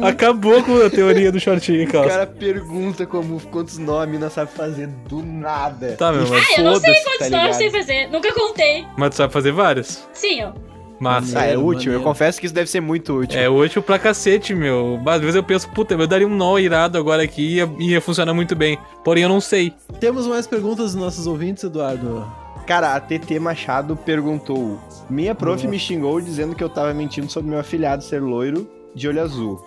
acabou 0.02 0.62
com 0.62 0.76
a 0.84 0.90
teoria 0.90 1.30
do 1.30 1.38
shortinho, 1.40 1.88
O 1.88 1.92
calça. 1.92 2.08
cara 2.10 2.26
pergunta 2.26 3.06
como, 3.06 3.40
quantos 3.50 3.78
nós 3.78 4.02
a 4.02 4.06
mina 4.06 4.28
sabe 4.30 4.50
fazer 4.52 4.88
do 5.08 5.22
nada. 5.22 5.92
Tá, 5.96 6.12
meu, 6.12 6.26
mas, 6.28 6.44
Ah, 6.50 6.60
eu 6.60 6.64
não 6.64 6.76
sei 6.80 6.94
quantos 7.02 7.28
tá 7.28 7.30
nomes 7.30 7.48
eu 7.48 7.54
sei 7.54 7.70
fazer. 7.70 8.06
Nunca 8.08 8.32
contei. 8.32 8.86
mas 8.96 9.10
tu 9.10 9.16
sabe 9.16 9.32
fazer 9.32 9.52
vários. 9.52 10.04
Sim, 10.12 10.44
ó. 10.44 10.52
Massa. 11.00 11.38
Ah, 11.40 11.42
é 11.42 11.56
Maneiro, 11.56 11.66
útil. 11.66 11.92
Eu 11.92 11.98
maneiro. 11.98 12.04
confesso 12.04 12.38
que 12.40 12.46
isso 12.46 12.54
deve 12.54 12.70
ser 12.70 12.80
muito 12.80 13.12
útil. 13.18 13.38
É 13.38 13.48
útil 13.48 13.82
pra 13.82 13.98
cacete, 13.98 14.54
meu. 14.54 15.00
Às 15.06 15.20
vezes 15.20 15.34
eu 15.34 15.42
penso, 15.42 15.68
puta, 15.70 15.94
eu 15.94 16.06
daria 16.06 16.26
um 16.26 16.34
nó 16.34 16.56
irado 16.58 16.96
agora 16.96 17.22
aqui 17.22 17.42
e 17.42 17.54
ia, 17.56 17.70
ia 17.80 18.00
funcionar 18.00 18.32
muito 18.32 18.54
bem. 18.54 18.78
Porém, 19.04 19.24
eu 19.24 19.28
não 19.28 19.40
sei. 19.40 19.72
Temos 19.98 20.26
mais 20.26 20.46
perguntas 20.46 20.92
dos 20.92 20.94
nossos 20.94 21.26
ouvintes, 21.26 21.64
Eduardo? 21.64 22.24
Cara, 22.66 22.94
a 22.94 23.00
TT 23.00 23.38
Machado 23.38 23.94
perguntou: 23.96 24.78
Minha 25.10 25.34
prof 25.34 25.66
me 25.66 25.78
xingou 25.78 26.20
dizendo 26.20 26.54
que 26.54 26.64
eu 26.64 26.68
tava 26.68 26.94
mentindo 26.94 27.30
sobre 27.30 27.50
meu 27.50 27.58
afilhado 27.60 28.02
ser 28.02 28.22
loiro 28.22 28.68
de 28.94 29.06
olho 29.08 29.22
azul 29.22 29.62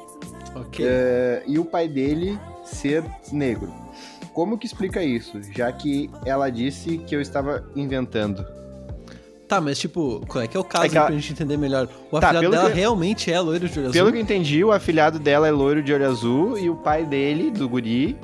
Ok. 0.55 0.83
eh, 0.87 1.43
e 1.45 1.59
o 1.59 1.65
pai 1.65 1.87
dele 1.87 2.39
ser 2.63 3.03
negro. 3.31 3.71
Como 4.33 4.57
que 4.57 4.65
explica 4.65 5.03
isso? 5.03 5.39
Já 5.55 5.71
que 5.71 6.09
ela 6.25 6.49
disse 6.49 6.97
que 6.99 7.15
eu 7.15 7.21
estava 7.21 7.63
inventando. 7.75 8.45
Tá, 9.47 9.61
mas 9.61 9.79
tipo, 9.79 10.21
qual 10.27 10.43
é 10.43 10.47
que 10.47 10.57
é 10.57 10.59
o 10.59 10.63
caso 10.63 10.85
É 10.85 10.89
que 10.89 10.97
ela- 10.97 11.05
pra 11.07 11.15
gente 11.15 11.31
entender 11.31 11.55
melhor? 11.57 11.87
O 12.11 12.19
Tá, 12.19 12.27
afilhado 12.27 12.39
pelo 12.41 12.51
dela 12.51 12.69
que- 12.69 12.75
realmente 12.77 13.31
é 13.31 13.39
loiro 13.39 13.69
de 13.69 13.79
olho 13.79 13.91
Pelo 13.91 14.03
azul? 14.07 14.11
que 14.11 14.17
eu 14.17 14.21
entendi, 14.21 14.63
o 14.63 14.71
afilhado 14.73 15.19
dela 15.19 15.47
é 15.47 15.51
loiro 15.51 15.81
de 15.81 15.93
olho 15.93 16.05
azul 16.05 16.57
e 16.57 16.69
o 16.69 16.75
pai 16.75 17.05
dele, 17.05 17.49
do 17.49 17.67
guri, 17.69 18.17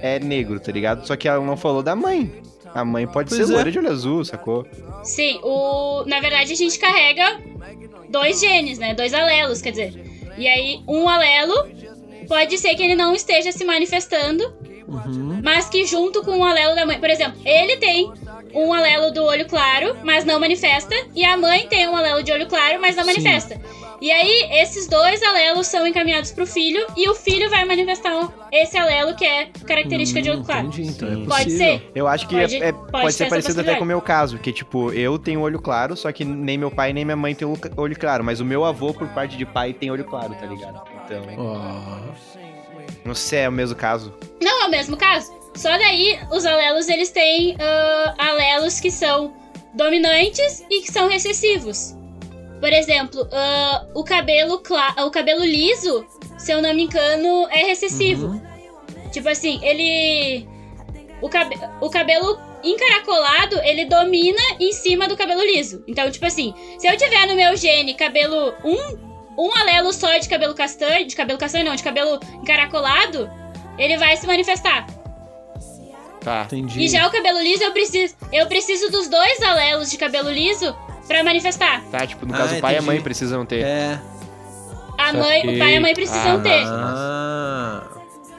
é 0.00 0.18
negro, 0.18 0.58
tá 0.58 0.72
ligado? 0.72 1.06
Só 1.06 1.14
que 1.16 1.28
ela 1.28 1.44
não 1.44 1.56
falou 1.56 1.82
da 1.82 1.94
mãe. 1.94 2.32
A 2.74 2.84
mãe 2.84 3.06
pode 3.06 3.30
Pois 3.30 3.46
ser 3.46 3.50
é. 3.52 3.54
loira 3.54 3.70
de 3.70 3.78
olho 3.78 3.90
azul, 3.90 4.24
sacou? 4.24 4.66
Sim, 5.02 5.40
o... 5.42 6.04
na 6.06 6.20
verdade 6.20 6.52
a 6.52 6.56
gente 6.56 6.78
carrega 6.78 7.40
dois 8.08 8.40
genes, 8.40 8.78
né? 8.78 8.94
Dois 8.94 9.12
alelos, 9.12 9.60
quer 9.60 9.70
dizer. 9.70 10.04
E 10.38 10.46
aí, 10.48 10.80
um 10.86 11.08
alelo 11.08 11.68
pode 12.28 12.56
ser 12.58 12.74
que 12.74 12.82
ele 12.82 12.94
não 12.94 13.14
esteja 13.14 13.50
se 13.52 13.64
manifestando, 13.64 14.44
Uhum. 14.90 15.40
mas 15.44 15.68
que 15.68 15.84
junto 15.84 16.20
com 16.24 16.38
o 16.38 16.44
alelo 16.44 16.74
da 16.74 16.84
mãe. 16.84 16.98
Por 16.98 17.08
exemplo, 17.08 17.40
ele 17.44 17.76
tem 17.76 18.10
um 18.52 18.72
alelo 18.74 19.12
do 19.12 19.22
olho 19.22 19.46
claro, 19.46 19.96
mas 20.02 20.24
não 20.24 20.40
manifesta. 20.40 20.94
E 21.14 21.24
a 21.24 21.36
mãe 21.36 21.68
tem 21.68 21.86
um 21.88 21.94
alelo 21.94 22.22
de 22.24 22.32
olho 22.32 22.48
claro, 22.48 22.80
mas 22.80 22.96
não 22.96 23.04
Sim. 23.04 23.10
manifesta. 23.10 23.60
E 24.00 24.10
aí, 24.10 24.48
esses 24.62 24.86
dois 24.86 25.22
alelos 25.22 25.66
são 25.66 25.86
encaminhados 25.86 26.30
pro 26.32 26.46
filho, 26.46 26.86
e 26.96 27.08
o 27.08 27.14
filho 27.14 27.50
vai 27.50 27.64
manifestar 27.66 28.16
um- 28.16 28.28
esse 28.50 28.78
alelo 28.78 29.14
que 29.14 29.24
é 29.26 29.46
característica 29.66 30.22
de 30.22 30.30
olho 30.30 30.42
claro. 30.42 30.68
Entendi, 30.68 30.88
então 30.88 31.08
é 31.08 31.14
Sim. 31.14 31.24
Pode 31.26 31.44
possível. 31.44 31.66
ser. 31.66 31.92
Eu 31.94 32.08
acho 32.08 32.26
que 32.26 32.34
Pode- 32.34 32.56
é- 32.56 32.68
é- 32.68 32.72
pode 32.72 32.90
pode, 32.92 33.12
ser 33.12 33.28
parecido 33.28 33.60
até 33.60 33.74
com 33.74 33.84
o 33.84 33.86
meu 33.86 34.00
caso, 34.00 34.38
que 34.38 34.52
tipo, 34.52 34.90
eu 34.92 35.18
tenho 35.18 35.40
olho 35.40 35.60
claro, 35.60 35.96
só 35.96 36.10
que 36.12 36.24
nem 36.24 36.56
meu 36.56 36.70
pai 36.70 36.92
nem 36.94 37.04
minha 37.04 37.16
mãe 37.16 37.34
tem 37.34 37.46
olho- 37.46 37.60
olho 37.76 37.98
claro, 37.98 38.24
mas 38.24 38.40
o 38.40 38.44
meu 38.44 38.64
avô, 38.64 38.94
por 38.94 39.06
parte 39.08 39.36
de 39.36 39.44
pai, 39.44 39.74
tem 39.74 39.90
olho 39.90 40.04
claro, 40.04 40.34
tá 40.34 40.46
ligado? 40.46 40.80
Então. 41.04 41.22
Ó. 41.36 42.00
Não 43.04 43.14
sei, 43.14 43.40
é 43.40 43.48
o 43.48 43.52
mesmo 43.52 43.76
caso. 43.76 44.14
Não 44.42 44.62
é 44.64 44.66
o 44.66 44.70
mesmo 44.70 44.96
caso. 44.96 45.30
Só 45.54 45.68
daí, 45.76 46.18
os 46.32 46.46
alelos, 46.46 46.88
eles 46.88 47.10
têm 47.10 47.56
ah, 47.60 48.14
alelos 48.18 48.80
que 48.80 48.90
são 48.90 49.34
dominantes 49.74 50.64
e 50.70 50.80
que 50.80 50.90
são 50.92 51.08
recessivos. 51.08 51.94
Por 52.60 52.72
exemplo, 52.72 53.26
ah, 53.32 53.86
o, 53.94 54.04
cabelo 54.04 54.58
cla- 54.58 54.94
o 55.06 55.10
cabelo 55.10 55.42
liso, 55.42 56.04
se 56.38 56.52
eu 56.52 56.60
não 56.60 56.74
me 56.74 56.84
engano, 56.84 57.48
é 57.50 57.64
recessivo. 57.64 58.26
Uhum. 58.26 58.42
Tipo 59.10 59.28
assim, 59.30 59.58
ele. 59.64 60.46
O, 61.22 61.28
cabe... 61.28 61.58
o 61.80 61.88
cabelo 61.88 62.38
encaracolado, 62.62 63.58
ele 63.62 63.86
domina 63.86 64.40
em 64.60 64.72
cima 64.72 65.08
do 65.08 65.16
cabelo 65.16 65.42
liso. 65.42 65.82
Então, 65.88 66.10
tipo 66.10 66.26
assim, 66.26 66.54
se 66.78 66.86
eu 66.86 66.96
tiver 66.96 67.26
no 67.26 67.34
meu 67.34 67.56
gene 67.56 67.94
cabelo. 67.94 68.54
Um, 68.62 69.10
um 69.38 69.56
alelo 69.56 69.90
só 69.92 70.18
de 70.18 70.28
cabelo 70.28 70.54
castanho. 70.54 71.06
De 71.06 71.16
cabelo 71.16 71.38
castanho, 71.38 71.64
não, 71.64 71.74
de 71.74 71.82
cabelo 71.82 72.20
encaracolado, 72.42 73.30
ele 73.78 73.96
vai 73.96 74.16
se 74.18 74.26
manifestar. 74.26 74.86
Tá. 76.20 76.42
Entendi. 76.44 76.82
E 76.82 76.88
já 76.88 77.06
o 77.06 77.10
cabelo 77.10 77.40
liso, 77.40 77.64
eu 77.64 77.72
preciso. 77.72 78.14
Eu 78.30 78.46
preciso 78.46 78.90
dos 78.90 79.08
dois 79.08 79.40
alelos 79.40 79.90
de 79.90 79.96
cabelo 79.96 80.30
liso 80.30 80.76
pra 81.10 81.24
manifestar. 81.24 81.82
Tá, 81.90 82.06
tipo, 82.06 82.24
no 82.24 82.32
Ah, 82.32 82.38
caso, 82.38 82.54
o 82.56 82.60
pai 82.60 82.72
e 82.72 82.76
a 82.76 82.78
entendi. 82.78 82.86
mãe 82.94 83.00
precisam 83.02 83.44
ter. 83.44 83.64
É. 83.64 83.98
A 84.96 85.12
mãe, 85.12 85.40
o 85.42 85.58
pai 85.58 85.74
e 85.74 85.76
a 85.76 85.80
mãe 85.80 85.92
precisam 85.94 86.36
Ah, 86.36 86.40
ter. 86.40 86.64
Ah. 86.66 87.82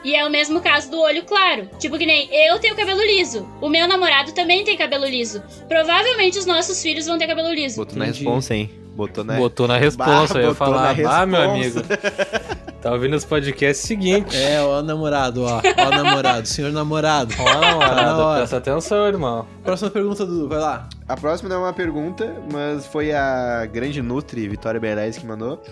E 0.04 0.16
é 0.16 0.26
o 0.26 0.30
mesmo 0.30 0.60
caso 0.60 0.90
do 0.90 0.98
olho 1.00 1.22
claro. 1.24 1.68
Tipo 1.78 1.96
que 1.98 2.06
nem 2.06 2.28
eu 2.32 2.58
tenho 2.58 2.74
cabelo 2.74 3.00
liso. 3.02 3.46
O 3.60 3.68
meu 3.68 3.86
namorado 3.86 4.32
também 4.32 4.64
tem 4.64 4.76
cabelo 4.76 5.04
liso. 5.06 5.42
Provavelmente 5.68 6.38
os 6.38 6.46
nossos 6.46 6.80
filhos 6.82 7.06
vão 7.06 7.18
ter 7.18 7.26
cabelo 7.26 7.52
liso. 7.52 7.76
Botou 7.76 7.96
na 7.98 8.06
Entendi. 8.06 8.24
responsa, 8.24 8.54
hein? 8.54 8.70
Botou 8.96 9.22
na 9.24 9.34
Botou 9.36 9.68
na 9.68 9.76
resposta, 9.78 10.34
Bah, 10.34 10.40
eu 10.40 10.48
ia 10.48 10.54
falar. 10.54 10.96
Ah, 11.08 11.26
meu 11.26 11.40
amigo. 11.42 11.80
responsa." 11.80 12.62
Tá 12.82 12.90
ouvindo 12.92 13.14
os 13.14 13.24
podcasts 13.24 13.86
seguinte. 13.86 14.36
É, 14.36 14.60
ó, 14.60 14.82
namorado, 14.82 15.44
ó. 15.44 15.60
Ó, 15.60 15.90
namorado, 15.90 16.48
senhor 16.48 16.72
namorado. 16.72 17.32
Ó, 17.38 17.44
Tá 17.44 17.54
na 17.54 17.60
namorada, 17.70 18.16
hora. 18.24 18.38
presta 18.40 18.56
atenção, 18.56 19.06
irmão. 19.06 19.46
Próxima 19.62 19.88
pergunta, 19.88 20.26
Dudu, 20.26 20.48
vai 20.48 20.58
lá. 20.58 20.88
A 21.12 21.16
próxima 21.16 21.50
não 21.50 21.56
é 21.56 21.58
uma 21.58 21.72
pergunta, 21.74 22.34
mas 22.50 22.86
foi 22.86 23.12
a 23.12 23.66
grande 23.66 24.00
Nutri, 24.00 24.48
Vitória 24.48 24.80
Berlés, 24.80 25.18
que 25.18 25.26
mandou. 25.26 25.62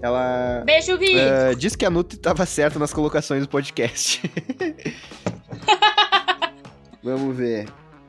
Ela 0.00 0.62
Beijo, 0.64 0.96
Vi. 0.96 1.14
eh, 1.14 1.54
disse 1.54 1.76
que 1.76 1.84
a 1.84 1.90
Nutri 1.90 2.16
tava 2.18 2.46
certa 2.46 2.78
nas 2.78 2.90
colocações 2.90 3.42
do 3.42 3.50
podcast. 3.50 4.22
Vamos 7.04 7.36
ver. 7.36 7.66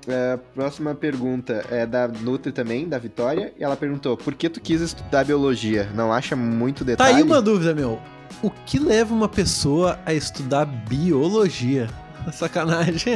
Eh, 0.08 0.40
próxima 0.56 0.96
pergunta 0.96 1.66
é 1.70 1.86
da 1.86 2.08
Nutri 2.08 2.54
também, 2.54 2.88
da 2.88 2.98
Vitória. 2.98 3.54
E 3.60 3.64
ela 3.64 3.76
perguntou: 3.76 4.16
por 4.16 4.34
que 4.34 4.48
tu 4.48 4.62
quis 4.62 4.80
estudar 4.80 5.26
biologia? 5.26 5.90
Não 5.94 6.14
acha 6.14 6.34
muito 6.34 6.86
Tá 6.86 6.92
detalhe? 6.92 7.18
aí 7.18 7.24
uma 7.24 7.42
dúvida, 7.42 7.76
meu. 7.76 8.00
O 8.42 8.50
que 8.50 8.80
leva 8.80 9.14
uma 9.14 9.28
pessoa 9.28 10.00
a 10.06 10.14
estudar 10.14 10.64
biologia? 10.64 11.90
Sacanagem. 12.32 13.16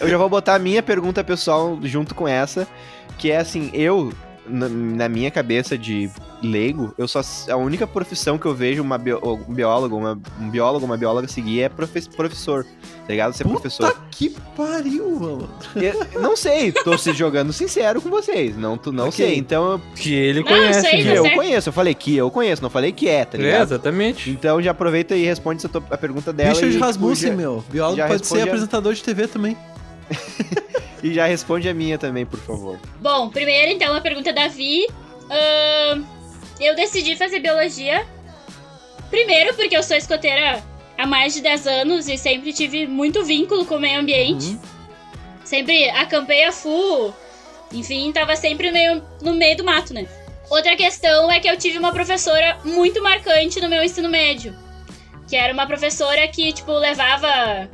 Eu 0.00 0.08
já 0.08 0.16
vou 0.16 0.28
botar 0.28 0.54
a 0.54 0.58
minha 0.58 0.82
pergunta 0.82 1.24
pessoal 1.24 1.78
junto 1.82 2.14
com 2.14 2.26
essa, 2.26 2.66
que 3.16 3.30
é 3.30 3.38
assim, 3.38 3.70
eu, 3.72 4.12
na, 4.48 4.68
na 4.68 5.08
minha 5.08 5.30
cabeça 5.30 5.76
de 5.78 6.10
leigo, 6.42 6.94
eu 6.96 7.08
só 7.08 7.20
a 7.50 7.56
única 7.56 7.86
profissão 7.86 8.38
que 8.38 8.46
eu 8.46 8.54
vejo 8.54 8.80
uma 8.82 8.96
bio- 8.96 9.20
um 9.48 9.52
biólogo, 9.52 9.96
uma, 9.96 10.18
um 10.40 10.48
biólogo, 10.48 10.84
uma 10.86 10.96
bióloga 10.96 11.26
seguir 11.26 11.62
é 11.62 11.68
profe- 11.68 12.08
professor, 12.16 12.64
tá 12.64 13.08
ligado? 13.08 13.32
Ser 13.34 13.44
professor. 13.44 13.90
Puta 13.92 14.06
que 14.10 14.30
pariu, 14.56 15.10
mano. 15.18 15.50
Eu 15.74 16.20
não 16.20 16.36
sei, 16.36 16.70
tô 16.70 16.96
se 16.96 17.12
jogando 17.12 17.52
sincero 17.52 18.00
com 18.00 18.08
vocês, 18.08 18.56
não, 18.56 18.78
tu 18.78 18.92
não 18.92 19.08
Ok. 19.08 19.26
sei. 19.26 19.36
Então, 19.36 19.72
eu- 19.72 19.80
Que 19.96 20.14
ele 20.14 20.40
Não, 20.40 20.46
conhece. 20.46 20.80
sei, 20.82 21.02
que 21.02 21.08
eu 21.08 21.22
certo. 21.24 21.34
conheço, 21.36 21.68
eu 21.68 21.72
falei 21.72 21.94
que 21.94 22.16
eu 22.16 22.30
conheço, 22.30 22.62
não 22.62 22.70
falei 22.70 22.92
que 22.92 23.08
é, 23.08 23.24
tá 23.24 23.36
É, 23.36 23.40
ligado? 23.40 23.62
exatamente. 23.62 24.30
Então 24.30 24.62
já 24.62 24.70
aproveita 24.70 25.16
e 25.16 25.24
responde 25.24 25.58
essa 25.58 25.68
tua- 25.68 25.82
a 25.90 25.96
pergunta 25.96 26.32
dela 26.32 26.50
Richard 26.50 26.68
e, 26.68 26.72
tipo, 26.74 26.84
Rasmussen, 26.84 27.32
meu. 27.34 27.64
Biólogo 27.70 28.00
pode 28.06 28.26
ser 28.26 28.40
a- 28.40 28.44
apresentador 28.44 28.94
de 28.94 29.02
TV 29.02 29.26
também. 29.26 29.56
e 31.02 31.12
já 31.14 31.26
responde 31.26 31.68
a 31.68 31.74
minha 31.74 31.98
também, 31.98 32.26
por 32.26 32.40
favor. 32.40 32.78
Bom, 33.00 33.28
primeiro 33.28 33.72
então 33.72 33.94
a 33.94 34.00
pergunta 34.00 34.32
da 34.32 34.48
Vi. 34.48 34.86
Ahn, 35.30 36.04
eu 36.60 36.74
decidi 36.74 37.16
fazer 37.16 37.40
biologia. 37.40 38.06
Primeiro 39.10 39.54
porque 39.54 39.76
eu 39.76 39.82
sou 39.82 39.96
escoteira 39.96 40.62
há 40.96 41.06
mais 41.06 41.34
de 41.34 41.40
10 41.40 41.66
anos 41.66 42.08
e 42.08 42.18
sempre 42.18 42.52
tive 42.52 42.86
muito 42.86 43.24
vínculo 43.24 43.64
com 43.64 43.76
o 43.76 43.80
meio 43.80 44.00
ambiente. 44.00 44.48
Uhum. 44.48 44.60
Sempre 45.44 45.88
acampei 45.90 46.44
a 46.44 46.52
full. 46.52 47.14
Enfim, 47.72 48.12
tava 48.12 48.34
sempre 48.36 48.70
meio, 48.70 49.02
no 49.22 49.34
meio 49.34 49.56
do 49.56 49.64
mato, 49.64 49.94
né? 49.94 50.06
Outra 50.50 50.74
questão 50.76 51.30
é 51.30 51.38
que 51.40 51.48
eu 51.48 51.56
tive 51.56 51.78
uma 51.78 51.92
professora 51.92 52.58
muito 52.64 53.02
marcante 53.02 53.60
no 53.60 53.68
meu 53.68 53.82
ensino 53.82 54.08
médio. 54.08 54.54
Que 55.28 55.36
era 55.36 55.52
uma 55.52 55.66
professora 55.66 56.26
que, 56.28 56.52
tipo, 56.52 56.72
levava 56.72 57.68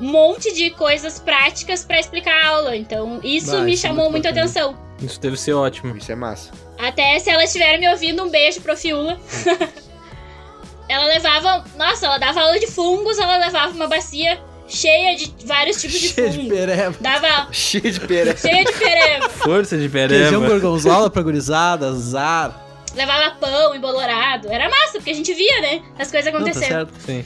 um 0.00 0.08
monte 0.10 0.52
de 0.54 0.70
coisas 0.70 1.18
práticas 1.18 1.84
pra 1.84 1.98
explicar 2.00 2.32
a 2.44 2.48
aula. 2.48 2.76
Então, 2.76 3.20
isso 3.22 3.50
Bah, 3.52 3.62
me 3.62 3.72
isso 3.72 3.86
é 3.86 3.88
chamou 3.88 4.10
muito 4.10 4.24
muita 4.24 4.28
atenção. 4.30 4.76
Isso 5.02 5.20
deve 5.20 5.36
ser 5.36 5.52
ótimo. 5.54 5.96
Isso 5.96 6.10
é 6.10 6.14
massa. 6.14 6.50
Até 6.78 7.18
se 7.18 7.30
ela 7.30 7.44
estiver 7.44 7.78
me 7.78 7.88
ouvindo, 7.88 8.22
um 8.24 8.30
beijo 8.30 8.60
pro 8.60 8.76
Fiula. 8.76 9.18
ela 10.88 11.04
levava. 11.06 11.64
Nossa, 11.76 12.06
ela 12.06 12.18
dava 12.18 12.40
aula 12.40 12.58
de 12.58 12.66
fungos, 12.66 13.18
ela 13.18 13.36
levava 13.38 13.72
uma 13.72 13.86
bacia 13.88 14.38
cheia 14.68 15.16
de 15.16 15.32
vários 15.46 15.80
tipos 15.80 15.98
de 16.00 16.08
Cheio 16.08 16.30
de 16.30 16.36
fungo. 16.38 16.50
pereba. 16.50 16.96
Dava 17.00 17.48
Cheio 17.52 17.90
de 17.92 18.00
pera. 18.00 18.36
cheia 18.36 18.64
de 18.64 18.72
pereba. 18.72 19.28
Força 19.28 19.76
de 19.76 19.88
Queijão 19.88 20.08
pereba. 20.08 20.48
gorgonzola 20.48 21.08
pra 21.10 21.22
gurizada, 21.22 21.88
azar. 21.88 22.64
levava 22.94 23.34
pão 23.36 23.74
embolorado. 23.74 24.48
Era 24.50 24.68
massa, 24.68 24.92
porque 24.94 25.10
a 25.10 25.14
gente 25.14 25.32
via, 25.34 25.60
né? 25.60 25.82
As 25.98 26.10
coisas 26.10 26.32
Não, 26.32 26.40
tá 26.40 26.46
acontecendo. 26.50 26.68
certo. 26.68 26.92
Sim. 27.04 27.24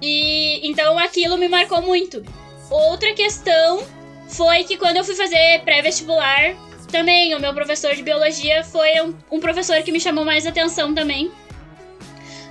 E 0.00 0.66
então 0.68 0.98
aquilo 0.98 1.36
me 1.36 1.48
marcou 1.48 1.82
muito. 1.82 2.24
Outra 2.70 3.12
questão 3.14 3.84
foi 4.28 4.64
que 4.64 4.76
quando 4.76 4.96
eu 4.96 5.04
fui 5.04 5.14
fazer 5.14 5.60
pré-vestibular, 5.64 6.54
também 6.90 7.34
o 7.34 7.40
meu 7.40 7.54
professor 7.54 7.94
de 7.94 8.02
biologia 8.02 8.64
foi 8.64 9.00
um, 9.00 9.14
um 9.30 9.40
professor 9.40 9.82
que 9.82 9.92
me 9.92 10.00
chamou 10.00 10.24
mais 10.24 10.46
atenção 10.46 10.94
também. 10.94 11.30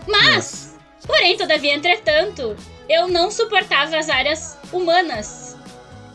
Mas, 0.07 0.77
porém, 1.05 1.37
todavia, 1.37 1.73
entretanto, 1.73 2.55
eu 2.87 3.07
não 3.07 3.29
suportava 3.29 3.97
as 3.97 4.09
áreas 4.09 4.57
humanas. 4.71 5.55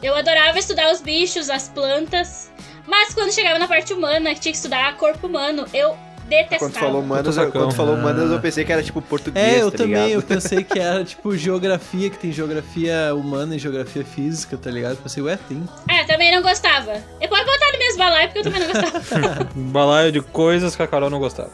Eu 0.02 0.14
adorava 0.14 0.58
estudar 0.58 0.92
os 0.92 1.00
bichos, 1.00 1.48
as 1.48 1.68
plantas, 1.68 2.50
mas 2.86 3.14
quando 3.14 3.32
chegava 3.32 3.58
na 3.58 3.68
parte 3.68 3.92
humana, 3.92 4.34
que 4.34 4.40
tinha 4.40 4.52
que 4.52 4.58
estudar 4.58 4.96
corpo 4.96 5.26
humano, 5.26 5.66
eu 5.72 5.96
detestava. 6.28 6.58
Quando 6.58 6.74
falou 6.74 7.00
humanas, 7.02 7.36
eu, 7.36 7.52
quando 7.52 7.72
falou 7.74 7.94
humanas, 7.94 8.30
Ah. 8.30 8.34
eu 8.34 8.40
pensei 8.40 8.64
que 8.64 8.72
era 8.72 8.82
tipo 8.82 9.00
português, 9.02 9.44
É, 9.44 9.62
eu 9.62 9.70
tá 9.70 9.78
também, 9.78 10.10
eu 10.12 10.22
pensei 10.22 10.64
que 10.64 10.78
era 10.78 11.02
tipo 11.04 11.36
geografia, 11.36 12.10
que 12.10 12.18
tem 12.18 12.32
geografia 12.32 13.14
humana 13.14 13.56
e 13.56 13.58
geografia 13.58 14.04
física, 14.04 14.56
tá 14.56 14.70
ligado? 14.70 14.92
Eu 14.92 14.96
pensei, 14.98 15.22
ué, 15.22 15.38
tem. 15.48 15.62
Ah, 15.88 16.04
também 16.06 16.34
não 16.34 16.42
gostava. 16.42 16.92
Eu 17.20 17.28
pode 17.28 17.44
botar 17.44 17.72
no 17.72 17.78
mesmo 17.78 17.98
balaio, 17.98 18.28
porque 18.28 18.38
eu 18.40 18.42
também 18.44 18.60
não 18.60 18.66
gostava. 18.72 19.48
Balaio 19.54 20.12
de 20.12 20.20
coisas 20.20 20.74
que 20.76 20.82
a 20.82 20.86
Carol 20.86 21.10
não 21.10 21.18
gostava. 21.18 21.50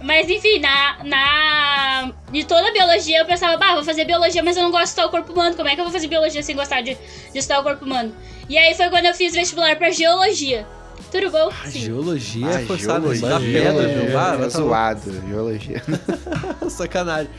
Mas 0.00 0.28
enfim, 0.28 0.60
na, 0.60 0.96
na. 1.04 2.12
De 2.30 2.44
toda 2.44 2.68
a 2.68 2.72
biologia 2.72 3.18
eu 3.18 3.26
pensava, 3.26 3.56
bah, 3.56 3.74
vou 3.74 3.82
fazer 3.82 4.04
biologia, 4.04 4.42
mas 4.44 4.56
eu 4.56 4.62
não 4.62 4.70
gosto 4.70 4.84
de 4.84 4.88
estudar 4.90 5.06
o 5.08 5.10
corpo 5.10 5.32
humano. 5.32 5.56
Como 5.56 5.68
é 5.68 5.74
que 5.74 5.80
eu 5.80 5.84
vou 5.84 5.92
fazer 5.92 6.06
biologia 6.06 6.40
sem 6.42 6.54
gostar 6.54 6.82
de, 6.82 6.94
de 7.32 7.38
estudar 7.38 7.60
o 7.60 7.62
corpo 7.64 7.84
humano? 7.84 8.14
E 8.48 8.56
aí 8.56 8.74
foi 8.76 8.88
quando 8.90 9.06
eu 9.06 9.14
fiz 9.14 9.34
vestibular 9.34 9.74
pra 9.76 9.90
geologia. 9.90 10.64
Tudo 11.10 11.30
bom? 11.30 11.48
Ah, 11.50 11.70
Sim. 11.70 11.80
geologia 11.80 12.46
Ah, 12.46 12.60
é 12.60 12.66
forçada, 12.66 13.00
geologia, 13.00 13.28
da 13.28 13.40
pedra, 13.40 13.62
geologia, 13.62 14.02
meu. 14.02 14.18
Ah, 14.18 14.34
é 14.34 14.36
vai 14.36 14.48
tá 14.50 14.58
zoado, 14.58 15.26
geologia. 15.26 15.82
Sacanagem. 16.68 17.30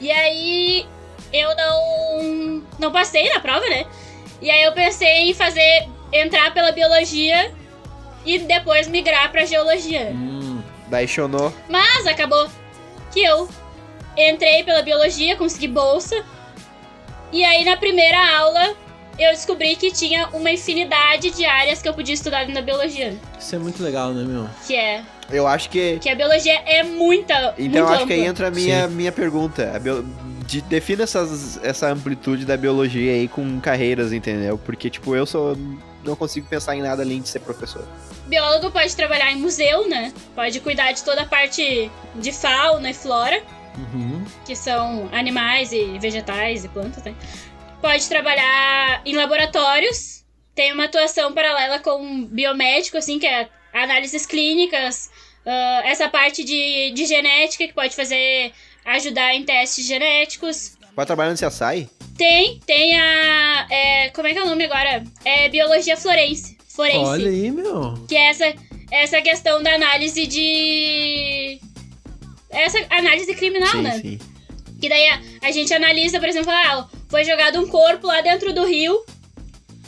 E 0.00 0.10
aí 0.10 0.86
eu 1.32 1.54
não. 1.56 2.62
Não 2.78 2.90
passei 2.92 3.28
na 3.32 3.40
prova, 3.40 3.64
né? 3.68 3.86
E 4.42 4.50
aí 4.50 4.64
eu 4.64 4.72
pensei 4.72 5.30
em 5.30 5.34
fazer. 5.34 5.88
entrar 6.12 6.52
pela 6.52 6.72
biologia 6.72 7.52
e 8.24 8.38
depois 8.40 8.88
migrar 8.88 9.30
pra 9.30 9.44
geologia. 9.44 10.10
Hum, 10.12 10.60
Daí 10.88 11.06
chonou. 11.06 11.52
Mas 11.68 12.06
acabou 12.06 12.48
que 13.12 13.22
eu 13.22 13.48
entrei 14.16 14.64
pela 14.64 14.82
biologia, 14.82 15.36
consegui 15.36 15.68
bolsa. 15.68 16.24
E 17.32 17.44
aí 17.44 17.64
na 17.64 17.76
primeira 17.76 18.18
aula 18.38 18.74
eu 19.18 19.30
descobri 19.32 19.76
que 19.76 19.90
tinha 19.90 20.28
uma 20.32 20.50
infinidade 20.50 21.30
de 21.30 21.44
áreas 21.44 21.80
que 21.82 21.88
eu 21.88 21.94
podia 21.94 22.14
estudar 22.14 22.40
dentro 22.40 22.54
da 22.54 22.62
biologia. 22.62 23.16
isso 23.38 23.54
é 23.54 23.58
muito 23.58 23.82
legal, 23.82 24.12
né, 24.12 24.22
meu? 24.24 24.48
Que 24.66 24.74
é. 24.76 25.02
Eu 25.30 25.46
acho 25.46 25.68
que. 25.70 25.98
Que 25.98 26.08
a 26.08 26.14
biologia 26.14 26.54
é 26.66 26.82
muita. 26.82 27.54
Então 27.58 27.88
acho 27.88 28.06
que 28.06 28.12
aí 28.12 28.20
ampla. 28.20 28.30
entra 28.30 28.48
a 28.48 28.50
minha, 28.50 28.86
minha 28.88 29.10
pergunta. 29.12 29.72
A 29.74 29.78
bio... 29.78 30.04
de- 30.46 30.60
defina 30.60 31.02
essas, 31.02 31.58
essa 31.64 31.88
amplitude 31.88 32.44
da 32.44 32.56
biologia 32.56 33.12
aí 33.12 33.26
com 33.26 33.58
carreiras, 33.60 34.12
entendeu? 34.12 34.56
Porque, 34.58 34.88
tipo, 34.88 35.16
eu 35.16 35.26
sou. 35.26 35.56
Não 36.04 36.14
consigo 36.14 36.46
pensar 36.46 36.76
em 36.76 36.82
nada 36.82 37.02
além 37.02 37.20
de 37.20 37.28
ser 37.28 37.40
professor. 37.40 37.84
Biólogo 38.28 38.70
pode 38.70 38.94
trabalhar 38.94 39.32
em 39.32 39.36
museu, 39.36 39.88
né? 39.88 40.12
Pode 40.36 40.60
cuidar 40.60 40.92
de 40.92 41.02
toda 41.02 41.22
a 41.22 41.26
parte 41.26 41.90
de 42.14 42.32
fauna 42.32 42.90
e 42.90 42.94
flora, 42.94 43.42
Uhum. 43.76 44.24
que 44.44 44.54
são 44.54 45.08
animais 45.12 45.72
e 45.72 45.98
vegetais 45.98 46.64
e 46.64 46.68
plantas, 46.68 47.02
né? 47.02 47.12
Pode 47.86 48.08
trabalhar 48.08 49.00
em 49.06 49.14
laboratórios. 49.14 50.24
Tem 50.56 50.72
uma 50.72 50.86
atuação 50.86 51.32
paralela 51.32 51.78
com 51.78 52.24
biomédico, 52.24 52.96
assim, 52.96 53.16
que 53.16 53.26
é 53.26 53.48
análises 53.72 54.26
clínicas, 54.26 55.08
ah, 55.46 55.82
essa 55.84 56.08
parte 56.08 56.42
de, 56.42 56.90
de 56.90 57.06
genética 57.06 57.64
que 57.64 57.72
pode 57.72 57.94
fazer 57.94 58.52
ajudar 58.84 59.36
em 59.36 59.44
testes 59.44 59.86
genéticos. 59.86 60.76
Pode 60.96 61.06
trabalhar 61.06 61.30
no 61.30 61.36
CSI? 61.36 61.88
Tem, 62.18 62.58
tem 62.66 63.00
a. 63.00 63.68
é, 63.70 64.08
como 64.10 64.26
é 64.26 64.32
que 64.32 64.38
é 64.40 64.42
o 64.42 64.46
nome 64.46 64.64
agora? 64.64 65.04
É 65.24 65.48
biologia 65.48 65.96
florense. 65.96 66.58
Forense. 66.68 66.98
Olha 66.98 67.30
aí, 67.30 67.52
meu. 67.52 67.94
Que 68.08 68.16
é 68.16 68.30
essa, 68.30 68.54
essa 68.90 69.22
questão 69.22 69.62
da 69.62 69.72
análise 69.74 70.26
de. 70.26 71.60
Essa 72.50 72.84
análise 72.90 73.32
criminal, 73.36 73.70
sim, 73.70 73.82
né? 73.82 74.00
sim. 74.00 74.18
Que 74.80 74.88
daí 74.88 75.08
a, 75.08 75.20
a 75.42 75.52
gente 75.52 75.72
analisa, 75.72 76.18
por 76.18 76.28
exemplo, 76.28 76.50
ah, 76.50 76.88
foi 77.08 77.24
jogado 77.24 77.60
um 77.60 77.68
corpo 77.68 78.06
lá 78.06 78.20
dentro 78.20 78.52
do 78.52 78.64
rio. 78.64 79.04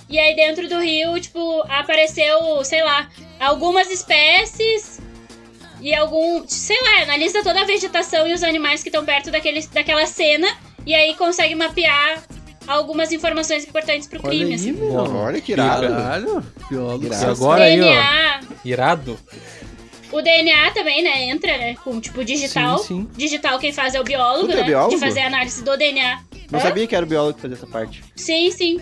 E 0.09 0.19
aí 0.19 0.35
dentro 0.35 0.69
do 0.69 0.81
rio, 0.81 1.21
tipo, 1.21 1.63
apareceu, 1.69 2.65
sei 2.65 2.83
lá, 2.83 3.09
algumas 3.39 3.91
espécies 3.91 5.01
e 5.81 5.95
algum. 5.95 6.47
Sei 6.49 6.77
lá, 6.83 7.03
analisa 7.03 7.43
toda 7.43 7.61
a 7.61 7.65
vegetação 7.65 8.27
e 8.27 8.33
os 8.33 8.43
animais 8.43 8.83
que 8.83 8.89
estão 8.89 9.05
perto 9.05 9.31
daquele, 9.31 9.67
daquela 9.67 10.07
cena. 10.07 10.49
E 10.87 10.95
aí 10.95 11.15
consegue 11.15 11.55
mapear 11.55 12.23
algumas 12.67 13.13
informações 13.13 13.67
importantes 13.67 14.09
pro 14.09 14.21
Olha 14.23 14.29
crime, 14.29 14.53
aí, 14.53 14.55
assim. 14.55 14.91
Olha 14.91 15.41
que 15.41 15.53
irado. 15.53 15.89
Caralho. 15.89 16.45
Biólogo. 16.71 17.07
Irado. 17.07 17.25
E 17.25 17.31
agora 17.31 17.65
aí, 17.65 17.81
ó. 17.81 17.85
DNA. 17.85 18.41
Irado. 18.65 19.19
O 20.11 20.23
DNA 20.23 20.71
também, 20.73 21.03
né? 21.03 21.25
Entra, 21.25 21.57
né? 21.59 21.75
Com 21.85 22.01
tipo 22.01 22.25
digital. 22.25 22.79
Sim, 22.79 22.85
sim. 22.85 23.09
Digital 23.17 23.59
quem 23.59 23.73
faz 23.73 23.95
é 23.95 24.01
o 24.01 24.05
biólogo, 24.05 24.51
é 24.53 24.57
né? 24.57 24.63
biólogo? 24.63 24.95
De 24.95 25.01
fazer 25.01 25.21
a 25.21 25.27
análise 25.27 25.63
do 25.63 25.77
DNA. 25.77 26.23
Não 26.51 26.59
Hã? 26.59 26.63
sabia 26.63 26.87
que 26.87 26.97
era 26.97 27.05
o 27.05 27.09
biólogo 27.09 27.35
que 27.35 27.43
fazia 27.43 27.57
essa 27.57 27.67
parte. 27.67 28.03
Sim, 28.17 28.51
sim. 28.51 28.81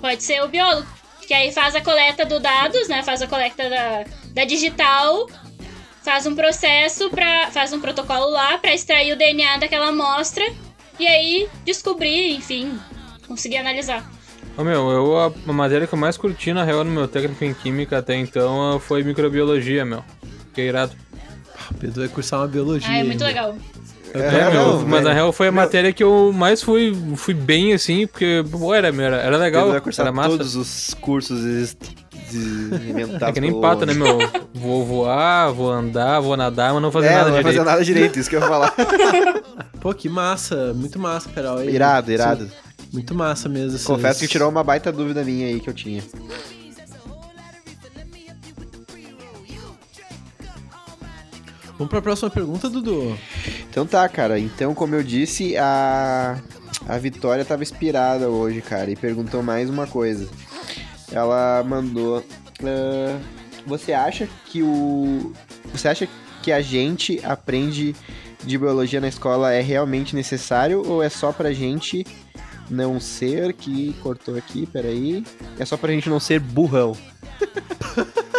Pode 0.00 0.22
ser 0.22 0.42
o 0.42 0.48
biólogo. 0.48 0.86
Que 1.26 1.34
aí 1.34 1.52
faz 1.52 1.76
a 1.76 1.80
coleta 1.80 2.24
dos 2.24 2.40
dados, 2.42 2.88
né? 2.88 3.02
Faz 3.04 3.22
a 3.22 3.28
coleta 3.28 3.70
da, 3.70 4.04
da 4.32 4.44
digital, 4.44 5.28
faz 6.02 6.26
um 6.26 6.34
processo 6.34 7.08
para 7.10 7.50
faz 7.52 7.72
um 7.72 7.80
protocolo 7.80 8.30
lá 8.30 8.58
pra 8.58 8.74
extrair 8.74 9.12
o 9.12 9.16
DNA 9.16 9.58
daquela 9.58 9.88
amostra 9.88 10.44
e 10.98 11.06
aí 11.06 11.48
descobrir, 11.64 12.34
enfim, 12.34 12.76
conseguir 13.28 13.58
analisar. 13.58 14.10
Ô 14.56 14.64
meu, 14.64 14.90
eu, 14.90 15.18
a, 15.18 15.26
a 15.26 15.52
matéria 15.52 15.86
que 15.86 15.94
eu 15.94 15.98
mais 15.98 16.16
curti 16.16 16.52
na 16.52 16.64
real 16.64 16.82
no 16.82 16.90
meu 16.90 17.06
técnico 17.06 17.44
em 17.44 17.54
química 17.54 17.98
até 17.98 18.16
então 18.16 18.80
foi 18.80 19.04
microbiologia, 19.04 19.84
meu. 19.84 20.04
Que 20.54 20.62
irado. 20.62 20.92
O 21.70 21.74
Pedro 21.74 22.00
vai 22.00 22.08
cursar 22.08 22.40
uma 22.40 22.48
biologia. 22.48 22.88
Ah, 22.90 22.98
é 22.98 23.04
muito 23.04 23.22
legal. 23.22 23.54
Eu 24.12 24.20
É, 24.22 24.52
não, 24.54 24.84
mas 24.86 25.04
na 25.04 25.12
real 25.12 25.32
foi 25.32 25.46
a 25.48 25.52
matéria 25.52 25.92
que 25.92 26.02
eu 26.02 26.32
mais 26.32 26.60
fui, 26.60 26.92
fui 27.14 27.32
bem 27.32 27.72
assim, 27.72 28.08
porque, 28.08 28.44
pô, 28.50 28.74
era, 28.74 28.88
era, 28.88 29.16
era 29.18 29.36
legal, 29.36 29.70
vai 29.70 29.80
cursar 29.80 30.04
era 30.06 30.12
massa. 30.12 30.30
todos 30.30 30.56
os 30.56 30.94
cursos 30.94 31.44
ex- 31.44 31.76
de- 32.28 32.90
inventados 32.90 33.28
É 33.28 33.32
que 33.32 33.40
nem 33.40 33.60
pato, 33.60 33.86
né, 33.86 33.94
meu? 33.94 34.18
Vou 34.52 34.84
voar, 34.84 35.52
vou 35.52 35.70
andar, 35.70 36.18
vou 36.18 36.36
nadar, 36.36 36.72
mas 36.72 36.82
não 36.82 36.90
fazer 36.90 37.06
é, 37.06 37.10
nada 37.12 37.22
não 37.30 37.36
direito. 37.36 37.46
fazer 37.56 37.64
nada 37.64 37.84
direito, 37.84 38.18
isso 38.18 38.28
que 38.28 38.34
eu 38.34 38.40
ia 38.40 38.48
falar. 38.48 38.74
Pô, 39.80 39.94
que 39.94 40.08
massa. 40.08 40.74
Muito 40.74 40.98
massa, 40.98 41.28
Carol. 41.28 41.58
Aí, 41.58 41.72
irado, 41.72 42.10
irado. 42.10 42.44
sim, 42.46 42.50
Muito 42.92 43.14
massa 43.14 43.48
mesmo. 43.48 43.76
essas- 43.76 43.86
Confesso 43.86 44.18
que 44.18 44.26
tirou 44.26 44.48
uma 44.48 44.64
baita 44.64 44.90
dúvida 44.90 45.22
minha 45.22 45.46
aí 45.46 45.60
que 45.60 45.70
eu 45.70 45.74
tinha. 45.74 46.02
Vamos 51.80 51.92
pra 51.92 52.02
próxima 52.02 52.28
pergunta, 52.28 52.68
Dudu. 52.68 53.18
Então 53.70 53.86
tá, 53.86 54.06
cara. 54.06 54.38
Então, 54.38 54.74
como 54.74 54.94
eu 54.94 55.02
disse, 55.02 55.56
a, 55.56 56.38
a 56.86 56.98
Vitória 56.98 57.42
tava 57.42 57.62
inspirada 57.62 58.28
hoje, 58.28 58.60
cara, 58.60 58.90
e 58.90 58.94
perguntou 58.94 59.42
mais 59.42 59.70
uma 59.70 59.86
coisa. 59.86 60.28
Ela 61.10 61.64
mandou. 61.64 62.22
ah, 62.62 63.18
você 63.66 63.94
acha 63.94 64.28
que 64.44 64.62
o. 64.62 65.32
Você 65.72 65.88
acha 65.88 66.06
que 66.42 66.52
a 66.52 66.60
gente 66.60 67.18
aprende 67.24 67.96
de 68.44 68.58
biologia 68.58 69.00
na 69.00 69.08
escola 69.08 69.50
é 69.50 69.62
realmente 69.62 70.14
necessário 70.14 70.86
ou 70.86 71.02
é 71.02 71.08
só 71.08 71.32
pra 71.32 71.50
gente 71.50 72.06
não 72.68 73.00
ser. 73.00 73.54
Que 73.54 73.94
cortou 74.02 74.36
aqui, 74.36 74.66
peraí. 74.66 75.24
É 75.58 75.64
só 75.64 75.78
pra 75.78 75.92
gente 75.92 76.10
não 76.10 76.20
ser 76.20 76.40
burrão. 76.40 76.94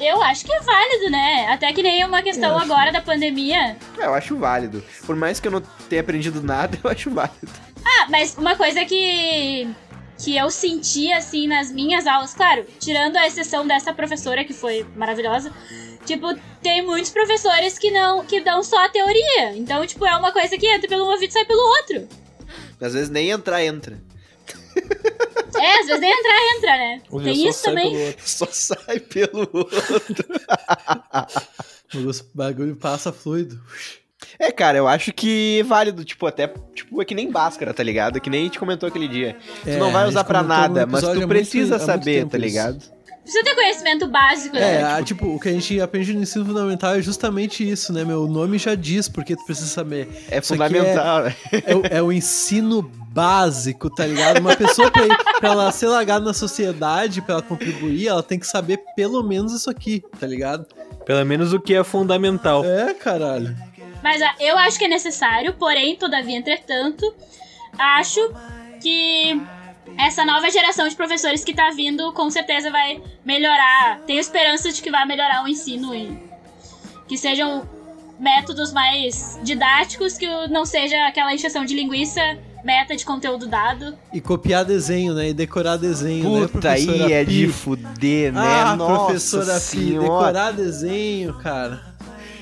Eu 0.00 0.22
acho 0.22 0.44
que 0.44 0.52
é 0.52 0.60
válido, 0.60 1.10
né? 1.10 1.48
Até 1.48 1.72
que 1.72 1.82
nem 1.82 2.04
uma 2.04 2.22
questão 2.22 2.56
acho. 2.56 2.64
agora 2.64 2.92
da 2.92 3.00
pandemia. 3.00 3.76
É, 3.98 4.04
eu 4.04 4.14
acho 4.14 4.36
válido. 4.36 4.82
Por 5.04 5.16
mais 5.16 5.40
que 5.40 5.48
eu 5.48 5.52
não 5.52 5.60
tenha 5.88 6.00
aprendido 6.02 6.42
nada, 6.42 6.78
eu 6.82 6.90
acho 6.90 7.10
válido. 7.10 7.48
Ah, 7.84 8.06
mas 8.08 8.36
uma 8.36 8.56
coisa 8.56 8.84
que 8.84 9.68
que 10.18 10.36
eu 10.36 10.50
senti 10.50 11.12
assim 11.12 11.46
nas 11.46 11.70
minhas 11.70 12.04
aulas, 12.04 12.34
claro, 12.34 12.66
tirando 12.80 13.16
a 13.16 13.26
exceção 13.26 13.64
dessa 13.64 13.94
professora 13.94 14.44
que 14.44 14.52
foi 14.52 14.84
maravilhosa, 14.96 15.52
tipo, 16.04 16.34
tem 16.60 16.84
muitos 16.84 17.10
professores 17.12 17.78
que 17.78 17.90
não 17.92 18.24
que 18.24 18.40
dão 18.40 18.62
só 18.64 18.84
a 18.84 18.88
teoria. 18.88 19.56
Então, 19.56 19.86
tipo, 19.86 20.04
é 20.04 20.16
uma 20.16 20.32
coisa 20.32 20.58
que 20.58 20.66
entra 20.66 20.88
pelo 20.88 21.06
ouvido 21.06 21.30
e 21.30 21.32
sai 21.32 21.44
pelo 21.44 21.60
outro. 21.60 22.08
Às 22.80 22.94
vezes 22.94 23.10
nem 23.10 23.30
entrar, 23.30 23.64
entra. 23.64 24.00
É, 25.90 25.94
às 25.94 26.00
vezes 26.00 26.00
nem 26.00 26.18
entrar, 26.18 26.56
entra, 26.56 26.76
né? 26.76 27.02
Tem 27.24 27.48
isso 27.48 27.62
também. 27.62 28.14
Só 28.24 28.46
sai 28.50 29.00
pelo 29.00 29.48
outro. 29.52 30.26
O 31.94 32.10
bagulho 32.36 32.76
passa 32.76 33.10
fluido. 33.10 33.58
É, 34.38 34.52
cara, 34.52 34.76
eu 34.76 34.86
acho 34.86 35.10
que 35.12 35.60
é 35.60 35.62
válido, 35.62 36.04
tipo, 36.04 36.26
até, 36.26 36.46
tipo, 36.74 37.00
é 37.00 37.04
que 37.04 37.14
nem 37.14 37.30
Bhaskara, 37.30 37.72
tá 37.72 37.82
ligado? 37.82 38.18
É 38.18 38.20
que 38.20 38.28
nem 38.28 38.42
a 38.42 38.44
gente 38.44 38.58
comentou 38.58 38.86
aquele 38.88 39.08
dia. 39.08 39.36
Tu 39.64 39.70
É, 39.70 39.76
não 39.78 39.90
vai 39.90 40.06
usar 40.06 40.22
no 40.24 40.42
nada, 40.42 40.86
mas 40.86 41.02
tu 41.02 41.26
precisa 41.26 41.76
muito- 41.78 41.86
saber, 41.86 42.26
tá 42.26 42.36
isso. 42.38 42.92
Precisa 43.28 43.44
ter 43.44 43.54
conhecimento 43.54 44.08
básico, 44.08 44.56
É, 44.56 44.60
né? 44.60 44.84
a- 44.94 45.02
tipo, 45.02 45.26
o 45.34 45.38
que 45.38 45.50
a 45.50 45.52
gente 45.52 45.78
aprende 45.82 46.14
no 46.14 46.22
ensino 46.22 46.46
fundamental 46.46 46.94
é 46.94 47.02
justamente 47.02 47.68
isso, 47.68 47.92
né, 47.92 48.02
meu? 48.02 48.22
O 48.22 48.26
nome 48.26 48.56
já 48.56 48.74
diz 48.74 49.06
porque 49.06 49.36
tu 49.36 49.44
precisa 49.44 49.66
saber. 49.68 50.08
É 50.30 50.38
Isso 50.38 50.48
fundamental, 50.54 51.24
né? 51.24 51.34
É, 51.66 51.74
o- 51.76 51.82
é 51.98 52.02
o 52.02 52.10
ensino 52.10 52.82
básico, 53.10 53.90
tá 53.90 54.06
ligado? 54.06 54.38
Uma 54.40 54.56
pessoa 54.56 54.90
pra, 54.90 55.06
ir, 55.06 55.16
pra 55.40 55.50
ela 55.50 55.70
ser 55.72 55.88
largada 55.88 56.24
na 56.24 56.32
sociedade, 56.32 57.20
pra 57.20 57.34
ela 57.34 57.42
contribuir, 57.42 58.08
ela 58.08 58.22
tem 58.22 58.38
que 58.38 58.46
saber 58.46 58.80
pelo 58.96 59.22
menos 59.22 59.52
isso 59.52 59.68
aqui, 59.68 60.02
tá 60.18 60.26
ligado? 60.26 60.64
Pelo 61.04 61.22
menos 61.26 61.52
o 61.52 61.60
que 61.60 61.74
é 61.74 61.84
fundamental. 61.84 62.64
É, 62.64 62.94
caralho. 62.94 63.54
Mas 64.02 64.22
eu 64.40 64.56
acho 64.56 64.78
que 64.78 64.86
é 64.86 64.88
necessário, 64.88 65.52
porém, 65.54 65.96
todavia, 65.96 66.36
entretanto, 66.38 67.12
acho 67.78 68.20
que 68.80 69.38
essa 69.96 70.24
nova 70.24 70.50
geração 70.50 70.88
de 70.88 70.94
professores 70.94 71.44
que 71.44 71.54
tá 71.54 71.70
vindo 71.70 72.12
com 72.12 72.30
certeza 72.30 72.70
vai 72.70 73.00
melhorar. 73.24 74.00
Tenho 74.06 74.20
esperança 74.20 74.72
de 74.72 74.82
que 74.82 74.90
vai 74.90 75.06
melhorar 75.06 75.44
o 75.44 75.48
ensino 75.48 75.94
e 75.94 76.18
que 77.06 77.16
sejam 77.16 77.68
métodos 78.18 78.72
mais 78.72 79.38
didáticos, 79.42 80.18
que 80.18 80.26
não 80.48 80.64
seja 80.64 81.06
aquela 81.06 81.32
encheção 81.32 81.64
de 81.64 81.74
linguiça, 81.74 82.20
meta 82.64 82.96
de 82.96 83.04
conteúdo 83.04 83.46
dado. 83.46 83.96
E 84.12 84.20
copiar 84.20 84.64
desenho, 84.64 85.14
né? 85.14 85.30
E 85.30 85.34
decorar 85.34 85.76
desenho, 85.76 86.40
né, 86.40 86.48
Puta, 86.48 86.70
aí 86.70 86.84
professora 86.84 87.14
é 87.14 87.24
de 87.24 87.48
fuder, 87.48 88.32
né? 88.32 88.40
Ah, 88.40 88.76
Nossa 88.76 89.04
professora 89.04 89.60
Pi, 89.60 89.98
decorar 89.98 90.52
desenho, 90.52 91.34
cara. 91.34 91.96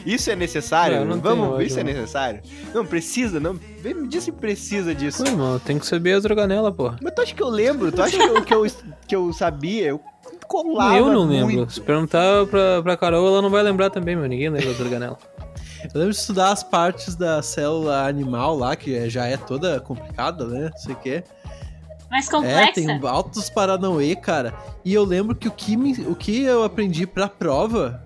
Isso 0.07 0.31
é 0.31 0.37
necessário? 0.37 1.01
Não, 1.01 1.17
não 1.17 1.21
Vamos, 1.21 1.49
ódio, 1.55 1.67
isso 1.67 1.79
é 1.81 1.85
não. 1.85 1.93
necessário? 1.93 2.41
Não, 2.73 2.87
precisa, 2.87 3.41
não. 3.41 3.55
Vem 3.83 3.93
me 3.95 4.09
diz 4.09 4.25
se 4.25 4.33
precisa 4.33 4.95
disso. 4.95 5.23
Pô, 5.25 5.29
irmão, 5.29 5.59
tem 5.59 5.79
que 5.79 5.87
saber 5.87 6.13
as 6.13 6.25
organela, 6.25 6.71
porra. 6.73 6.97
Mas 7.03 7.13
tu 7.15 7.23
acha 7.23 7.35
que 7.35 7.43
eu 7.43 7.49
lembro? 7.49 7.91
Tu 7.93 8.01
acha 8.03 8.17
que 8.17 8.23
eu, 8.23 8.43
que 8.45 8.55
eu, 8.55 8.67
que 9.09 9.17
eu 9.17 9.33
sabia? 9.33 9.87
Eu 9.89 10.01
colava 10.47 10.97
eu 10.97 11.13
não 11.13 11.27
lembro. 11.27 11.53
muito. 11.55 11.73
Se 11.73 11.81
perguntar 11.81 12.47
pra, 12.47 12.83
pra 12.83 12.97
Carol, 12.97 13.27
ela 13.27 13.43
não 13.43 13.51
vai 13.51 13.63
lembrar 13.63 13.91
também, 13.91 14.15
meu. 14.17 14.29
Ninguém 14.29 14.49
lembra 14.49 14.69
das 14.71 14.81
organela. 14.81 15.19
Eu 15.95 16.01
lembro 16.01 16.13
de 16.15 16.19
estudar 16.19 16.51
as 16.53 16.65
partes 16.65 17.15
da 17.15 17.41
célula 17.43 18.09
animal 18.09 18.57
lá, 18.57 18.75
que 18.75 18.97
é- 18.97 19.09
já 19.09 19.27
é 19.27 19.37
toda 19.37 19.79
complicada, 19.79 20.45
né? 20.47 20.71
Não 20.73 20.79
sei 20.79 20.95
o 20.95 20.97
quê. 20.97 21.23
Mais 22.11 22.27
É, 22.27 22.31
complexa. 22.31 22.73
tem 22.73 23.01
altos 23.07 23.51
paranauê, 23.51 24.17
cara. 24.17 24.53
E 24.85 24.93
eu 24.95 25.05
lembro 25.05 25.37
que 25.37 25.47
o 25.47 25.51
que, 25.51 25.77
me- 25.77 26.07
o 26.09 26.15
que 26.17 26.43
eu 26.43 26.65
aprendi 26.65 27.07
pra 27.07 27.29
prova 27.29 28.03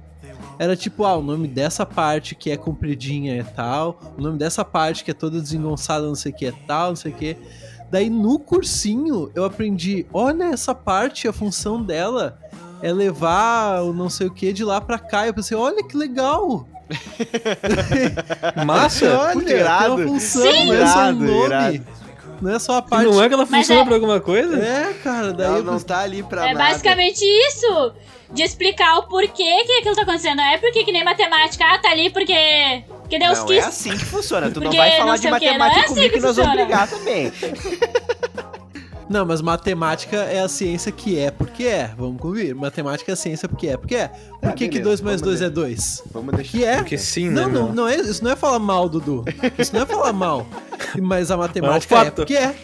era 0.62 0.76
tipo, 0.76 1.06
ah, 1.06 1.16
o 1.16 1.22
nome 1.22 1.48
dessa 1.48 1.86
parte 1.86 2.34
que 2.34 2.50
é 2.50 2.56
compridinha 2.56 3.40
é 3.40 3.42
tal, 3.42 3.98
o 4.18 4.20
nome 4.20 4.36
dessa 4.36 4.62
parte 4.62 5.02
que 5.02 5.10
é 5.10 5.14
toda 5.14 5.40
desengonçada, 5.40 6.06
não 6.06 6.14
sei 6.14 6.32
o 6.32 6.34
que 6.34 6.44
é 6.44 6.52
tal, 6.66 6.90
não 6.90 6.96
sei 6.96 7.12
o 7.12 7.14
que. 7.14 7.34
Daí 7.90 8.10
no 8.10 8.38
cursinho 8.38 9.30
eu 9.34 9.44
aprendi, 9.46 10.06
olha 10.12 10.44
essa 10.52 10.74
parte, 10.74 11.26
a 11.26 11.32
função 11.32 11.82
dela 11.82 12.38
é 12.82 12.92
levar 12.92 13.80
o 13.82 13.94
não 13.94 14.10
sei 14.10 14.26
o 14.26 14.34
que 14.34 14.52
de 14.52 14.62
lá 14.62 14.80
pra 14.82 14.98
cá. 14.98 15.26
Eu 15.26 15.32
pensei, 15.32 15.56
olha 15.56 15.82
que 15.82 15.96
legal! 15.96 16.68
Massa! 18.66 19.18
olha, 19.18 19.32
puta, 19.32 19.46
tem 19.46 19.56
irado. 19.56 19.94
uma 19.94 20.06
função, 20.08 20.42
Sim! 20.52 20.66
não 20.66 20.74
é 20.74 20.86
só 20.86 20.98
um 20.98 21.02
Irado, 21.02 21.18
nome. 21.24 21.44
irado. 21.46 21.86
Não 22.40 22.50
é 22.52 22.58
só 22.58 22.74
a 22.76 22.78
E 22.78 22.82
parte. 22.88 23.04
não 23.10 23.22
é 23.22 23.28
que 23.28 23.34
ela 23.34 23.46
Mas 23.48 23.60
funciona 23.60 23.80
é- 23.82 23.84
pra 23.84 23.94
alguma 23.94 24.20
coisa? 24.20 24.56
É, 24.58 24.92
cara, 25.02 25.32
daí 25.32 25.46
Ela 25.46 25.58
eu 25.58 25.64
não 25.64 25.78
tá 25.78 25.98
ali 26.00 26.22
pra 26.22 26.48
É 26.48 26.54
nada. 26.54 26.70
basicamente 26.70 27.22
isso. 27.22 27.92
De 28.32 28.42
explicar 28.42 28.98
o 28.98 29.02
porquê 29.04 29.64
que 29.64 29.72
aquilo 29.78 29.94
tá 29.96 30.02
acontecendo. 30.02 30.36
Não 30.36 30.44
é 30.44 30.58
porque 30.58 30.84
que 30.84 30.92
nem 30.92 31.04
matemática. 31.04 31.64
Ah, 31.64 31.78
tá 31.78 31.90
ali 31.90 32.10
porque. 32.10 32.84
Porque 33.00 33.18
Deus 33.18 33.38
Não 33.38 33.46
quis. 33.46 33.56
é 33.56 33.60
assim 33.66 33.90
que 33.90 34.04
funciona. 34.04 34.50
Tu 34.50 34.60
não 34.60 34.70
vai 34.70 34.92
falar 34.92 35.06
não 35.06 35.14
de 35.16 35.22
quê, 35.22 35.30
matemática 35.30 35.58
não 35.58 35.66
é 35.66 35.84
assim 35.84 35.94
comigo 35.94 36.08
que 36.12 36.20
que 36.20 36.26
nós 36.26 36.36
vamos 36.36 36.52
brigar 36.52 36.88
também. 36.88 37.32
Não, 39.10 39.26
mas 39.26 39.42
matemática 39.42 40.18
é 40.18 40.38
a 40.40 40.46
ciência 40.48 40.92
que 40.92 41.18
é 41.18 41.32
porque 41.32 41.64
é. 41.64 41.90
Vamos 41.98 42.22
convir. 42.22 42.54
Matemática 42.54 43.10
é 43.10 43.14
a 43.14 43.16
ciência 43.16 43.48
porque 43.48 43.66
é 43.66 43.76
porque 43.76 43.96
é. 43.96 44.06
Por 44.06 44.38
Tá, 44.40 44.52
que, 44.52 44.68
que 44.68 44.78
beleza, 44.78 44.84
2 44.84 45.00
mais 45.00 45.20
vamos 45.20 45.40
2 45.40 45.42
é 45.42 45.44
ver. 45.46 45.50
2? 45.50 46.02
Vamos 46.12 46.34
deixar. 46.36 46.50
Que 46.52 46.64
é. 46.64 46.76
Porque 46.76 46.96
sim, 46.96 47.28
né, 47.28 47.42
Não, 47.42 47.48
não, 47.48 47.72
não 47.72 47.88
é, 47.88 47.96
isso 47.96 48.22
não 48.22 48.30
é 48.30 48.36
falar 48.36 48.60
mal, 48.60 48.88
Dudu. 48.88 49.24
Isso 49.58 49.74
não 49.74 49.82
é 49.82 49.86
falar 49.86 50.12
mal. 50.12 50.46
Mas 51.02 51.32
a 51.32 51.36
matemática 51.36 51.92
É 51.92 51.98
um 51.98 52.02
é, 52.02 52.10
porque 52.12 52.36
é. 52.36 52.54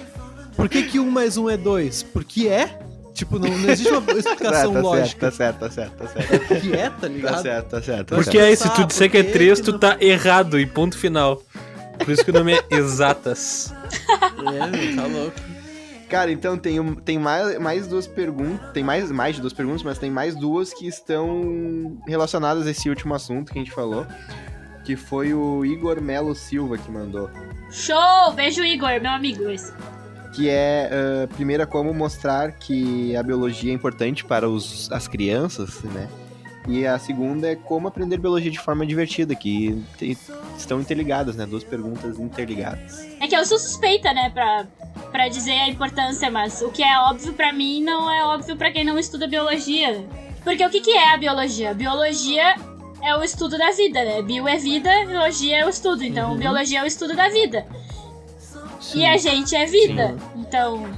Por 0.55 0.69
que, 0.69 0.85
que 0.85 1.01
1 1.01 1.11
mais 1.11 1.37
1 1.37 1.51
é 1.51 1.57
2? 1.57 2.03
Porque 2.05 2.47
é. 2.47 2.79
Tipo, 3.17 3.39
não, 3.39 3.49
não 3.49 3.71
existe 3.71 3.91
uma 3.93 4.03
Tá, 4.07 4.13
explicação 4.13 4.51
tá 4.51 4.61
certo, 4.61 4.83
lógica. 4.83 5.21
tá 5.31 5.37
certo, 5.37 5.59
tá 5.59 5.71
certo, 5.71 5.93
tá 5.97 6.07
certo. 6.07 6.47
Porque 6.49 6.73
é, 6.73 6.91
tá 6.91 6.97
Tá 7.01 7.09
ligado? 7.09 7.43
certo, 7.43 7.69
tá 7.71 7.83
certo. 7.83 8.07
tá 8.09 8.17
Porque 8.17 8.39
certo. 8.39 8.45
aí, 8.49 8.57
se 8.57 8.69
tu 8.75 8.83
Ah, 8.83 8.85
disser 8.87 9.11
que 9.11 9.17
é 9.19 9.23
por 9.23 9.27
que 9.33 9.39
3, 9.39 9.59
que 9.61 9.65
tu 9.65 9.79
tá 9.79 9.97
errado 10.01 10.61
e 10.61 10.67
ponto 10.67 10.97
final. 10.99 11.43
Por 11.99 12.11
isso 12.11 12.23
que 12.25 12.31
o 12.31 12.35
nome 12.35 12.53
é 12.53 12.63
Exatas. 12.77 13.75
É, 14.39 14.67
meu, 14.67 14.97
tá 14.97 15.07
louco. 15.09 15.41
Cara, 16.11 16.31
então 16.31 16.57
tem, 16.57 16.79
um- 16.79 16.95
tem 16.95 17.19
mais, 17.19 17.59
mais 17.59 17.87
duas 17.89 18.07
perguntas. 18.07 18.71
Tem 18.73 18.85
mais, 18.85 19.11
mais 19.11 19.35
de 19.35 19.41
duas 19.41 19.53
perguntas, 19.53 19.83
mas 19.83 19.99
tem 19.99 20.11
mais 20.11 20.37
duas 20.37 20.73
que 20.75 20.87
estão 20.87 21.99
relacionadas 22.07 22.67
a 22.67 22.71
esse 22.71 22.89
último 22.89 23.15
assunto 23.15 23.51
que 23.51 23.59
a 23.59 23.63
gente 23.63 23.73
falou. 23.73 24.07
Que 24.85 24.95
foi 24.95 25.35
o 25.35 25.65
Igor 25.65 26.01
Melo 26.01 26.33
Silva 26.35 26.79
que 26.79 26.89
mandou. 26.91 27.29
Show! 27.73 28.31
Beijo, 28.37 28.63
Igor, 28.63 29.01
meu 29.01 29.11
amigo 29.11 29.49
esse. 29.51 29.73
Que 30.35 30.49
é, 30.51 30.91
ah, 30.93 31.29
primeiro, 31.35 31.63
é 31.63 31.67
como 31.67 31.93
mostrar 31.95 32.53
que 32.53 33.17
a 33.17 33.23
biologia 33.23 33.71
é 33.73 33.75
importante 33.75 34.25
para 34.25 34.49
os, 34.49 34.91
as 34.93 35.09
crianças, 35.09 35.83
né? 35.85 36.09
E 36.69 36.85
a 36.87 36.99
segunda 36.99 37.49
é 37.53 37.55
como 37.55 37.87
aprender 37.87 38.17
biologia 38.19 38.51
de 38.51 38.59
forma 38.59 38.85
divertida, 38.85 39.35
que 39.37 39.81
te- 39.97 40.19
estão 40.59 40.81
interligadas, 40.81 41.37
né? 41.37 41.47
Duas 41.47 41.63
perguntas 41.63 42.19
interligadas. 42.19 43.07
É 43.21 43.29
que 43.29 43.37
eu 43.37 43.47
sou 43.47 43.57
suspeita, 43.59 44.13
né, 44.13 44.31
pra, 44.31 44.67
pra 45.13 45.29
dizer 45.29 45.53
a 45.53 45.69
importância, 45.69 46.29
mas 46.29 46.61
o 46.63 46.71
que 46.71 46.83
é 46.83 46.99
óbvio 47.03 47.33
pra 47.35 47.53
mim 47.53 47.83
não 47.85 48.11
é 48.13 48.25
óbvio 48.25 48.57
pra 48.57 48.73
quem 48.73 48.85
não 48.85 48.99
estuda 48.99 49.29
biologia. 49.29 50.05
Porque 50.43 50.65
o 50.67 50.69
que, 50.71 50.81
que 50.81 50.91
é 50.91 51.15
a 51.15 51.17
biologia? 51.17 51.73
Biologia 51.73 52.57
é 53.01 53.15
o 53.17 53.23
estudo 53.23 53.57
da 53.57 53.71
vida, 53.71 54.05
né? 54.05 54.21
Bio 54.23 54.49
é 54.49 54.57
vida, 54.57 54.91
biologia 55.07 55.59
é 55.59 55.65
o 55.67 55.69
estudo. 55.69 56.03
Então, 56.03 56.33
Uhum. 56.33 56.37
biologia 56.37 56.81
é 56.81 56.83
o 56.83 56.87
estudo 56.87 57.15
da 57.15 57.29
vida. 57.29 57.65
Sim. 58.87 59.01
E 59.01 59.07
a 59.07 59.17
gente 59.17 59.55
é 59.55 59.67
vida. 59.67 60.17
Então, 60.37 60.89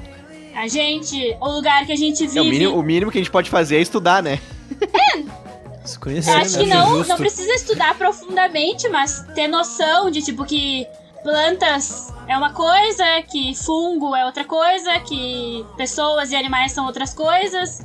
a 0.54 0.68
gente, 0.68 1.36
o 1.40 1.48
lugar 1.48 1.86
que 1.86 1.92
a 1.92 1.96
gente 1.96 2.26
vive. 2.26 2.38
É, 2.38 2.42
o, 2.42 2.44
mínimo, 2.44 2.78
o 2.78 2.82
mínimo 2.82 3.10
que 3.10 3.18
a 3.18 3.20
gente 3.20 3.30
pode 3.30 3.48
fazer 3.48 3.76
é 3.76 3.80
estudar, 3.80 4.22
né? 4.22 4.38
Se 5.84 5.96
Eu 5.96 6.00
conhecer, 6.02 6.30
acho 6.32 6.58
né? 6.58 6.64
que 6.64 6.68
não, 6.68 7.02
não 7.04 7.16
precisa 7.16 7.50
estudar 7.54 7.96
profundamente, 7.96 8.88
mas 8.90 9.24
ter 9.34 9.48
noção 9.48 10.10
de 10.10 10.20
tipo 10.20 10.44
que 10.44 10.86
plantas 11.22 12.12
é 12.26 12.36
uma 12.36 12.52
coisa, 12.52 13.04
que 13.22 13.54
fungo 13.54 14.14
é 14.14 14.26
outra 14.26 14.44
coisa, 14.44 15.00
que 15.00 15.64
pessoas 15.78 16.30
e 16.30 16.36
animais 16.36 16.72
são 16.72 16.84
outras 16.84 17.14
coisas. 17.14 17.82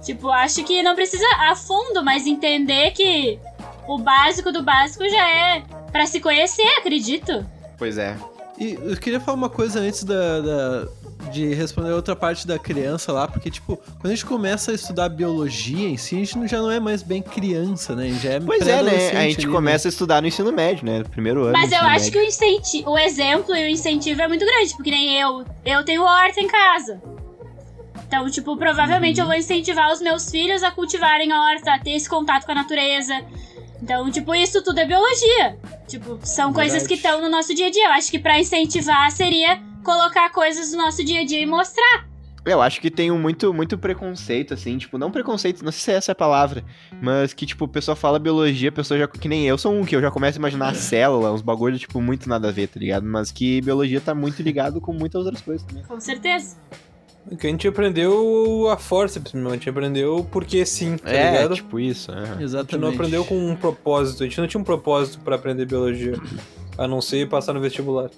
Tipo, 0.00 0.30
acho 0.30 0.62
que 0.62 0.80
não 0.80 0.94
precisa 0.94 1.26
a 1.40 1.56
fundo, 1.56 2.04
mas 2.04 2.24
entender 2.24 2.92
que 2.92 3.40
o 3.88 3.98
básico 3.98 4.52
do 4.52 4.62
básico 4.62 5.08
já 5.08 5.28
é 5.28 5.62
pra 5.90 6.06
se 6.06 6.20
conhecer, 6.20 6.68
acredito. 6.78 7.44
Pois 7.76 7.98
é. 7.98 8.16
E 8.60 8.74
eu 8.74 8.96
queria 8.98 9.18
falar 9.18 9.36
uma 9.38 9.48
coisa 9.48 9.80
antes 9.80 10.04
da, 10.04 10.40
da- 10.40 10.88
de 11.32 11.54
responder 11.54 11.90
a 11.92 11.94
outra 11.96 12.14
parte 12.14 12.46
da 12.46 12.58
criança 12.58 13.10
lá, 13.12 13.26
porque, 13.26 13.50
tipo, 13.50 13.76
quando 13.76 14.06
a 14.06 14.10
gente 14.10 14.26
começa 14.26 14.70
a 14.70 14.74
estudar 14.74 15.08
biologia 15.08 15.88
em 15.88 15.96
si, 15.96 16.16
a 16.16 16.18
gente 16.18 16.36
não- 16.38 16.46
já 16.46 16.58
não 16.58 16.70
é 16.70 16.78
mais 16.78 17.02
bem 17.02 17.22
criança, 17.22 17.94
né? 17.96 18.04
A 18.04 18.08
gente 18.08 18.22
Já 18.22 18.30
é 18.32 18.40
Pois 18.40 18.66
é, 18.68 18.82
né? 18.82 19.10
A 19.12 19.22
gente 19.22 19.44
ali, 19.44 19.46
começa 19.52 19.88
a 19.88 19.90
estudar 19.90 20.20
no 20.20 20.28
ensino 20.28 20.52
médio, 20.52 20.84
né? 20.84 21.02
Primeiro 21.10 21.44
ano. 21.44 21.52
Mas 21.52 21.72
eu 21.72 21.78
acho 21.78 22.06
médio. 22.06 22.12
que 22.12 22.18
o, 22.18 22.22
incenti 22.22 22.84
o 22.86 22.98
exemplo 22.98 23.56
e 23.56 23.64
o 23.64 23.68
incentivo 23.68 24.20
é 24.20 24.28
muito 24.28 24.44
grande, 24.44 24.74
porque 24.76 24.90
nem 24.90 25.18
eu. 25.18 25.44
Eu 25.64 25.82
tenho 25.84 26.02
horta 26.02 26.40
em 26.40 26.46
casa. 26.48 27.00
Então, 28.06 28.28
tipo, 28.28 28.56
provavelmente 28.56 29.20
eu 29.20 29.26
vou 29.26 29.34
incentivar 29.34 29.90
os 29.92 30.00
meus 30.02 30.30
filhos 30.30 30.62
a 30.62 30.70
cultivarem 30.70 31.30
a 31.32 31.40
horta, 31.40 31.74
a 31.74 31.78
ter 31.78 31.92
esse 31.92 32.08
contato 32.08 32.44
com 32.44 32.52
a 32.52 32.56
natureza. 32.56 33.14
Então, 33.82 34.10
tipo, 34.10 34.34
isso 34.34 34.62
tudo 34.62 34.78
é 34.78 34.84
biologia. 34.84 35.58
Tipo, 35.88 36.18
são 36.22 36.52
coisas 36.52 36.82
Verdade. 36.82 36.88
que 36.88 36.94
estão 36.94 37.20
no 37.20 37.30
nosso 37.30 37.54
dia 37.54 37.68
a 37.68 37.70
dia. 37.70 37.86
Eu 37.86 37.92
acho 37.92 38.10
que 38.10 38.18
pra 38.18 38.38
incentivar 38.38 39.10
seria 39.10 39.60
colocar 39.82 40.30
coisas 40.30 40.72
no 40.72 40.78
nosso 40.78 41.04
dia 41.04 41.20
a 41.22 41.24
dia 41.24 41.40
e 41.40 41.46
mostrar. 41.46 42.10
Eu 42.44 42.62
acho 42.62 42.80
que 42.80 42.90
tem 42.90 43.10
um 43.10 43.18
muito, 43.18 43.52
muito 43.52 43.76
preconceito, 43.76 44.54
assim, 44.54 44.78
tipo, 44.78 44.96
não 44.96 45.10
preconceito, 45.10 45.62
não 45.62 45.70
sei 45.70 45.80
se 45.80 45.92
é 45.92 45.94
essa 45.96 46.12
a 46.12 46.14
palavra, 46.14 46.64
mas 47.00 47.34
que, 47.34 47.44
tipo, 47.44 47.66
a 47.66 47.68
pessoa 47.68 47.94
fala 47.94 48.18
biologia, 48.18 48.70
a 48.70 48.72
pessoa 48.72 48.98
já, 48.98 49.06
que 49.06 49.28
nem 49.28 49.46
eu 49.46 49.58
sou 49.58 49.74
um, 49.74 49.84
que 49.84 49.94
eu 49.94 50.00
já 50.00 50.10
começo 50.10 50.38
a 50.38 50.40
imaginar 50.40 50.70
a 50.70 50.74
célula, 50.74 51.32
uns 51.32 51.42
bagulho, 51.42 51.78
tipo, 51.78 52.00
muito 52.00 52.28
nada 52.30 52.48
a 52.48 52.52
ver, 52.52 52.68
tá 52.68 52.80
ligado? 52.80 53.04
Mas 53.04 53.30
que 53.30 53.60
biologia 53.60 54.00
tá 54.00 54.14
muito 54.14 54.42
ligado 54.42 54.80
com 54.80 54.92
muitas 54.92 55.26
outras 55.26 55.42
coisas 55.42 55.66
também. 55.66 55.84
Com 55.84 56.00
certeza. 56.00 56.56
Que 57.38 57.46
a 57.46 57.50
gente 57.50 57.68
aprendeu 57.68 58.68
a 58.70 58.76
força, 58.76 59.20
a 59.24 59.50
gente 59.52 59.68
aprendeu 59.70 60.26
porque 60.32 60.66
sim, 60.66 60.96
tá 60.96 61.10
é, 61.10 61.32
ligado? 61.32 61.54
tipo 61.54 61.78
isso, 61.78 62.10
é. 62.10 62.22
A 62.22 62.26
gente 62.26 62.42
Exatamente. 62.42 62.78
não 62.84 62.88
aprendeu 62.92 63.24
com 63.24 63.38
um 63.50 63.54
propósito, 63.54 64.22
a 64.22 64.26
gente 64.26 64.40
não 64.40 64.48
tinha 64.48 64.60
um 64.60 64.64
propósito 64.64 65.20
pra 65.20 65.36
aprender 65.36 65.64
biologia, 65.64 66.14
a 66.76 66.88
não 66.88 67.00
ser 67.00 67.28
passar 67.28 67.52
no 67.52 67.60
vestibular. 67.60 68.10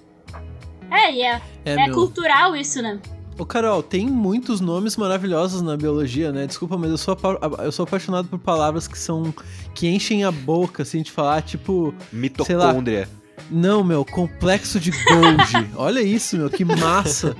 É, 0.89 1.11
e 1.13 1.21
é, 1.21 1.41
É, 1.65 1.73
é 1.73 1.85
meu. 1.85 1.93
cultural 1.93 2.55
isso, 2.55 2.81
né? 2.81 2.99
Ô, 3.37 3.45
Carol, 3.45 3.81
tem 3.81 4.05
muitos 4.07 4.61
nomes 4.61 4.95
maravilhosos 4.95 5.61
na 5.61 5.75
biologia, 5.75 6.31
né? 6.31 6.45
Desculpa, 6.45 6.77
mas 6.77 6.91
eu 6.91 6.97
sou, 6.97 7.13
apa- 7.13 7.63
eu 7.63 7.71
sou 7.71 7.83
apaixonado 7.83 8.27
por 8.27 8.37
palavras 8.39 8.87
que 8.87 8.97
são. 8.97 9.33
que 9.73 9.87
enchem 9.87 10.23
a 10.23 10.31
boca, 10.31 10.83
assim, 10.83 11.01
de 11.01 11.11
falar, 11.11 11.41
tipo. 11.41 11.93
Mitocôndria. 12.11 13.09
Não, 13.49 13.83
meu, 13.83 14.05
complexo 14.05 14.79
de 14.79 14.91
Golgi. 14.91 15.67
Olha 15.75 15.99
isso, 16.01 16.37
meu, 16.37 16.47
que 16.49 16.63
massa. 16.63 17.35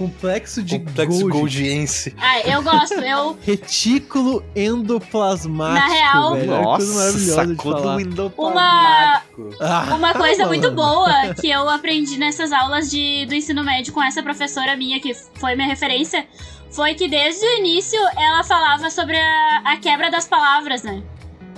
Complexo 0.00 0.62
de 0.62 0.78
Complexo 0.78 1.20
Golgi. 1.20 1.38
golgiense. 1.38 2.14
Ah, 2.18 2.40
eu 2.40 2.62
gosto. 2.62 2.94
Eu, 2.94 3.36
Retículo 3.44 4.42
endoplasmático, 4.56 5.88
Na 5.88 5.92
real- 5.94 6.34
velho. 6.34 6.46
Coisa 6.48 6.62
Nossa, 6.62 6.94
maravilhosa 6.94 7.46
de 7.46 7.54
sacou 7.56 7.72
falar. 7.72 7.94
do 7.96 8.00
endoplasmático. 8.00 9.50
Ah, 9.60 9.94
Uma 9.94 10.14
coisa 10.14 10.46
muito 10.46 10.64
mano. 10.72 10.76
boa 10.76 11.34
que 11.34 11.50
eu 11.50 11.68
aprendi 11.68 12.16
nessas 12.18 12.50
aulas 12.50 12.90
de, 12.90 13.26
do 13.26 13.34
ensino 13.34 13.62
médio 13.62 13.92
com 13.92 14.02
essa 14.02 14.22
professora 14.22 14.74
minha, 14.74 14.98
que 15.00 15.12
foi 15.34 15.54
minha 15.54 15.68
referência, 15.68 16.26
foi 16.70 16.94
que 16.94 17.06
desde 17.06 17.44
o 17.44 17.58
início 17.58 18.00
ela 18.16 18.42
falava 18.42 18.88
sobre 18.88 19.18
a, 19.18 19.62
a 19.66 19.76
quebra 19.76 20.10
das 20.10 20.26
palavras, 20.26 20.82
né? 20.82 21.02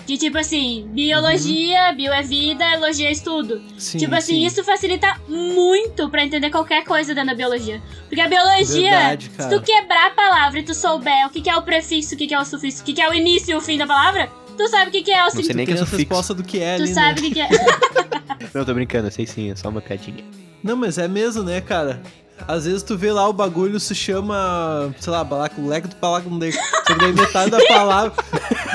De 0.07 0.19
tipo 0.19 0.37
assim, 0.37 0.87
biologia, 0.93 1.93
bio 1.93 2.13
é 2.13 2.23
vida, 2.23 2.65
elogia 2.75 3.09
é 3.09 3.13
estudo. 3.13 3.63
Sim, 3.79 3.99
tipo 3.99 4.15
assim, 4.15 4.35
sim. 4.35 4.47
isso 4.47 4.65
facilita 4.65 5.17
muito 5.29 6.09
pra 6.11 6.25
entender 6.25 6.51
qualquer 6.51 6.85
coisa 6.85 7.15
dentro 7.15 7.31
da 7.31 7.37
biologia. 7.37 7.81
Porque 8.09 8.21
a 8.21 8.29
biologia, 8.29 8.91
Verdade, 8.91 9.25
se 9.27 9.31
cara. 9.31 9.51
tu 9.51 9.63
quebrar 9.65 10.07
a 10.09 10.11
palavra 10.11 10.59
e 10.59 10.63
tu 10.65 10.75
souber 10.75 11.27
o 11.27 11.31
que, 11.31 11.41
que 11.41 11.49
é 11.49 11.57
o 11.57 11.63
prefixo, 11.63 12.15
o 12.15 12.19
que, 12.19 12.27
que 12.27 12.35
é 12.35 12.41
o 12.41 12.45
sufixo, 12.45 12.83
o 12.83 12.85
que, 12.85 12.93
que 12.95 13.01
é 13.01 13.09
o 13.09 13.15
início 13.15 13.53
e 13.53 13.55
o 13.55 13.61
fim 13.61 13.79
da 13.79 13.87
palavra, 13.87 14.29
tu 14.59 14.69
sabe 14.69 14.89
o 14.89 14.93
que, 14.93 15.03
que 15.03 15.13
é 15.13 15.21
o 15.21 15.25
Não 15.25 15.31
sei 15.31 15.43
significado. 15.45 15.57
nem 15.59 15.67
que 15.67 15.73
é 15.73 15.77
sufixo. 15.77 15.97
resposta 15.99 16.35
do 16.35 16.43
que 16.43 16.59
é 16.61 16.77
Tu 16.77 16.83
ali, 16.83 16.95
sabe 16.95 17.21
né? 17.23 17.29
o 17.29 17.31
que, 17.31 17.31
que 17.35 17.41
é. 17.41 17.49
Não, 18.55 18.65
tô 18.65 18.75
brincando, 18.75 19.07
eu 19.07 19.13
sei 19.13 19.27
sim, 19.27 19.51
é 19.51 19.57
só 19.57 19.69
uma 19.69 19.81
piadinha. 19.81 20.25
Não, 20.63 20.77
mas 20.77 20.99
é 20.99 21.07
mesmo, 21.09 21.43
né, 21.43 21.61
cara? 21.61 22.03
Às 22.47 22.65
vezes 22.65 22.83
tu 22.83 22.97
vê 22.97 23.13
lá 23.13 23.29
o 23.29 23.33
bagulho 23.33 23.79
se 23.81 23.95
chama, 23.95 24.95
sei 25.01 25.13
lá, 25.13 25.23
balaculeco 25.25 25.89
do 25.89 25.97
balacundeco. 25.97 26.57
Só 26.87 26.95
que 26.95 26.99
daí 27.01 27.13
metade 27.13 27.51
da 27.51 27.59
palavra. 27.67 28.13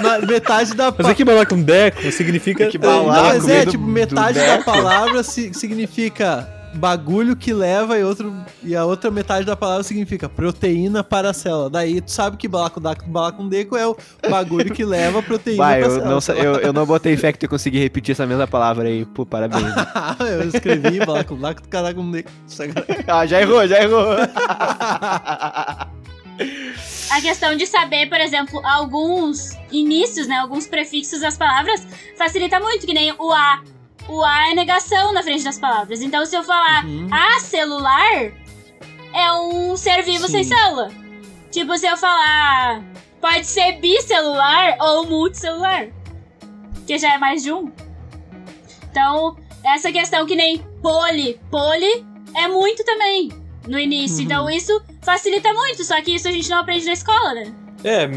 na- 0.02 0.20
metade 0.20 0.74
da 0.74 0.94
Mas 0.98 1.08
aqui 1.08 1.24
balaco 1.24 1.56
um 1.56 1.64
deco 1.64 2.12
significa... 2.12 2.68
Que 2.68 2.78
Não, 2.78 3.06
balaco 3.06 3.28
mas 3.28 3.48
é, 3.50 3.66
do- 3.66 3.72
tipo, 3.72 3.84
do 3.86 3.90
metade 3.92 4.40
da 4.40 4.64
palavra 4.64 5.24
si- 5.24 5.54
significa 5.54 6.48
bagulho 6.76 7.36
que 7.36 7.54
leva 7.54 7.98
e, 7.98 8.04
outro, 8.04 8.34
e 8.64 8.76
a 8.76 8.86
outra 8.86 9.10
metade 9.10 9.46
da 9.46 9.56
palavra 9.56 9.84
significa 9.84 10.30
proteína 10.30 11.04
para 11.04 11.30
a 11.32 11.34
célula. 11.34 11.70
Daí 11.70 12.02
tu 12.02 12.12
sabe 12.12 12.38
que 12.38 12.48
balacudaco 12.48 13.04
do 13.06 13.12
balacundeco 13.12 13.76
é 13.76 13.88
o 13.88 13.98
bagulho 14.30 14.74
que 14.74 14.86
leva 14.86 15.20
a 15.20 15.24
proteína 15.24 15.64
Vai, 15.64 15.80
para 15.80 15.88
a 15.88 15.90
eu 15.90 16.22
célula. 16.22 16.44
não, 16.44 16.54
eu, 16.54 16.60
eu 16.60 16.74
não 16.74 16.86
botei 16.86 17.16
fé 17.18 17.32
que 17.32 17.40
tu 17.40 17.48
conseguir 17.48 17.80
repetir 17.80 18.14
essa 18.14 18.26
mesma 18.26 18.48
palavra 18.48 18.88
aí. 18.88 19.06
Pô, 19.06 19.26
parabéns. 19.26 19.64
eu 20.20 20.48
escrevi 20.48 21.00
balacudaco 21.06 21.62
do 21.62 21.68
balacundeco. 21.68 22.30
ah, 23.08 23.26
já 23.26 23.42
errou, 23.42 23.68
já 23.68 23.82
errou. 23.82 24.16
A 27.10 27.22
questão 27.22 27.56
de 27.56 27.66
saber, 27.66 28.08
por 28.10 28.20
exemplo, 28.20 28.62
alguns 28.64 29.58
inícios, 29.72 30.28
né, 30.28 30.36
alguns 30.36 30.68
prefixos 30.68 31.22
das 31.22 31.38
palavras, 31.38 31.88
facilita 32.18 32.60
muito, 32.60 32.86
que 32.86 32.94
nem 32.94 33.12
o 33.18 33.32
A. 33.32 33.62
O 34.08 34.24
A 34.24 34.52
é 34.52 34.54
negação 34.56 35.14
na 35.14 35.22
frente 35.22 35.44
das 35.44 35.60
palavras. 35.60 36.02
Então, 36.02 36.26
se 36.26 36.36
eu 36.36 36.44
falar 36.44 36.86
Uhum. 36.86 37.08
acelular, 37.36 38.32
é 39.14 39.32
um 39.34 39.76
ser 39.76 40.02
vivo 40.04 40.28
sem 40.28 40.44
Sim. 40.44 40.56
célula. 40.56 40.90
Tipo, 41.52 41.78
se 41.78 41.88
eu 41.88 41.98
falar 41.98 42.84
pode 43.20 43.46
ser 43.46 43.80
bicelular 43.80 44.78
ou 44.80 45.06
multicelular, 45.06 45.88
que 46.86 46.98
já 46.98 47.16
é 47.16 47.18
mais 47.18 47.44
de 47.44 47.52
um. 47.52 47.72
Então, 48.90 49.36
essa 49.64 49.92
questão 49.92 50.26
que 50.26 50.36
nem 50.36 50.60
poli, 50.82 51.40
poli 51.52 52.06
é 52.36 52.48
muito 52.48 52.84
também 52.86 53.30
no 53.68 53.78
início. 53.78 54.20
Uhum. 54.20 54.24
Então, 54.24 54.50
isso 54.50 54.82
facilita 55.02 55.52
muito, 55.54 55.84
só 55.84 56.02
que 56.02 56.16
isso 56.16 56.28
a 56.28 56.32
gente 56.32 56.50
não 56.50 56.60
aprende 56.60 56.86
na 56.86 56.94
escola, 56.94 57.34
né? 57.34 57.54
É, 57.84 58.08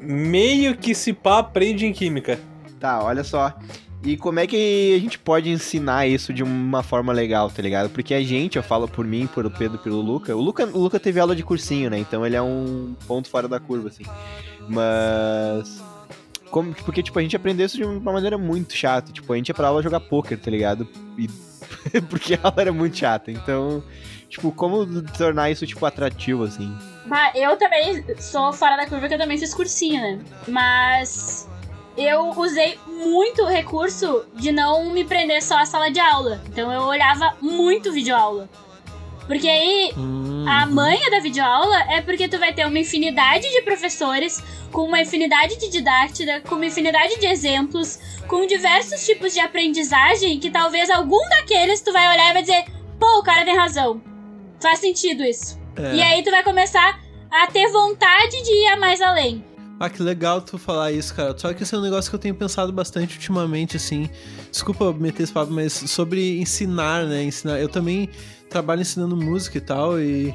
meio 0.00 0.76
que 0.76 0.94
se 0.94 1.12
pá 1.12 1.38
aprende 1.38 1.86
em 1.86 1.92
química. 1.92 2.40
Tá, 2.78 3.02
olha 3.02 3.22
só. 3.24 3.52
E 4.02 4.16
como 4.16 4.40
é 4.40 4.46
que 4.46 4.94
a 4.96 4.98
gente 4.98 5.18
pode 5.18 5.50
ensinar 5.50 6.06
isso 6.06 6.32
de 6.32 6.42
uma 6.42 6.82
forma 6.82 7.12
legal, 7.12 7.50
tá 7.50 7.60
ligado? 7.60 7.90
Porque 7.90 8.14
a 8.14 8.22
gente, 8.22 8.56
eu 8.56 8.62
falo 8.62 8.88
por 8.88 9.04
mim, 9.04 9.26
por 9.26 9.44
o 9.44 9.50
Pedro, 9.50 9.78
pelo 9.78 10.00
Luca. 10.00 10.34
O 10.34 10.40
Luca, 10.40 10.64
o 10.64 10.78
Luca 10.78 10.98
teve 10.98 11.20
aula 11.20 11.36
de 11.36 11.42
cursinho, 11.42 11.90
né? 11.90 11.98
Então 11.98 12.24
ele 12.24 12.34
é 12.34 12.40
um 12.40 12.94
ponto 13.06 13.28
fora 13.28 13.46
da 13.46 13.60
curva, 13.60 13.88
assim. 13.88 14.04
Mas. 14.68 15.82
Como, 16.50 16.74
porque, 16.74 17.02
tipo, 17.02 17.18
a 17.18 17.22
gente 17.22 17.36
aprendeu 17.36 17.66
isso 17.66 17.76
de 17.76 17.84
uma 17.84 18.12
maneira 18.12 18.38
muito 18.38 18.74
chata. 18.74 19.12
Tipo, 19.12 19.34
a 19.34 19.36
gente 19.36 19.48
ia 19.48 19.54
pra 19.54 19.68
aula 19.68 19.82
jogar 19.82 20.00
poker, 20.00 20.38
tá 20.38 20.50
ligado? 20.50 20.88
E... 21.18 21.28
porque 22.08 22.34
a 22.34 22.40
aula 22.42 22.56
era 22.62 22.72
muito 22.72 22.96
chata. 22.96 23.30
Então, 23.30 23.84
tipo, 24.30 24.50
como 24.50 25.02
tornar 25.12 25.50
isso, 25.50 25.66
tipo, 25.66 25.84
atrativo, 25.84 26.44
assim? 26.44 26.74
Bah, 27.04 27.32
eu 27.34 27.56
também 27.58 28.02
sou 28.18 28.50
fora 28.52 28.76
da 28.76 28.86
curva, 28.86 29.08
que 29.08 29.14
eu 29.14 29.18
também 29.18 29.36
fiz 29.36 29.52
cursinho, 29.52 30.00
né? 30.00 30.18
Mas 30.48 31.46
eu 31.96 32.30
usei 32.36 32.78
muito 32.86 33.42
o 33.42 33.46
recurso 33.46 34.24
de 34.34 34.52
não 34.52 34.90
me 34.90 35.04
prender 35.04 35.42
só 35.42 35.58
à 35.58 35.66
sala 35.66 35.90
de 35.90 36.00
aula. 36.00 36.40
Então 36.48 36.72
eu 36.72 36.82
olhava 36.82 37.36
muito 37.40 37.92
videoaula. 37.92 38.48
Porque 39.26 39.48
aí 39.48 39.92
Hum, 39.96 40.44
a 40.48 40.66
manha 40.66 41.08
da 41.08 41.20
videoaula 41.20 41.76
é 41.92 42.00
porque 42.00 42.26
tu 42.28 42.38
vai 42.38 42.52
ter 42.52 42.66
uma 42.66 42.78
infinidade 42.78 43.48
de 43.48 43.62
professores, 43.62 44.42
com 44.72 44.82
uma 44.82 45.00
infinidade 45.00 45.56
de 45.56 45.68
didática, 45.68 46.40
com 46.40 46.56
uma 46.56 46.66
infinidade 46.66 47.18
de 47.18 47.26
exemplos, 47.26 47.98
com 48.26 48.46
diversos 48.46 49.04
tipos 49.06 49.32
de 49.32 49.40
aprendizagem 49.40 50.40
que 50.40 50.50
talvez 50.50 50.90
algum 50.90 51.28
daqueles 51.28 51.80
tu 51.80 51.92
vai 51.92 52.08
olhar 52.08 52.30
e 52.30 52.32
vai 52.32 52.42
dizer, 52.42 52.64
pô, 52.98 53.18
o 53.18 53.22
cara 53.22 53.44
tem 53.44 53.56
razão. 53.56 54.02
Faz 54.60 54.80
sentido 54.80 55.22
isso. 55.24 55.58
é. 55.76 55.94
E 55.94 56.02
aí 56.02 56.22
tu 56.24 56.30
vai 56.30 56.42
começar 56.42 56.98
a 57.30 57.46
ter 57.46 57.68
vontade 57.70 58.42
de 58.42 58.50
ir 58.50 58.66
a 58.68 58.76
mais 58.76 59.00
além. 59.00 59.44
Ah, 59.80 59.88
que 59.88 60.02
legal 60.02 60.42
tu 60.42 60.58
falar 60.58 60.92
isso, 60.92 61.14
cara. 61.14 61.34
Só 61.38 61.54
que 61.54 61.62
esse 61.62 61.74
é 61.74 61.78
um 61.78 61.80
negócio 61.80 62.10
que 62.10 62.14
eu 62.14 62.20
tenho 62.20 62.34
pensado 62.34 62.70
bastante 62.70 63.14
ultimamente, 63.14 63.78
assim. 63.78 64.10
Desculpa 64.50 64.92
meter 64.92 65.22
esse 65.22 65.32
papo, 65.32 65.50
mas 65.50 65.72
sobre 65.72 66.38
ensinar, 66.38 67.06
né? 67.06 67.24
Ensinar. 67.24 67.58
Eu 67.58 67.68
também 67.68 68.10
trabalho 68.50 68.82
ensinando 68.82 69.16
música 69.16 69.56
e 69.56 69.60
tal, 69.62 69.98
e. 69.98 70.34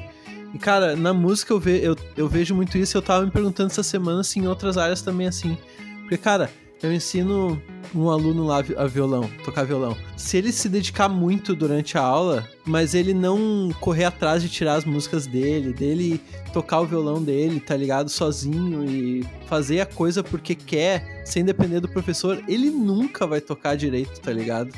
E, 0.52 0.58
cara, 0.58 0.96
na 0.96 1.12
música 1.12 1.52
eu, 1.52 1.60
ve, 1.60 1.80
eu, 1.82 1.96
eu 2.16 2.28
vejo 2.28 2.54
muito 2.54 2.78
isso 2.78 2.96
eu 2.96 3.02
tava 3.02 3.24
me 3.24 3.30
perguntando 3.30 3.70
essa 3.70 3.82
semana 3.82 4.24
se 4.24 4.38
em 4.38 4.48
outras 4.48 4.76
áreas 4.76 5.02
também 5.02 5.28
assim. 5.28 5.56
Porque, 6.00 6.16
cara, 6.16 6.50
eu 6.82 6.92
ensino 6.92 7.60
um 7.94 8.10
aluno 8.10 8.44
lá 8.44 8.58
a 8.76 8.86
violão, 8.86 9.30
tocar 9.44 9.64
violão. 9.64 9.96
Se 10.16 10.36
ele 10.36 10.52
se 10.52 10.68
dedicar 10.68 11.08
muito 11.08 11.54
durante 11.54 11.96
a 11.96 12.02
aula, 12.02 12.48
mas 12.66 12.94
ele 12.94 13.14
não 13.14 13.70
correr 13.80 14.04
atrás 14.04 14.42
de 14.42 14.48
tirar 14.48 14.74
as 14.74 14.84
músicas 14.84 15.26
dele, 15.26 15.72
dele 15.72 16.20
tocar 16.52 16.80
o 16.80 16.86
violão 16.86 17.22
dele, 17.22 17.60
tá 17.60 17.76
ligado? 17.76 18.08
Sozinho 18.10 18.84
e 18.84 19.24
fazer 19.46 19.80
a 19.80 19.86
coisa 19.86 20.22
porque 20.22 20.54
quer, 20.54 21.22
sem 21.24 21.44
depender 21.44 21.80
do 21.80 21.88
professor, 21.88 22.42
ele 22.46 22.70
nunca 22.70 23.26
vai 23.26 23.40
tocar 23.40 23.76
direito, 23.76 24.20
tá 24.20 24.32
ligado? 24.32 24.72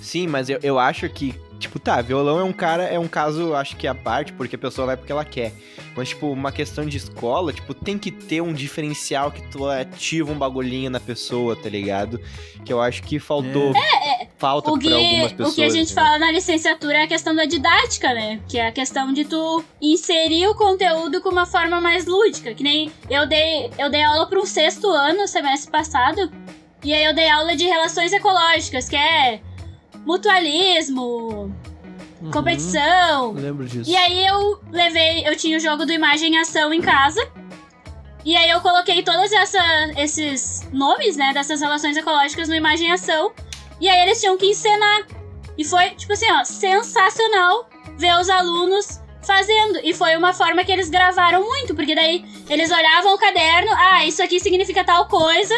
Sim, 0.00 0.26
mas 0.26 0.48
eu, 0.48 0.58
eu 0.62 0.78
acho 0.78 1.08
que, 1.08 1.34
tipo, 1.58 1.78
tá, 1.78 2.00
violão 2.00 2.38
é 2.38 2.44
um 2.44 2.52
cara, 2.52 2.84
é 2.84 2.98
um 2.98 3.08
caso, 3.08 3.54
acho 3.54 3.76
que 3.76 3.86
à 3.86 3.94
parte, 3.94 4.32
porque 4.32 4.56
a 4.56 4.58
pessoa 4.58 4.86
vai 4.86 4.96
porque 4.96 5.12
ela 5.12 5.24
quer. 5.24 5.52
Mas, 5.96 6.10
tipo, 6.10 6.30
uma 6.30 6.52
questão 6.52 6.84
de 6.84 6.96
escola, 6.98 7.52
tipo, 7.52 7.72
tem 7.72 7.98
que 7.98 8.10
ter 8.10 8.40
um 8.42 8.52
diferencial 8.52 9.30
que 9.30 9.40
tu 9.50 9.66
ativa 9.66 10.30
um 10.30 10.36
bagulhinho 10.38 10.90
na 10.90 11.00
pessoa, 11.00 11.56
tá 11.56 11.68
ligado? 11.70 12.20
Que 12.64 12.72
eu 12.72 12.80
acho 12.82 13.02
que 13.02 13.18
faltou. 13.18 13.72
Falta 14.38 14.70
O 14.70 14.78
pra 14.78 14.94
algumas 14.94 15.32
que, 15.32 15.36
pessoas. 15.38 15.52
o 15.52 15.56
que 15.56 15.62
a 15.62 15.68
gente 15.70 15.92
entendeu? 15.92 16.04
fala 16.04 16.18
na 16.18 16.30
licenciatura 16.30 16.98
é 16.98 17.02
a 17.04 17.06
questão 17.06 17.34
da 17.34 17.46
didática, 17.46 18.12
né? 18.12 18.38
Que 18.46 18.58
é 18.58 18.66
a 18.68 18.72
questão 18.72 19.10
de 19.14 19.24
tu 19.24 19.64
inserir 19.80 20.46
o 20.48 20.54
conteúdo 20.54 21.22
com 21.22 21.30
uma 21.30 21.46
forma 21.46 21.80
mais 21.80 22.04
lúdica. 22.04 22.52
Que 22.52 22.62
nem 22.62 22.92
eu 23.08 23.26
dei, 23.26 23.70
eu 23.78 23.88
dei 23.90 24.02
aula 24.02 24.26
para 24.26 24.38
um 24.38 24.44
sexto 24.44 24.90
ano, 24.90 25.26
semestre 25.26 25.70
passado, 25.72 26.30
e 26.84 26.92
aí 26.92 27.04
eu 27.04 27.14
dei 27.14 27.30
aula 27.30 27.56
de 27.56 27.64
relações 27.64 28.12
ecológicas, 28.12 28.90
que 28.90 28.96
é 28.96 29.40
mutualismo, 30.06 31.52
Uhum, 32.22 32.30
competição, 32.30 33.32
Lembro 33.32 33.66
disso. 33.66 33.90
e 33.90 33.94
aí 33.94 34.26
eu 34.26 34.58
levei, 34.70 35.28
eu 35.28 35.36
tinha 35.36 35.58
o 35.58 35.60
jogo 35.60 35.84
do 35.84 35.92
imagem 35.92 36.34
e 36.34 36.38
ação 36.38 36.72
em 36.72 36.80
casa. 36.80 37.20
E 38.24 38.34
aí 38.34 38.48
eu 38.50 38.60
coloquei 38.62 39.02
todos 39.02 39.30
esses 39.98 40.66
nomes, 40.72 41.14
né, 41.16 41.32
dessas 41.34 41.60
relações 41.60 41.96
ecológicas 41.96 42.48
no 42.48 42.54
imagem 42.54 42.88
e 42.88 42.92
ação. 42.92 43.32
E 43.80 43.88
aí 43.88 44.00
eles 44.00 44.18
tinham 44.18 44.36
que 44.38 44.46
encenar. 44.46 45.06
E 45.58 45.64
foi, 45.64 45.90
tipo 45.90 46.12
assim, 46.12 46.26
ó, 46.32 46.42
sensacional 46.44 47.68
ver 47.98 48.18
os 48.18 48.28
alunos 48.30 48.98
fazendo. 49.22 49.78
E 49.84 49.92
foi 49.94 50.16
uma 50.16 50.32
forma 50.32 50.64
que 50.64 50.72
eles 50.72 50.88
gravaram 50.88 51.42
muito, 51.44 51.74
porque 51.74 51.94
daí 51.94 52.24
eles 52.48 52.70
olhavam 52.72 53.14
o 53.14 53.18
caderno, 53.18 53.70
ah, 53.76 54.04
isso 54.06 54.22
aqui 54.22 54.40
significa 54.40 54.82
tal 54.84 55.06
coisa. 55.06 55.54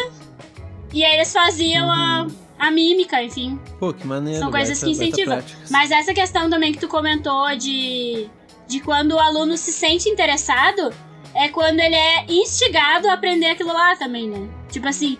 E 0.93 1.03
aí 1.05 1.15
eles 1.15 1.31
faziam 1.33 1.89
a, 1.89 2.27
a 2.59 2.69
mímica, 2.69 3.23
enfim. 3.23 3.59
Pô, 3.79 3.93
que 3.93 4.05
maneiro. 4.05 4.39
São 4.39 4.51
coisas 4.51 4.79
baita- 4.81 4.85
que 4.85 4.91
incentivam. 4.91 5.41
Mas 5.71 5.89
essa 5.91 6.13
questão 6.13 6.49
também 6.49 6.71
que 6.73 6.79
tu 6.79 6.87
comentou 6.87 7.55
de, 7.55 8.27
de 8.67 8.79
quando 8.81 9.13
o 9.13 9.19
aluno 9.19 9.57
se 9.57 9.71
sente 9.71 10.09
interessado, 10.09 10.93
é 11.33 11.47
quando 11.47 11.79
ele 11.79 11.95
é 11.95 12.25
instigado 12.27 13.07
a 13.07 13.13
aprender 13.13 13.47
aquilo 13.47 13.71
lá 13.71 13.95
também, 13.95 14.29
né? 14.29 14.47
Tipo 14.69 14.87
assim, 14.87 15.17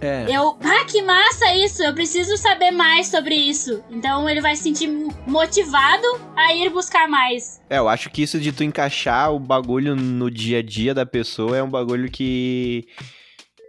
É. 0.00 0.26
eu. 0.28 0.56
Ah, 0.62 0.84
que 0.84 1.02
massa 1.02 1.52
isso! 1.56 1.82
Eu 1.82 1.92
preciso 1.92 2.36
saber 2.36 2.70
mais 2.70 3.08
sobre 3.08 3.34
isso. 3.34 3.82
Então 3.90 4.28
ele 4.30 4.40
vai 4.40 4.54
se 4.54 4.62
sentir 4.62 4.88
motivado 5.26 6.06
a 6.36 6.54
ir 6.54 6.70
buscar 6.70 7.08
mais. 7.08 7.60
É, 7.68 7.78
eu 7.78 7.88
acho 7.88 8.08
que 8.10 8.22
isso 8.22 8.38
de 8.38 8.52
tu 8.52 8.62
encaixar 8.62 9.32
o 9.34 9.38
bagulho 9.40 9.96
no 9.96 10.30
dia 10.30 10.58
a 10.58 10.62
dia 10.62 10.94
da 10.94 11.04
pessoa 11.04 11.56
é 11.56 11.62
um 11.62 11.68
bagulho 11.70 12.10
que. 12.10 12.86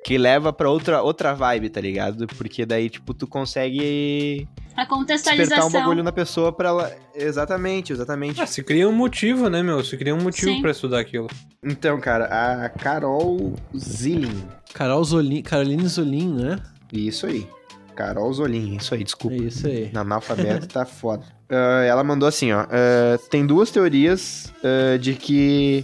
Que 0.03 0.17
leva 0.17 0.51
pra 0.53 0.69
outra, 0.69 1.01
outra 1.01 1.33
vibe, 1.33 1.69
tá 1.69 1.81
ligado? 1.81 2.25
Porque 2.27 2.65
daí, 2.65 2.89
tipo, 2.89 3.13
tu 3.13 3.27
consegue 3.27 4.47
A 4.75 4.83
despertar 4.83 4.85
um 4.85 4.87
contextualização. 4.99 5.71
bagulho 5.71 6.03
na 6.03 6.11
pessoa 6.11 6.51
pra 6.51 6.69
ela. 6.69 6.91
Exatamente, 7.13 7.91
exatamente. 7.93 8.41
Ah, 8.41 8.45
se 8.45 8.63
cria 8.63 8.87
um 8.87 8.93
motivo, 8.93 9.49
né, 9.49 9.61
meu? 9.61 9.83
Se 9.83 9.97
cria 9.97 10.15
um 10.15 10.21
motivo 10.21 10.51
Sim. 10.53 10.61
pra 10.61 10.71
estudar 10.71 10.99
aquilo. 10.99 11.27
Então, 11.63 11.99
cara, 11.99 12.25
a 12.65 12.69
Carol 12.69 13.53
Zilling. 13.77 14.43
Carol 14.73 15.03
Zolin, 15.03 15.41
Caroline 15.41 15.87
Zolin, 15.87 16.33
né? 16.33 16.59
Isso 16.93 17.25
aí. 17.27 17.45
Carol 17.95 18.31
Zolim, 18.31 18.77
isso 18.77 18.93
aí, 18.93 19.01
É 19.01 19.03
desculpa. 19.03 19.35
isso 19.35 19.67
aí. 19.67 19.89
Na 19.91 20.01
analfabeto 20.01 20.67
tá 20.67 20.85
foda. 20.85 21.23
Ah, 21.51 21.83
ela 21.83 22.03
mandou 22.03 22.29
assim, 22.29 22.51
ó. 22.51 22.59
ah, 22.69 23.17
tem 23.31 23.43
duas 23.43 23.71
teorias 23.71 24.53
ah, 24.63 24.97
de 24.99 25.15
que 25.15 25.83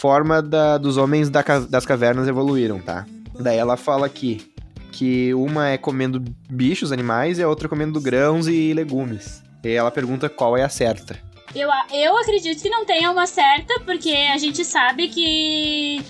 forma 0.00 0.40
da- 0.40 0.78
dos 0.78 0.96
homens 0.96 1.28
da 1.28 1.42
das 1.68 1.84
cavernas 1.84 2.28
evoluíram, 2.28 2.78
tá? 2.78 3.04
Daí 3.40 3.56
ela 3.58 3.76
fala 3.76 4.06
aqui 4.06 4.52
que 4.92 5.34
uma 5.34 5.68
é 5.70 5.76
comendo 5.78 6.22
bichos, 6.48 6.92
animais, 6.92 7.38
e 7.38 7.42
a 7.42 7.48
outra 7.48 7.68
comendo 7.68 8.00
grãos 8.00 8.46
e 8.46 8.72
legumes. 8.72 9.42
E 9.64 9.70
ela 9.70 9.90
pergunta 9.90 10.28
qual 10.28 10.56
é 10.56 10.62
a 10.62 10.68
certa. 10.68 11.18
Eu, 11.54 11.68
eu 11.92 12.16
acredito 12.16 12.62
que 12.62 12.68
não 12.70 12.84
tenha 12.84 13.10
uma 13.10 13.26
certa, 13.26 13.80
porque 13.80 14.10
a 14.32 14.38
gente 14.38 14.64
sabe 14.64 15.08
que 15.08 16.00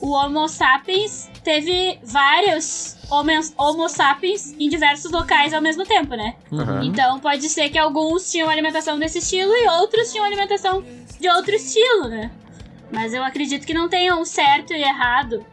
o 0.00 0.12
Homo 0.12 0.48
sapiens 0.48 1.28
teve 1.42 1.98
vários 2.02 2.96
homens, 3.10 3.52
Homo 3.58 3.88
sapiens 3.88 4.54
em 4.58 4.68
diversos 4.70 5.10
locais 5.10 5.52
ao 5.52 5.60
mesmo 5.60 5.84
tempo, 5.84 6.14
né? 6.14 6.34
Aham. 6.52 6.82
Então 6.84 7.18
pode 7.20 7.46
ser 7.48 7.68
que 7.68 7.78
alguns 7.78 8.30
tinham 8.30 8.48
alimentação 8.48 8.98
desse 8.98 9.18
estilo 9.18 9.52
e 9.52 9.68
outros 9.80 10.10
tinham 10.12 10.24
alimentação 10.24 10.82
de 11.20 11.28
outro 11.28 11.54
estilo, 11.54 12.08
né? 12.08 12.30
Mas 12.94 13.12
eu 13.12 13.24
acredito 13.24 13.66
que 13.66 13.74
não 13.74 13.88
tenha 13.88 14.14
um 14.14 14.24
certo 14.24 14.72
e 14.72 14.80
errado. 14.80 15.44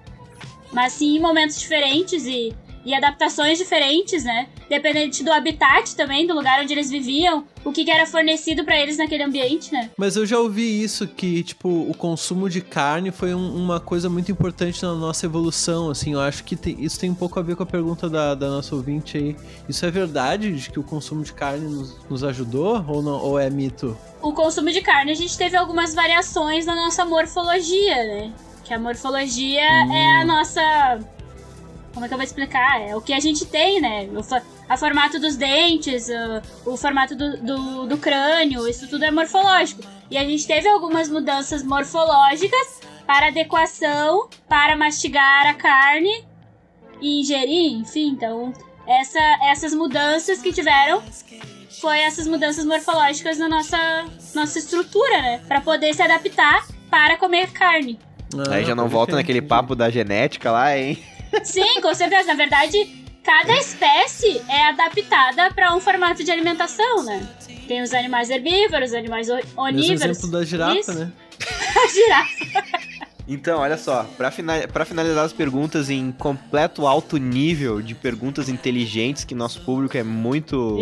Mas 0.71 0.93
sim 0.93 1.19
momentos 1.19 1.59
diferentes 1.59 2.25
e, 2.25 2.55
e 2.85 2.93
adaptações 2.93 3.57
diferentes, 3.57 4.23
né? 4.23 4.47
Dependente 4.69 5.23
do 5.23 5.31
habitat 5.31 5.95
também, 5.95 6.25
do 6.25 6.33
lugar 6.33 6.61
onde 6.61 6.73
eles 6.73 6.89
viviam, 6.89 7.45
o 7.63 7.71
que, 7.71 7.83
que 7.85 7.91
era 7.91 8.05
fornecido 8.05 8.63
pra 8.63 8.75
eles 8.79 8.97
naquele 8.97 9.23
ambiente, 9.23 9.71
né? 9.71 9.89
Mas 9.97 10.15
eu 10.15 10.25
já 10.25 10.39
ouvi 10.39 10.81
isso, 10.83 11.07
que, 11.07 11.43
tipo, 11.43 11.69
o 11.69 11.93
consumo 11.95 12.49
de 12.49 12.61
carne 12.61 13.11
foi 13.11 13.35
um- 13.35 13.55
uma 13.55 13.79
coisa 13.79 14.09
muito 14.09 14.31
importante 14.31 14.81
na 14.83 14.93
nossa 14.95 15.25
evolução, 15.25 15.89
assim, 15.89 16.13
eu 16.13 16.19
acho 16.21 16.43
que 16.43 16.57
isso 16.79 16.99
tem 16.99 17.09
um 17.09 17.15
pouco 17.15 17.39
a 17.39 17.43
ver 17.43 17.55
com 17.55 17.63
a 17.63 17.65
pergunta 17.65 18.09
da, 18.09 18.33
da 18.33 18.47
nossa 18.49 18.73
ouvinte 18.75 19.17
aí. 19.17 19.35
Isso 19.69 19.85
é 19.85 19.91
verdade, 19.91 20.51
de 20.53 20.69
que 20.71 20.79
o 20.79 20.83
consumo 20.83 21.23
de 21.23 21.33
carne 21.33 21.67
nos, 21.67 21.97
nos 22.09 22.23
ajudou, 22.23 22.83
ou, 22.87 23.01
não, 23.01 23.19
ou 23.21 23.39
é 23.39 23.49
mito? 23.49 23.97
o 24.21 24.33
consumo 24.33 24.71
de 24.71 24.81
carne, 24.81 25.11
a 25.11 25.15
gente 25.15 25.35
teve 25.35 25.57
algumas 25.57 25.95
variações 25.95 26.65
na 26.67 26.75
nossa 26.75 27.03
morfologia, 27.03 27.95
né? 27.95 28.31
Que 28.63 28.71
a 28.73 28.77
morfologia 28.79 29.59
é 29.61 30.21
a 30.21 30.25
nossa. 30.25 30.99
Como 31.93 32.05
é 32.05 32.07
que 32.07 32.13
eu 32.13 32.17
vou 32.17 32.23
explicar? 32.25 32.81
É 32.81 32.95
o 32.95 33.01
que 33.01 33.13
a 33.13 33.19
gente 33.19 33.45
tem, 33.45 33.81
né? 33.81 34.07
O, 34.13 34.21
a 34.69 34.77
formato 34.77 35.19
dos 35.19 35.35
dentes, 35.35 36.07
o, 36.65 36.71
o 36.73 36.77
formato 36.77 37.15
do, 37.15 37.37
do, 37.37 37.87
do 37.87 37.97
crânio, 37.97 38.67
isso 38.67 38.87
tudo 38.87 39.03
é 39.03 39.11
morfológico. 39.11 39.81
E 40.09 40.17
a 40.17 40.23
gente 40.23 40.47
teve 40.47 40.67
algumas 40.67 41.09
mudanças 41.09 41.63
morfológicas 41.63 42.81
para 43.05 43.27
adequação, 43.27 44.29
para 44.47 44.75
mastigar 44.75 45.47
a 45.47 45.53
carne 45.53 46.23
e 47.01 47.19
ingerir, 47.19 47.73
enfim. 47.73 48.09
Então, 48.09 48.53
essa, 48.87 49.19
essas 49.49 49.73
mudanças 49.73 50.41
que 50.41 50.53
tiveram 50.53 51.01
foi 51.81 51.99
essas 51.99 52.27
mudanças 52.27 52.65
morfológicas 52.65 53.37
na 53.37 53.49
nossa, 53.49 54.05
nossa 54.35 54.59
estrutura, 54.59 55.21
né? 55.21 55.41
Pra 55.47 55.61
poder 55.61 55.93
se 55.93 56.01
adaptar 56.01 56.65
para 56.89 57.17
comer 57.17 57.51
carne. 57.51 57.99
Ah, 58.37 58.55
Aí 58.55 58.65
já 58.65 58.75
não 58.75 58.83
pode 58.83 58.93
volta 58.93 59.15
naquele 59.15 59.41
papo 59.41 59.75
da 59.75 59.89
genética 59.89 60.51
lá, 60.51 60.77
hein? 60.77 61.01
Sim, 61.43 61.81
com 61.81 61.93
certeza. 61.93 62.27
Na 62.27 62.33
verdade, 62.33 63.03
cada 63.23 63.53
espécie 63.57 64.41
é 64.49 64.63
adaptada 64.69 65.51
para 65.53 65.75
um 65.75 65.79
formato 65.79 66.23
de 66.23 66.31
alimentação, 66.31 67.03
né? 67.03 67.27
Tem 67.67 67.81
os 67.81 67.93
animais 67.93 68.29
herbívoros, 68.29 68.89
os 68.89 68.95
animais 68.95 69.29
o- 69.29 69.35
Mesmo 69.35 69.61
onívoros. 69.61 70.01
exemplo 70.01 70.31
da 70.31 70.43
girafa, 70.43 70.79
Isso. 70.79 70.93
né? 70.93 71.11
A 71.83 71.87
girafa. 71.87 72.81
Então, 73.27 73.59
olha 73.59 73.77
só, 73.77 74.03
fina- 74.31 74.67
pra 74.67 74.83
finalizar 74.83 75.23
as 75.23 75.31
perguntas 75.31 75.89
em 75.89 76.11
completo 76.11 76.85
alto 76.85 77.17
nível 77.17 77.81
de 77.81 77.95
perguntas 77.95 78.49
inteligentes, 78.49 79.23
que 79.23 79.33
nosso 79.33 79.61
público 79.61 79.95
é 79.95 80.03
muito. 80.03 80.77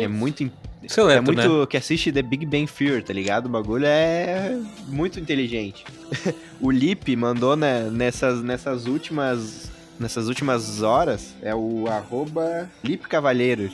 É 0.00 0.08
muito. 0.08 0.50
Seleto, 0.88 1.18
é 1.18 1.20
muito. 1.20 1.60
né? 1.60 1.66
que 1.66 1.76
assiste 1.76 2.10
The 2.12 2.22
Big 2.22 2.46
Bang 2.46 2.66
Theory, 2.66 3.02
tá 3.02 3.12
ligado? 3.12 3.46
O 3.46 3.48
bagulho 3.48 3.86
é 3.86 4.56
muito 4.88 5.18
inteligente. 5.20 5.84
o 6.60 6.70
Lip 6.70 7.14
mandou 7.16 7.56
né, 7.56 7.88
nessas, 7.90 8.42
nessas 8.42 8.86
últimas. 8.86 9.74
Nessas 9.98 10.28
últimas 10.28 10.82
horas, 10.82 11.34
é 11.40 11.54
o 11.54 11.86
arroba 11.88 12.68
Lip 12.84 13.08
Cavalheiro. 13.08 13.70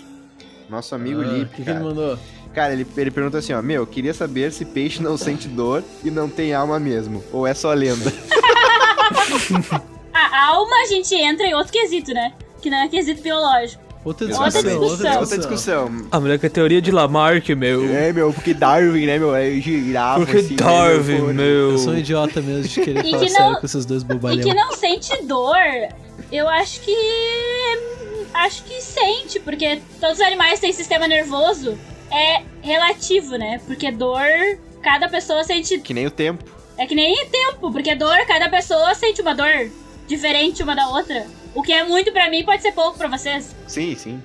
Nosso 0.70 0.94
amigo 0.94 1.20
Ah, 1.20 1.24
Lip. 1.24 1.50
Que 1.56 1.64
cara. 1.64 1.78
ele 1.78 1.84
mandou? 1.84 2.16
Cara, 2.54 2.72
ele, 2.74 2.86
ele 2.96 3.10
pergunta 3.10 3.38
assim, 3.38 3.52
ó, 3.52 3.60
meu, 3.60 3.84
queria 3.84 4.14
saber 4.14 4.52
se 4.52 4.64
peixe 4.64 5.02
não 5.02 5.16
sente 5.16 5.48
dor 5.48 5.82
e 6.04 6.12
não 6.12 6.28
tem 6.28 6.54
alma 6.54 6.78
mesmo, 6.78 7.24
ou 7.32 7.44
é 7.44 7.54
só 7.54 7.72
lenda. 7.72 8.12
A 10.14 10.46
alma 10.46 10.76
a 10.82 10.86
gente 10.86 11.14
entra 11.14 11.46
em 11.46 11.54
outro 11.54 11.72
quesito, 11.72 12.12
né? 12.12 12.32
Que 12.60 12.70
não 12.70 12.78
é 12.78 12.88
quesito 12.88 13.22
biológico. 13.22 13.82
Outra 14.04 14.26
Outra 14.26 14.50
discussão. 14.50 14.62
discussão. 14.80 15.12
É 15.12 15.18
outra 15.18 15.38
discussão. 15.38 16.06
A 16.10 16.18
mulher 16.20 16.38
que 16.38 16.46
é 16.46 16.48
a 16.48 16.50
teoria 16.50 16.82
de 16.82 16.90
Lamarck, 16.90 17.48
meu. 17.54 17.84
É, 17.88 18.12
meu, 18.12 18.32
porque 18.32 18.52
Darwin, 18.52 19.06
né, 19.06 19.18
meu, 19.18 19.32
é 19.34 19.50
girafa, 19.60 20.20
Porque 20.20 20.38
assim, 20.38 20.50
né, 20.50 20.56
Darwin, 20.56 21.32
meu. 21.32 21.70
Eu 21.72 21.78
sou 21.78 21.92
um 21.92 21.98
idiota 21.98 22.40
mesmo 22.42 22.64
de 22.68 22.80
querer 22.80 23.04
E 23.06 23.10
falar 23.12 23.22
que 23.24 23.28
sério 23.30 23.52
não- 23.52 23.60
com 23.60 23.66
esses 23.66 23.86
dois 23.86 24.02
E 24.02 24.04
bobalhão. 24.06 24.42
que 24.48 24.54
não 24.54 24.72
sente 24.72 25.22
dor, 25.22 25.56
eu 26.32 26.48
acho 26.48 26.80
que. 26.80 26.96
Acho 28.34 28.64
que 28.64 28.80
sente, 28.80 29.38
porque 29.40 29.80
todos 30.00 30.16
os 30.18 30.24
animais 30.24 30.58
têm 30.58 30.72
sistema 30.72 31.06
nervoso. 31.06 31.78
É 32.10 32.42
relativo, 32.60 33.36
né? 33.36 33.60
Porque 33.66 33.90
dor, 33.92 34.22
cada 34.82 35.08
pessoa 35.08 35.44
sente. 35.44 35.78
Que 35.78 35.94
nem 35.94 36.06
o 36.06 36.10
tempo. 36.10 36.42
É 36.78 36.86
que 36.86 36.94
nem 36.94 37.26
tempo, 37.26 37.70
porque 37.70 37.94
dor, 37.94 38.16
cada 38.26 38.48
pessoa 38.48 38.94
sente 38.94 39.20
uma 39.22 39.34
dor 39.34 39.70
diferente 40.08 40.62
uma 40.62 40.74
da 40.74 40.88
outra. 40.88 41.26
O 41.54 41.62
que 41.62 41.72
é 41.72 41.84
muito 41.84 42.12
pra 42.12 42.30
mim 42.30 42.44
pode 42.44 42.62
ser 42.62 42.72
pouco 42.72 42.96
pra 42.96 43.08
vocês. 43.08 43.54
Sim, 43.66 43.94
sim. 43.94 44.22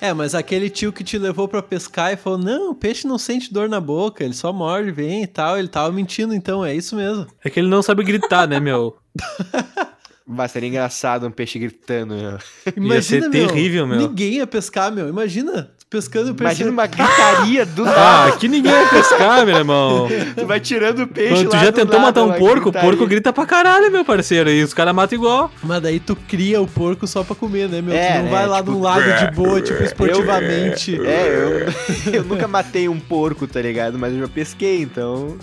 É, 0.00 0.12
mas 0.12 0.34
aquele 0.34 0.70
tio 0.70 0.92
que 0.92 1.02
te 1.02 1.18
levou 1.18 1.48
pra 1.48 1.62
pescar 1.62 2.12
e 2.12 2.16
falou: 2.16 2.38
Não, 2.38 2.70
o 2.70 2.74
peixe 2.74 3.06
não 3.06 3.18
sente 3.18 3.52
dor 3.52 3.68
na 3.68 3.80
boca, 3.80 4.22
ele 4.22 4.34
só 4.34 4.52
morde, 4.52 4.90
vem 4.90 5.22
e 5.22 5.26
tal. 5.26 5.58
Ele 5.58 5.68
tava 5.68 5.92
mentindo, 5.92 6.34
então, 6.34 6.64
é 6.64 6.74
isso 6.74 6.94
mesmo. 6.94 7.26
É 7.44 7.50
que 7.50 7.58
ele 7.58 7.68
não 7.68 7.82
sabe 7.82 8.04
gritar, 8.04 8.46
né, 8.46 8.60
meu? 8.60 8.96
Vai 10.30 10.46
ser 10.46 10.62
engraçado 10.62 11.26
um 11.26 11.30
peixe 11.30 11.58
gritando, 11.58 12.14
meu. 12.14 12.38
Imagina, 12.76 13.02
ser 13.02 13.30
meu, 13.30 13.48
terrível, 13.48 13.86
meu. 13.86 13.98
Ninguém 13.98 14.34
ia 14.34 14.46
pescar, 14.46 14.92
meu. 14.92 15.08
Imagina, 15.08 15.70
pescando 15.90 16.34
peixe. 16.34 16.62
Imagina 16.62 16.70
uma 16.70 16.86
gritaria 16.86 17.66
do 17.66 17.82
Ah, 17.82 17.86
nada. 17.86 18.28
aqui 18.34 18.48
ninguém 18.48 18.72
vai 18.72 18.88
pescar, 18.88 19.46
meu 19.46 19.56
irmão. 19.56 20.08
Tu 20.36 20.46
vai 20.46 20.60
tirando 20.60 21.00
o 21.00 21.06
peixe 21.06 21.34
Quando 21.34 21.50
tu 21.50 21.56
lá 21.56 21.64
já 21.64 21.70
do 21.70 21.74
tentou 21.74 22.00
nada, 22.00 22.06
matar 22.06 22.22
um 22.24 22.38
porco, 22.38 22.68
o 22.68 22.72
porco 22.72 23.06
grita 23.06 23.32
pra 23.32 23.46
caralho, 23.46 23.90
meu 23.90 24.04
parceiro. 24.04 24.50
E 24.50 24.62
os 24.62 24.74
caras 24.74 24.94
matam 24.94 25.16
igual. 25.18 25.50
Mas 25.62 25.82
daí 25.82 25.98
tu 25.98 26.14
cria 26.14 26.60
o 26.60 26.66
porco 26.66 27.06
só 27.06 27.24
pra 27.24 27.34
comer, 27.34 27.68
né, 27.68 27.80
meu? 27.80 27.94
É, 27.94 28.08
tu 28.08 28.14
não 28.16 28.24
né, 28.24 28.30
vai 28.30 28.46
lá 28.46 28.58
tipo, 28.58 28.70
num 28.70 28.80
lago 28.80 29.12
de 29.12 29.30
boa, 29.34 29.60
tipo, 29.62 29.82
esportivamente. 29.82 31.00
É, 31.00 31.72
eu, 32.06 32.12
eu 32.20 32.24
nunca 32.24 32.46
matei 32.46 32.88
um 32.88 33.00
porco, 33.00 33.46
tá 33.46 33.60
ligado? 33.60 33.98
Mas 33.98 34.12
eu 34.12 34.20
já 34.20 34.28
pesquei, 34.28 34.82
então... 34.82 35.36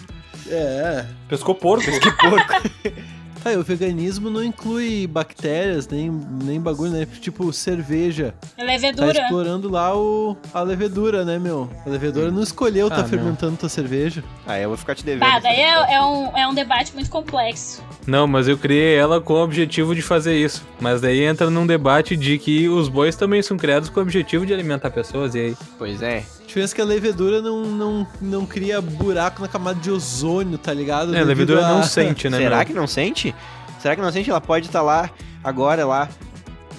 É. 0.48 1.06
Pescou 1.28 1.56
porco. 1.56 1.86
Que 2.00 2.12
porco. 2.12 2.54
Tá, 3.46 3.54
e 3.54 3.58
o 3.58 3.64
veganismo 3.64 4.28
não 4.28 4.44
inclui 4.44 5.06
bactérias, 5.06 5.88
nem, 5.88 6.10
nem 6.44 6.60
bagulho, 6.60 6.92
né? 6.92 7.06
Tipo, 7.22 7.54
cerveja. 7.54 8.34
É 8.58 8.62
Tá 8.62 8.64
levedura. 8.64 9.22
explorando 9.22 9.70
lá 9.70 9.96
o, 9.96 10.36
a 10.52 10.62
levedura, 10.64 11.24
né, 11.24 11.38
meu? 11.38 11.70
A 11.86 11.90
levedura 11.92 12.32
não 12.32 12.42
escolheu 12.42 12.90
tá 12.90 12.96
Ah, 12.96 13.02
não. 13.04 13.08
fermentando 13.08 13.56
tua 13.56 13.70
cerveja. 13.70 14.24
Ah, 14.48 14.58
eu 14.58 14.70
vou 14.70 14.78
ficar 14.80 14.96
te 14.96 15.06
devendo. 15.06 15.30
Bah, 15.30 15.38
daí 15.38 15.60
é, 15.60 15.94
é 15.94 16.02
um, 16.02 16.36
é 16.36 16.48
um 16.48 16.56
debate 16.56 16.92
muito 16.96 17.12
complexo. 17.12 17.84
Não, 18.08 18.26
mas 18.26 18.48
eu 18.48 18.58
criei 18.58 18.96
ela 18.96 19.22
com 19.22 19.34
o 19.34 19.44
objetivo 19.44 19.94
de 19.94 20.02
fazer 20.02 20.36
isso. 20.36 20.66
Mas 20.80 21.00
daí 21.00 21.22
entra 21.22 21.48
num 21.52 21.68
debate 21.68 22.18
de 22.18 22.40
que 22.40 22.68
os 22.68 22.90
bois 22.90 23.16
também 23.16 23.44
são 23.44 23.58
criados 23.58 23.90
com 23.90 24.00
o 24.00 24.04
objetivo 24.04 24.44
de 24.44 24.56
alimentar 24.56 24.90
pessoas. 24.90 25.36
E 25.36 25.40
aí? 25.40 25.58
Pois 25.78 26.02
é. 26.02 26.24
A 26.56 26.58
diferença 26.58 26.74
é 26.74 26.78
que 26.78 26.82
a 26.82 26.86
levedura 26.86 27.42
não, 27.42 27.66
não, 27.66 28.08
não 28.22 28.46
cria 28.46 28.80
buraco 28.80 29.42
na 29.42 29.48
camada 29.50 29.78
de 29.78 29.92
ozônio, 29.92 30.58
tá 30.58 30.74
ligado? 30.74 31.14
É, 31.14 31.20
a 31.20 31.24
levedura 31.26 31.66
a- 31.66 31.70
não 31.70 31.84
sente, 31.84 32.30
né, 32.30 32.38
Será 32.38 32.58
meu? 32.60 32.66
que 32.66 32.74
não 32.74 32.88
sente? 32.88 33.36
Será 33.82 33.94
que 33.94 34.02
não 34.02 34.10
sente? 34.10 34.30
Ela 34.30 34.40
pode 34.40 34.68
estar 34.68 34.82
lá, 34.82 35.10
agora 35.44 35.86
lá, 35.86 36.08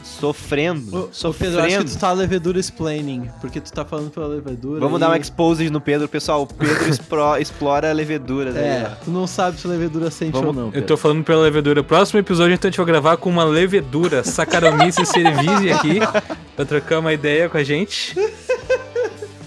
sofrendo. 0.02 0.96
Ô, 0.96 1.08
sofrendo. 1.12 1.56
Pedro, 1.56 1.66
acho 1.66 1.84
que 1.84 1.90
tu 1.92 1.98
tá 1.98 2.10
levedura 2.12 2.58
explaining, 2.58 3.28
porque 3.38 3.60
tu 3.60 3.70
tá 3.70 3.84
falando 3.84 4.10
pela 4.10 4.26
levedura. 4.28 4.80
Vamos 4.80 4.96
e- 4.96 5.00
dar 5.00 5.10
um 5.10 5.14
exposed 5.14 5.68
no 5.70 5.80
Pedro, 5.80 6.08
pessoal. 6.08 6.42
O 6.42 6.46
Pedro 6.46 6.88
espro- 6.88 7.36
explora 7.36 7.92
leveduras 7.92 8.56
aí, 8.56 8.62
É, 8.64 8.90
ó. 8.92 9.04
tu 9.04 9.10
não 9.10 9.26
sabe 9.26 9.60
se 9.60 9.66
a 9.66 9.70
levedura 9.70 10.10
sente 10.10 10.32
Vamos- 10.32 10.48
ou 10.48 10.54
não. 10.54 10.66
Eu 10.68 10.72
Pedro. 10.72 10.86
tô 10.88 10.96
falando 10.96 11.22
pela 11.22 11.42
levedura. 11.42 11.84
Próximo 11.84 12.18
episódio, 12.18 12.54
então, 12.54 12.68
a 12.68 12.70
gente 12.70 12.78
vai 12.78 12.86
gravar 12.86 13.18
com 13.18 13.28
uma 13.28 13.44
levedura. 13.44 14.24
Saccharomyces 14.24 15.06
cerevisiae 15.08 15.70
aqui. 15.72 16.00
Pra 16.56 16.64
trocar 16.64 17.00
uma 17.00 17.12
ideia 17.12 17.50
com 17.50 17.58
a 17.58 17.62
gente. 17.62 18.14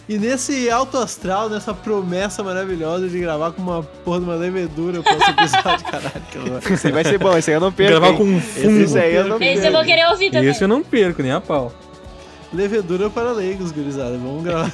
E 0.10 0.18
nesse 0.18 0.72
alto 0.72 0.98
astral, 0.98 1.52
nessa 1.52 1.72
promessa 1.72 2.42
maravilhosa 2.44 3.08
de 3.08 3.20
gravar 3.20 3.52
com 3.52 3.62
uma 3.62 3.84
porra 3.84 4.18
de 4.18 4.26
uma 4.26 4.34
levedura 4.34 5.02
o 5.02 5.04
próximo 5.04 5.36
episódio, 5.38 5.86
caralho, 5.86 6.22
que 6.32 6.38
horror. 6.40 6.62
Esse 6.68 6.88
aí 6.88 6.94
vai 6.94 7.04
ser 7.04 7.20
bom, 7.20 7.38
esse 7.38 7.52
aí 7.52 7.58
eu 7.58 7.62
não 7.62 7.72
perco. 7.72 7.92
gravar 7.92 8.10
hein? 8.10 8.18
com 8.18 8.24
um 8.24 8.38
Esse 8.40 8.88
fungo. 8.88 8.98
aí 8.98 9.14
eu 9.14 9.28
não 9.28 9.40
Esse 9.40 9.68
eu 9.68 9.72
vou 9.72 9.84
querer 9.86 10.08
ouvir 10.10 10.32
também. 10.32 10.50
Isso 10.50 10.64
eu 10.64 10.68
não 10.68 10.84
perco, 10.84 11.22
nem 11.22 11.32
a 11.32 11.40
pau. 11.40 11.72
Levedura 12.52 13.08
para 13.08 13.32
leigos, 13.34 13.72
gurizada. 13.72 14.18
Vamos 14.18 14.44
gravar. 14.44 14.72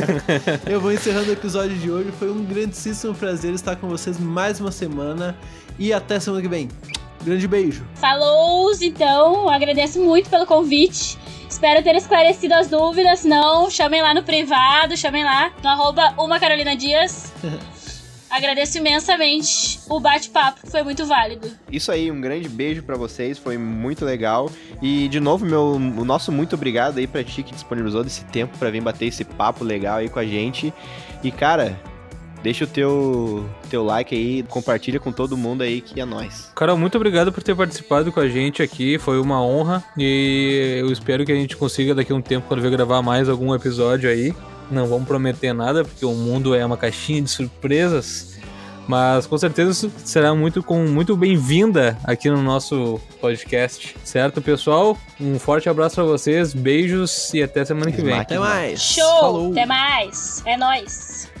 Eu 0.68 0.82
vou 0.82 0.92
encerrando 0.92 1.30
o 1.30 1.32
episódio 1.32 1.74
de 1.74 1.90
hoje. 1.90 2.12
Foi 2.18 2.30
um 2.30 2.44
grandíssimo 2.44 3.14
prazer 3.14 3.54
estar 3.54 3.76
com 3.76 3.88
vocês 3.88 4.20
mais 4.20 4.60
uma 4.60 4.70
semana. 4.70 5.34
E 5.78 5.94
até 5.94 6.20
semana 6.20 6.42
que 6.42 6.48
vem. 6.48 6.68
Grande 7.24 7.48
beijo. 7.48 7.86
Falou, 7.94 8.70
então, 8.82 9.48
agradeço 9.48 9.98
muito 9.98 10.28
pelo 10.28 10.44
convite. 10.44 11.16
Espero 11.48 11.82
ter 11.82 11.94
esclarecido 11.96 12.54
as 12.54 12.68
dúvidas. 12.68 13.24
Não, 13.24 13.70
chamem 13.70 14.02
lá 14.02 14.12
no 14.12 14.22
privado, 14.22 14.96
chamem 14.96 15.24
lá 15.24 15.52
no 15.62 15.68
arroba 15.68 16.14
uma 16.18 16.38
Carolina 16.38 16.76
Dias. 16.76 17.32
Agradeço 18.28 18.78
imensamente 18.78 19.78
o 19.88 20.00
bate-papo, 20.00 20.68
foi 20.68 20.82
muito 20.82 21.06
válido. 21.06 21.48
Isso 21.70 21.92
aí, 21.92 22.10
um 22.10 22.20
grande 22.20 22.48
beijo 22.48 22.82
pra 22.82 22.96
vocês, 22.96 23.38
foi 23.38 23.56
muito 23.56 24.04
legal. 24.04 24.50
E 24.82 25.08
de 25.08 25.20
novo, 25.20 25.46
meu, 25.46 25.74
o 25.74 26.04
nosso 26.04 26.32
muito 26.32 26.54
obrigado 26.54 26.98
aí 26.98 27.06
pra 27.06 27.22
ti 27.22 27.42
que 27.42 27.54
disponibilizou 27.54 28.02
desse 28.02 28.24
tempo 28.24 28.58
pra 28.58 28.68
vir 28.68 28.82
bater 28.82 29.06
esse 29.06 29.24
papo 29.24 29.64
legal 29.64 29.98
aí 29.98 30.08
com 30.08 30.18
a 30.18 30.24
gente. 30.24 30.74
E 31.22 31.30
cara, 31.30 31.80
deixa 32.46 32.62
o 32.62 32.68
teu 32.68 33.44
teu 33.68 33.82
like 33.82 34.14
aí, 34.14 34.44
compartilha 34.44 35.00
com 35.00 35.10
todo 35.10 35.36
mundo 35.36 35.62
aí 35.62 35.80
que 35.80 36.00
é 36.00 36.04
nóis. 36.04 36.48
Carol, 36.54 36.78
muito 36.78 36.94
obrigado 36.94 37.32
por 37.32 37.42
ter 37.42 37.56
participado 37.56 38.12
com 38.12 38.20
a 38.20 38.28
gente 38.28 38.62
aqui. 38.62 38.98
Foi 38.98 39.20
uma 39.20 39.44
honra. 39.44 39.82
E 39.98 40.76
eu 40.78 40.92
espero 40.92 41.24
que 41.24 41.32
a 41.32 41.34
gente 41.34 41.56
consiga 41.56 41.92
daqui 41.92 42.12
a 42.12 42.14
um 42.14 42.22
tempo, 42.22 42.46
quando 42.46 42.62
ver 42.62 42.70
gravar 42.70 43.02
mais 43.02 43.28
algum 43.28 43.52
episódio 43.52 44.08
aí. 44.08 44.32
Não 44.70 44.86
vamos 44.86 45.08
prometer 45.08 45.52
nada, 45.52 45.84
porque 45.84 46.06
o 46.06 46.12
mundo 46.12 46.54
é 46.54 46.64
uma 46.64 46.76
caixinha 46.76 47.20
de 47.20 47.30
surpresas. 47.30 48.36
Mas 48.86 49.26
com 49.26 49.36
certeza 49.36 49.90
será 50.04 50.32
muito, 50.32 50.62
com, 50.62 50.86
muito 50.86 51.16
bem-vinda 51.16 51.98
aqui 52.04 52.30
no 52.30 52.40
nosso 52.40 53.00
podcast. 53.20 53.96
Certo, 54.04 54.40
pessoal? 54.40 54.96
Um 55.20 55.36
forte 55.40 55.68
abraço 55.68 55.96
pra 55.96 56.04
vocês, 56.04 56.54
beijos 56.54 57.34
e 57.34 57.42
até 57.42 57.64
semana 57.64 57.90
que 57.90 58.00
vem. 58.00 58.14
Até 58.14 58.38
mais. 58.38 58.80
Show! 58.80 59.20
Falou. 59.20 59.50
Até 59.50 59.66
mais! 59.66 60.44
É 60.46 60.56
nóis! 60.56 61.35